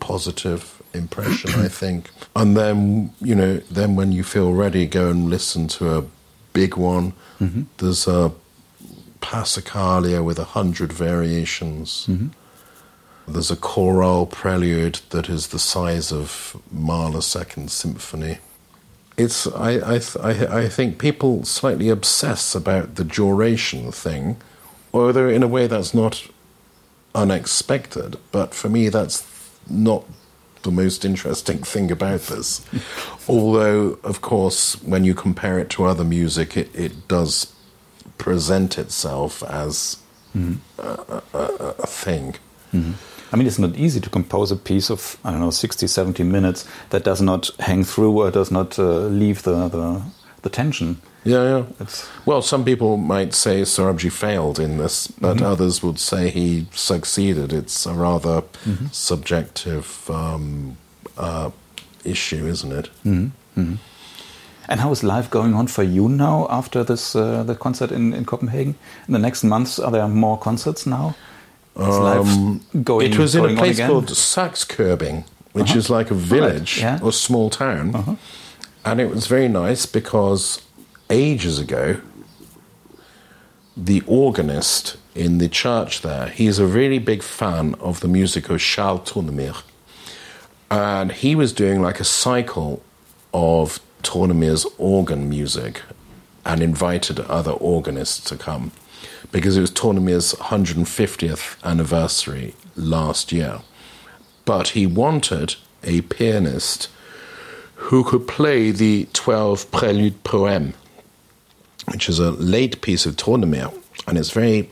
positive 0.00 0.82
impression, 0.92 1.50
I 1.50 1.68
think. 1.82 2.10
And 2.34 2.56
then, 2.56 3.12
you 3.20 3.36
know, 3.36 3.58
then 3.70 3.94
when 3.94 4.10
you 4.10 4.24
feel 4.24 4.52
ready, 4.52 4.86
go 4.86 5.08
and 5.08 5.30
listen 5.30 5.68
to 5.68 5.98
a 5.98 6.04
big 6.52 6.76
one. 6.76 7.12
There's 7.78 8.06
a 8.06 8.32
Passacaglia 9.20 10.22
with 10.24 10.38
a 10.38 10.44
hundred 10.44 10.92
variations. 10.92 12.08
There's 13.28 13.50
a 13.50 13.56
choral 13.56 14.26
prelude 14.26 15.00
that 15.10 15.28
is 15.28 15.48
the 15.48 15.58
size 15.58 16.12
of 16.12 16.60
Mahler's 16.72 17.26
Second 17.26 17.70
Symphony. 17.70 18.38
It's 19.16 19.46
I 19.46 19.96
I 19.96 20.00
I, 20.20 20.58
I 20.62 20.68
think 20.68 20.98
people 20.98 21.44
slightly 21.44 21.88
obsess 21.88 22.54
about 22.54 22.96
the 22.96 23.04
duration 23.04 23.92
thing, 23.92 24.38
although 24.92 25.28
in 25.28 25.42
a 25.42 25.48
way 25.48 25.66
that's 25.68 25.94
not 25.94 26.26
unexpected. 27.14 28.16
But 28.32 28.54
for 28.54 28.68
me, 28.68 28.88
that's 28.88 29.24
not 29.68 30.04
the 30.62 30.70
most 30.70 31.04
interesting 31.04 31.58
thing 31.58 31.90
about 31.90 32.22
this. 32.22 32.64
Although, 33.28 33.98
of 34.04 34.20
course, 34.20 34.80
when 34.82 35.04
you 35.04 35.14
compare 35.14 35.58
it 35.58 35.68
to 35.70 35.84
other 35.84 36.04
music, 36.04 36.56
it, 36.56 36.74
it 36.74 37.08
does 37.08 37.52
present 38.18 38.78
itself 38.78 39.42
as 39.44 39.98
a, 40.34 40.40
a, 40.78 41.22
a- 41.34 41.74
a 41.80 41.86
thing. 41.86 42.34
I 42.74 43.36
mean, 43.36 43.46
it's 43.46 43.58
not 43.58 43.76
easy 43.76 44.00
to 44.00 44.08
compose 44.10 44.50
a 44.50 44.56
piece 44.56 44.90
of, 44.90 45.18
I 45.24 45.30
don't 45.30 45.40
know, 45.40 45.50
60, 45.50 45.86
70 45.86 46.22
minutes 46.24 46.66
that 46.90 47.04
does 47.04 47.20
not 47.20 47.50
hang 47.60 47.84
through 47.84 48.18
or 48.22 48.30
does 48.30 48.50
not 48.50 48.78
uh, 48.78 49.06
leave 49.08 49.42
the, 49.42 49.68
the, 49.68 50.02
the 50.42 50.48
tension. 50.50 51.00
Yeah, 51.24 51.44
yeah. 51.44 51.64
It's, 51.80 52.08
Well, 52.26 52.42
some 52.42 52.64
people 52.64 52.96
might 52.96 53.34
say 53.34 53.62
Sorabji 53.62 54.10
failed 54.10 54.58
in 54.58 54.78
this, 54.78 55.06
but 55.06 55.36
mm-hmm. 55.36 55.46
others 55.46 55.82
would 55.82 55.98
say 55.98 56.30
he 56.30 56.66
succeeded. 56.72 57.52
It's 57.52 57.86
a 57.86 57.92
rather 57.92 58.42
mm-hmm. 58.42 58.86
subjective 58.90 60.10
um, 60.10 60.76
uh, 61.16 61.50
issue, 62.04 62.46
isn't 62.46 62.72
it? 62.72 62.90
Mm-hmm. 63.04 63.74
and 64.68 64.80
how 64.80 64.90
is 64.90 65.02
life 65.02 65.28
going 65.28 65.54
on 65.54 65.66
for 65.66 65.82
you 65.82 66.08
now 66.08 66.46
after 66.48 66.82
this 66.82 67.14
uh, 67.14 67.42
the 67.42 67.54
concert 67.54 67.92
in, 67.92 68.12
in 68.14 68.24
Copenhagen? 68.24 68.74
In 69.06 69.12
the 69.12 69.18
next 69.18 69.44
months, 69.44 69.78
are 69.78 69.90
there 69.90 70.08
more 70.08 70.38
concerts 70.38 70.86
now? 70.86 71.14
Is 71.76 71.98
life 71.98 72.26
um, 72.26 72.60
going, 72.82 73.12
it 73.12 73.18
was 73.18 73.34
in 73.34 73.42
going 73.42 73.56
a 73.56 73.60
place 73.60 73.78
called 73.78 74.08
Sakskøbing, 74.08 75.24
which 75.52 75.70
uh-huh. 75.70 75.78
is 75.78 75.90
like 75.90 76.10
a 76.10 76.14
village 76.14 76.80
yeah. 76.80 76.98
or 77.02 77.12
small 77.12 77.48
town. 77.48 77.94
Uh-huh. 77.94 78.16
And 78.84 79.00
it 79.00 79.08
was 79.08 79.26
very 79.26 79.48
nice 79.48 79.86
because 79.86 80.60
ages 81.12 81.58
ago, 81.58 82.00
the 83.76 84.02
organist 84.06 84.96
in 85.14 85.38
the 85.38 85.48
church 85.48 86.00
there, 86.02 86.28
he 86.28 86.46
is 86.46 86.58
a 86.58 86.66
really 86.66 86.98
big 86.98 87.22
fan 87.22 87.74
of 87.74 88.00
the 88.00 88.08
music 88.08 88.48
of 88.48 88.60
Charles 88.60 89.08
Tournemire. 89.08 89.62
And 90.70 91.12
he 91.12 91.34
was 91.34 91.52
doing 91.52 91.82
like 91.82 92.00
a 92.00 92.04
cycle 92.04 92.82
of 93.34 93.78
Tournemire's 94.02 94.66
organ 94.78 95.28
music 95.28 95.82
and 96.44 96.62
invited 96.62 97.20
other 97.20 97.52
organists 97.52 98.24
to 98.30 98.36
come 98.36 98.72
because 99.30 99.56
it 99.56 99.60
was 99.60 99.70
Tournemire's 99.70 100.34
150th 100.34 101.62
anniversary 101.62 102.54
last 102.74 103.32
year. 103.32 103.60
But 104.44 104.68
he 104.68 104.86
wanted 104.86 105.56
a 105.84 106.00
pianist 106.02 106.88
who 107.74 108.02
could 108.02 108.26
play 108.26 108.70
the 108.70 109.08
12 109.12 109.70
Prelude 109.70 110.24
Poème, 110.24 110.74
which 111.90 112.08
is 112.08 112.18
a 112.18 112.30
late 112.32 112.80
piece 112.80 113.06
of 113.06 113.16
Tournemire. 113.16 113.72
And 114.06 114.18
it's 114.18 114.30
a 114.30 114.34
very 114.34 114.70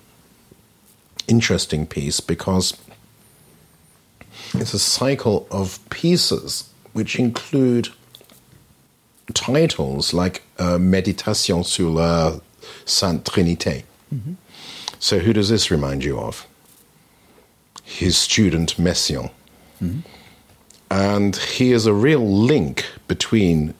interesting 1.28 1.86
piece 1.86 2.20
because 2.20 2.76
it's 4.54 4.74
a 4.74 4.78
cycle 4.78 5.46
of 5.50 5.78
pieces 5.90 6.70
which 6.92 7.18
include 7.18 7.88
titles 9.34 10.12
like 10.12 10.42
uh, 10.58 10.76
Méditation 10.78 11.64
sur 11.64 11.88
la 11.88 12.40
Sainte 12.84 13.24
Trinité. 13.24 13.84
So, 14.98 15.18
who 15.20 15.32
does 15.32 15.48
this 15.48 15.70
remind 15.70 16.04
you 16.04 16.18
of? 16.18 16.46
His 17.84 18.18
student 18.18 18.76
Messiaen. 18.76 19.30
And 20.90 21.36
he 21.36 21.72
is 21.72 21.86
a 21.86 21.94
real 21.94 22.26
link 22.26 22.84
between, 23.06 23.74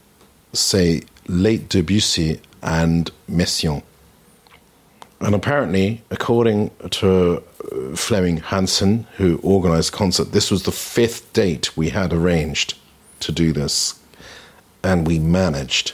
say, 0.52 1.02
late 1.26 1.68
Debussy 1.68 2.40
and 2.62 3.10
Messiaen. 3.28 3.82
And 5.20 5.34
apparently, 5.34 6.02
according 6.10 6.70
to 6.90 7.36
uh, 7.36 7.94
Fleming 7.94 8.38
Hansen, 8.38 9.06
who 9.16 9.38
organized 9.42 9.92
the 9.92 9.96
concert, 9.96 10.32
this 10.32 10.50
was 10.50 10.62
the 10.62 10.72
fifth 10.72 11.32
date 11.34 11.76
we 11.76 11.90
had 11.90 12.12
arranged 12.12 12.78
to 13.20 13.32
do 13.32 13.52
this. 13.52 14.00
And 14.82 15.06
we 15.06 15.18
managed. 15.18 15.92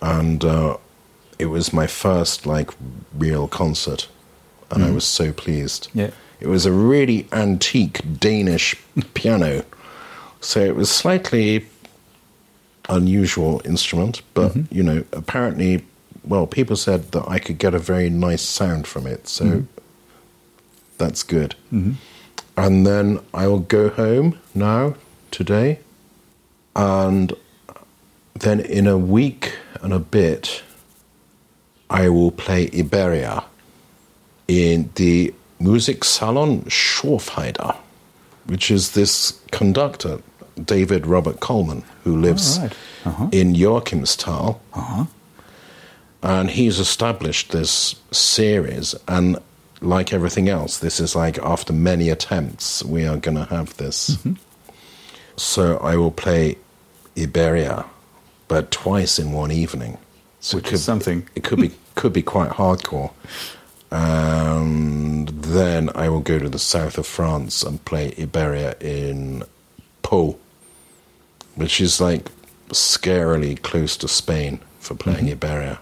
And 0.00 0.44
uh, 0.44 0.76
it 1.40 1.46
was 1.46 1.72
my 1.72 1.88
first, 1.88 2.46
like, 2.46 2.70
real 3.12 3.48
concert. 3.48 4.08
And 4.70 4.84
I 4.84 4.90
was 4.90 5.04
so 5.04 5.32
pleased. 5.32 5.88
Yeah. 5.94 6.10
It 6.40 6.46
was 6.46 6.66
a 6.66 6.72
really 6.72 7.26
antique 7.32 8.00
Danish 8.20 8.76
piano. 9.14 9.64
So 10.40 10.60
it 10.60 10.76
was 10.76 10.90
slightly 10.90 11.66
unusual 12.88 13.60
instrument, 13.64 14.22
but 14.34 14.52
mm-hmm. 14.52 14.74
you 14.74 14.82
know, 14.82 15.04
apparently, 15.12 15.84
well, 16.24 16.46
people 16.46 16.76
said 16.76 17.12
that 17.12 17.28
I 17.28 17.38
could 17.38 17.58
get 17.58 17.74
a 17.74 17.78
very 17.78 18.10
nice 18.10 18.42
sound 18.42 18.86
from 18.86 19.06
it, 19.06 19.28
so 19.28 19.44
mm-hmm. 19.44 19.60
that's 20.98 21.22
good. 21.22 21.54
Mm-hmm. 21.72 21.92
And 22.56 22.86
then 22.86 23.20
I 23.32 23.46
will 23.46 23.60
go 23.60 23.88
home 23.88 24.38
now 24.54 24.94
today, 25.30 25.80
and 26.74 27.32
then 28.34 28.60
in 28.60 28.86
a 28.86 28.98
week 28.98 29.56
and 29.82 29.92
a 29.92 29.98
bit, 29.98 30.62
I 31.90 32.08
will 32.08 32.30
play 32.30 32.70
Iberia 32.76 33.44
in 34.46 34.90
the 34.96 35.34
Musiksalon 35.60 36.64
Schorfheider, 36.64 37.76
which 38.46 38.70
is 38.70 38.92
this 38.92 39.40
conductor, 39.50 40.20
David 40.64 41.06
Robert 41.06 41.40
Coleman, 41.40 41.82
who 42.04 42.16
lives 42.16 42.58
right. 42.58 42.72
Uh-huh. 43.04 43.28
in 43.32 43.54
Joachimsthal. 43.54 44.58
Uh-huh. 44.74 45.04
And 46.22 46.50
he's 46.50 46.80
established 46.80 47.52
this 47.52 47.94
series, 48.10 48.94
and 49.06 49.38
like 49.80 50.12
everything 50.12 50.48
else, 50.48 50.78
this 50.78 50.98
is 50.98 51.14
like 51.14 51.38
after 51.38 51.72
many 51.72 52.10
attempts, 52.10 52.84
we 52.84 53.06
are 53.06 53.16
going 53.16 53.36
to 53.36 53.44
have 53.44 53.76
this. 53.76 54.10
Mm-hmm. 54.10 54.32
So 55.36 55.76
I 55.78 55.96
will 55.96 56.10
play 56.10 56.56
Iberia, 57.16 57.84
but 58.48 58.70
twice 58.70 59.18
in 59.18 59.32
one 59.32 59.52
evening. 59.52 59.98
So 60.40 60.56
Which 60.56 60.68
it 60.68 60.74
is 60.74 60.84
something. 60.84 61.28
It 61.34 61.44
could 61.44 61.60
be 61.60 61.70
could 61.94 62.12
be 62.12 62.22
quite 62.22 62.50
hardcore. 62.50 63.12
And 63.90 65.28
then 65.28 65.90
I 65.94 66.08
will 66.08 66.20
go 66.20 66.38
to 66.38 66.48
the 66.48 66.58
south 66.58 66.98
of 66.98 67.06
France 67.06 67.62
and 67.62 67.82
play 67.84 68.14
Iberia 68.18 68.76
in 68.80 69.44
Pau, 70.02 70.36
which 71.58 71.80
is 71.80 72.00
like 72.00 72.30
scarily 72.68 73.60
close 73.60 73.96
to 73.96 74.06
Spain 74.06 74.60
for 74.78 74.94
playing 74.94 75.26
mm-hmm. 75.26 75.44
Iberia. 75.44 75.78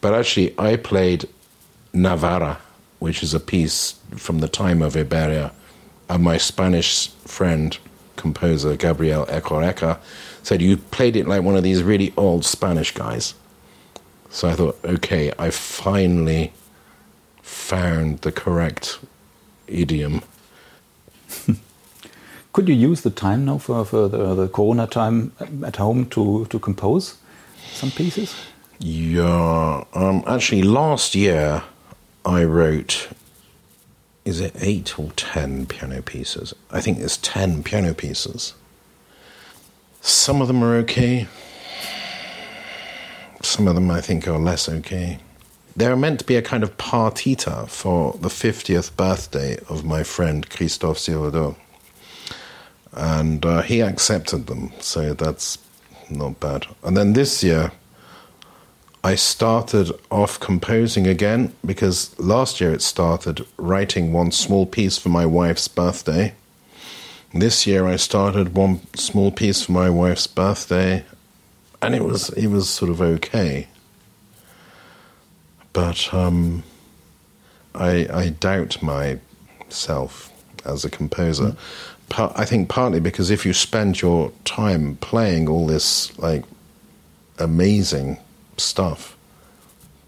but 0.00 0.14
actually, 0.14 0.52
I 0.58 0.74
played 0.76 1.28
Navarra, 1.92 2.58
which 2.98 3.22
is 3.22 3.34
a 3.34 3.40
piece 3.40 3.94
from 4.16 4.40
the 4.40 4.48
time 4.48 4.82
of 4.82 4.96
Iberia, 4.96 5.52
and 6.08 6.24
my 6.24 6.38
Spanish 6.38 7.08
friend 7.24 7.78
composer 8.16 8.74
Gabriel 8.74 9.26
Erkoreka 9.26 10.00
said 10.42 10.60
you 10.60 10.76
played 10.76 11.14
it 11.14 11.28
like 11.28 11.44
one 11.44 11.56
of 11.56 11.62
these 11.62 11.84
really 11.84 12.12
old 12.16 12.44
Spanish 12.44 12.92
guys. 12.92 13.34
So 14.30 14.48
I 14.48 14.54
thought, 14.54 14.76
okay, 14.84 15.32
I 15.38 15.50
finally 15.50 16.52
found 17.42 18.22
the 18.22 18.32
correct 18.32 18.98
idiom. 19.68 20.22
Could 22.58 22.68
you 22.68 22.74
use 22.74 23.02
the 23.02 23.10
time 23.10 23.44
now 23.44 23.58
for, 23.58 23.84
for 23.84 24.08
the, 24.08 24.34
the 24.34 24.48
Corona 24.48 24.88
time 24.88 25.30
at 25.64 25.76
home 25.76 26.06
to, 26.06 26.44
to 26.46 26.58
compose 26.58 27.16
some 27.70 27.92
pieces? 27.92 28.34
Yeah, 28.80 29.84
um, 29.94 30.24
actually, 30.26 30.64
last 30.64 31.14
year 31.14 31.62
I 32.24 32.42
wrote, 32.42 33.10
is 34.24 34.40
it 34.40 34.56
eight 34.58 34.98
or 34.98 35.12
ten 35.12 35.66
piano 35.66 36.02
pieces? 36.02 36.52
I 36.72 36.80
think 36.80 36.98
it's 36.98 37.16
ten 37.16 37.62
piano 37.62 37.94
pieces. 37.94 38.54
Some 40.00 40.42
of 40.42 40.48
them 40.48 40.64
are 40.64 40.74
okay, 40.78 41.28
some 43.40 43.68
of 43.68 43.76
them 43.76 43.88
I 43.88 44.00
think 44.00 44.26
are 44.26 44.36
less 44.36 44.68
okay. 44.68 45.20
They're 45.76 45.94
meant 45.94 46.18
to 46.18 46.24
be 46.24 46.34
a 46.34 46.42
kind 46.42 46.64
of 46.64 46.76
partita 46.76 47.68
for 47.68 48.18
the 48.20 48.30
50th 48.30 48.96
birthday 48.96 49.60
of 49.68 49.84
my 49.84 50.02
friend 50.02 50.50
Christophe 50.50 50.98
Sirodeau. 50.98 51.54
And 52.98 53.46
uh, 53.46 53.62
he 53.62 53.80
accepted 53.80 54.48
them, 54.48 54.72
so 54.80 55.14
that's 55.14 55.56
not 56.10 56.40
bad. 56.40 56.66
And 56.82 56.96
then 56.96 57.12
this 57.12 57.44
year, 57.44 57.70
I 59.04 59.14
started 59.14 59.92
off 60.10 60.40
composing 60.40 61.06
again 61.06 61.54
because 61.64 62.18
last 62.18 62.60
year 62.60 62.72
it 62.72 62.82
started 62.82 63.46
writing 63.56 64.12
one 64.12 64.32
small 64.32 64.66
piece 64.66 64.98
for 64.98 65.08
my 65.08 65.24
wife's 65.24 65.68
birthday. 65.68 66.34
This 67.32 67.66
year 67.66 67.86
I 67.86 67.96
started 67.96 68.54
one 68.54 68.80
small 68.94 69.30
piece 69.30 69.62
for 69.62 69.72
my 69.72 69.88
wife's 69.88 70.26
birthday, 70.26 71.04
and 71.80 71.94
it 71.94 72.02
was 72.02 72.30
it 72.30 72.48
was 72.48 72.68
sort 72.68 72.90
of 72.90 73.00
okay. 73.00 73.68
But 75.72 76.12
um, 76.12 76.64
I 77.74 78.08
I 78.12 78.28
doubt 78.30 78.82
myself 78.82 80.27
as 80.64 80.84
a 80.84 80.90
composer. 80.90 81.56
Mm. 82.10 82.32
I 82.36 82.44
think 82.44 82.68
partly 82.68 83.00
because 83.00 83.30
if 83.30 83.44
you 83.44 83.52
spend 83.52 84.00
your 84.00 84.32
time 84.44 84.96
playing 84.96 85.48
all 85.48 85.66
this 85.66 86.16
like 86.18 86.44
amazing 87.38 88.18
stuff 88.56 89.16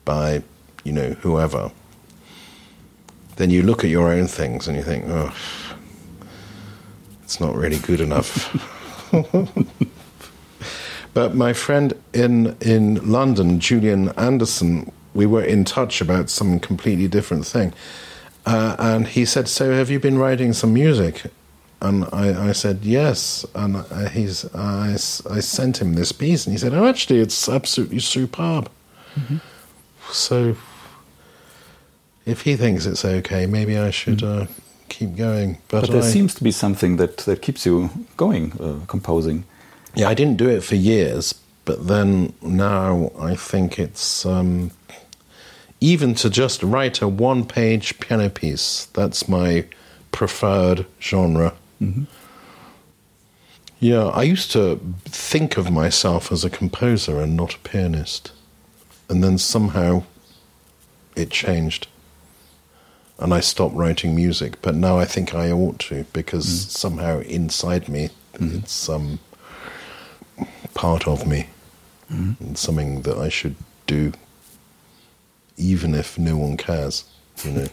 by 0.04 0.42
you 0.84 0.92
know 0.92 1.10
whoever, 1.20 1.70
then 3.36 3.50
you 3.50 3.62
look 3.62 3.84
at 3.84 3.90
your 3.90 4.10
own 4.10 4.26
things 4.26 4.66
and 4.66 4.76
you 4.76 4.82
think, 4.82 5.04
oh, 5.08 5.34
it's 7.22 7.40
not 7.40 7.54
really 7.54 7.78
good 7.78 8.00
enough. 8.00 8.56
but 11.14 11.34
my 11.34 11.52
friend 11.52 11.94
in 12.12 12.56
in 12.60 13.10
London, 13.10 13.60
Julian 13.60 14.10
Anderson, 14.10 14.90
we 15.14 15.26
were 15.26 15.44
in 15.44 15.64
touch 15.64 16.00
about 16.00 16.30
some 16.30 16.58
completely 16.58 17.08
different 17.08 17.46
thing, 17.46 17.72
uh, 18.46 18.76
and 18.78 19.06
he 19.06 19.24
said, 19.24 19.48
"So 19.48 19.72
have 19.72 19.90
you 19.90 20.00
been 20.00 20.18
writing 20.18 20.52
some 20.52 20.72
music?" 20.72 21.22
And 21.82 22.04
I, 22.12 22.48
I 22.48 22.52
said 22.52 22.80
yes, 22.82 23.46
and 23.54 23.76
uh, 23.76 24.08
he's 24.10 24.44
I, 24.54 24.92
I 25.30 25.40
sent 25.40 25.80
him 25.80 25.94
this 25.94 26.12
piece, 26.12 26.46
and 26.46 26.52
he 26.52 26.58
said, 26.58 26.74
"Oh, 26.74 26.86
actually, 26.86 27.20
it's 27.20 27.48
absolutely 27.48 28.00
superb." 28.00 28.70
Mm-hmm. 29.14 29.38
So, 30.12 30.56
if 32.26 32.42
he 32.42 32.56
thinks 32.56 32.86
it's 32.86 33.04
okay, 33.04 33.46
maybe 33.46 33.78
I 33.78 33.90
should. 33.90 34.18
Mm-hmm. 34.18 34.42
Uh, 34.42 34.46
keep 34.90 35.16
going. 35.16 35.56
But, 35.68 35.82
but 35.82 35.90
there 35.90 36.02
I, 36.02 36.04
seems 36.04 36.34
to 36.34 36.44
be 36.44 36.50
something 36.50 36.96
that, 36.96 37.18
that 37.18 37.40
keeps 37.40 37.64
you 37.64 37.88
going, 38.18 38.52
uh, 38.60 38.84
composing. 38.86 39.44
Yeah, 39.94 40.08
I 40.08 40.14
didn't 40.14 40.36
do 40.36 40.48
it 40.48 40.62
for 40.62 40.74
years, 40.74 41.34
but 41.64 41.86
then 41.86 42.34
now 42.42 43.10
I 43.18 43.34
think 43.34 43.78
it's 43.78 44.26
um, 44.26 44.70
even 45.80 46.14
to 46.16 46.30
just 46.30 46.62
write 46.62 47.00
a 47.00 47.08
one 47.08 47.44
page 47.44 47.98
piano 48.00 48.28
piece, 48.28 48.86
that's 48.92 49.28
my 49.28 49.64
preferred 50.12 50.86
genre. 51.00 51.54
Mm-hmm. 51.80 52.04
Yeah, 53.78 54.08
I 54.08 54.24
used 54.24 54.52
to 54.52 54.78
think 55.06 55.56
of 55.56 55.70
myself 55.70 56.30
as 56.30 56.44
a 56.44 56.50
composer 56.50 57.20
and 57.20 57.34
not 57.34 57.54
a 57.54 57.58
pianist. 57.60 58.32
And 59.08 59.24
then 59.24 59.38
somehow 59.38 60.04
it 61.16 61.30
changed 61.30 61.88
and 63.20 63.34
I 63.34 63.40
stopped 63.40 63.74
writing 63.74 64.14
music. 64.14 64.60
But 64.62 64.74
now 64.74 64.98
I 64.98 65.04
think 65.04 65.34
I 65.34 65.52
ought 65.52 65.78
to 65.80 66.04
because 66.12 66.46
mm. 66.46 66.70
somehow 66.70 67.20
inside 67.20 67.88
me, 67.88 68.10
mm. 68.34 68.58
it's 68.58 68.88
um, 68.88 69.18
part 70.74 71.06
of 71.06 71.26
me 71.26 71.48
mm. 72.10 72.40
and 72.40 72.58
something 72.58 73.02
that 73.02 73.18
I 73.18 73.28
should 73.28 73.56
do, 73.86 74.12
even 75.60 75.94
if 75.94 76.18
no 76.18 76.36
one 76.36 76.56
cares. 76.56 77.04
You 77.44 77.52
know. 77.52 77.68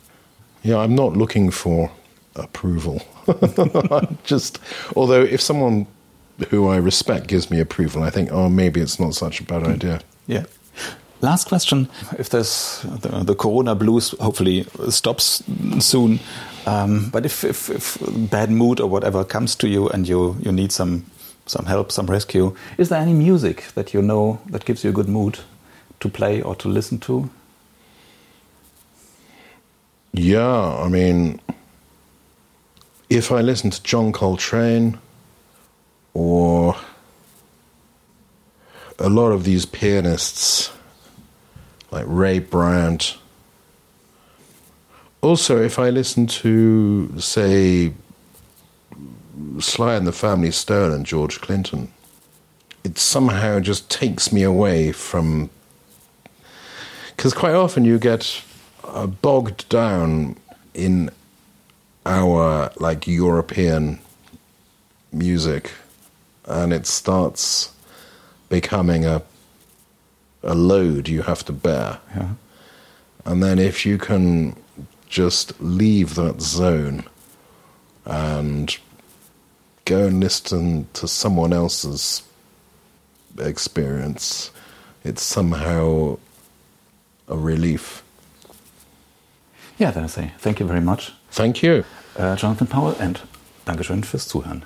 yeah, 0.62 0.78
I'm 0.78 0.94
not 0.94 1.16
looking 1.16 1.50
for 1.50 1.90
approval. 2.36 3.02
just 4.24 4.58
although 4.96 5.22
if 5.22 5.40
someone 5.40 5.86
who 6.48 6.68
I 6.68 6.76
respect 6.76 7.26
gives 7.26 7.50
me 7.50 7.60
approval, 7.60 8.02
I 8.02 8.10
think, 8.10 8.32
oh, 8.32 8.48
maybe 8.48 8.80
it's 8.80 8.98
not 8.98 9.14
such 9.14 9.40
a 9.40 9.44
bad 9.44 9.64
idea. 9.64 10.00
Yeah. 10.26 10.44
Last 11.22 11.48
question: 11.48 11.88
If 12.18 12.30
there's 12.30 12.82
the, 12.82 13.24
the 13.24 13.34
Corona 13.34 13.74
blues, 13.74 14.14
hopefully 14.20 14.64
stops 14.88 15.42
soon. 15.78 16.18
Um, 16.66 17.10
but 17.10 17.26
if, 17.26 17.44
if, 17.44 17.68
if, 17.70 17.98
bad 18.30 18.50
mood 18.50 18.80
or 18.80 18.88
whatever 18.88 19.24
comes 19.24 19.54
to 19.56 19.68
you 19.68 19.88
and 19.88 20.08
you 20.08 20.36
you 20.40 20.52
need 20.52 20.72
some 20.72 21.04
some 21.46 21.66
help, 21.66 21.92
some 21.92 22.06
rescue, 22.06 22.54
is 22.78 22.88
there 22.88 23.00
any 23.00 23.12
music 23.12 23.64
that 23.74 23.92
you 23.92 24.00
know 24.00 24.40
that 24.46 24.64
gives 24.64 24.82
you 24.82 24.90
a 24.90 24.92
good 24.94 25.08
mood 25.08 25.40
to 26.00 26.08
play 26.08 26.42
or 26.42 26.54
to 26.56 26.68
listen 26.68 26.98
to? 27.00 27.30
Yeah, 30.12 30.76
I 30.78 30.88
mean, 30.88 31.40
if 33.08 33.30
I 33.30 33.40
listen 33.40 33.70
to 33.70 33.82
John 33.82 34.12
Coltrane 34.12 34.98
or 36.14 36.76
a 38.98 39.08
lot 39.08 39.30
of 39.30 39.44
these 39.44 39.64
pianists 39.64 40.70
like 41.90 42.04
Ray 42.06 42.38
Bryant. 42.38 43.16
Also, 45.22 45.60
if 45.60 45.78
I 45.78 45.90
listen 45.90 46.26
to, 46.26 47.18
say, 47.18 47.92
Sly 49.58 49.94
and 49.94 50.06
the 50.06 50.12
Family 50.12 50.50
Stone 50.50 50.92
and 50.92 51.04
George 51.04 51.40
Clinton, 51.40 51.92
it 52.84 52.98
somehow 52.98 53.60
just 53.60 53.90
takes 53.90 54.32
me 54.32 54.42
away 54.42 54.92
from. 54.92 55.50
Because 57.20 57.34
quite 57.34 57.52
often 57.52 57.84
you 57.84 57.98
get 57.98 58.42
uh, 58.82 59.06
bogged 59.06 59.68
down 59.68 60.36
in 60.72 61.10
our 62.06 62.72
like 62.78 63.06
European 63.06 63.98
music, 65.12 65.70
and 66.46 66.72
it 66.72 66.86
starts 66.86 67.74
becoming 68.48 69.04
a 69.04 69.22
a 70.42 70.54
load 70.54 71.10
you 71.10 71.20
have 71.20 71.44
to 71.44 71.52
bear. 71.52 71.98
Yeah. 72.16 72.30
And 73.26 73.42
then 73.42 73.58
if 73.58 73.84
you 73.84 73.98
can 73.98 74.56
just 75.06 75.60
leave 75.60 76.14
that 76.14 76.40
zone 76.40 77.04
and 78.06 78.78
go 79.84 80.06
and 80.06 80.20
listen 80.20 80.88
to 80.94 81.06
someone 81.06 81.52
else's 81.52 82.22
experience, 83.38 84.50
it's 85.04 85.22
somehow 85.22 86.16
a 87.30 87.34
relief. 87.34 88.02
Ja, 89.78 89.92
dann 89.92 90.08
say 90.08 90.30
thank 90.42 90.60
you 90.60 90.66
very 90.66 90.80
much. 90.80 91.12
Thank 91.32 91.62
you. 91.62 91.84
Uh, 92.18 92.34
Jonathan 92.36 92.66
Powell 92.66 92.94
and 93.00 93.22
Dankeschön 93.64 94.04
fürs 94.04 94.28
Zuhören. 94.28 94.64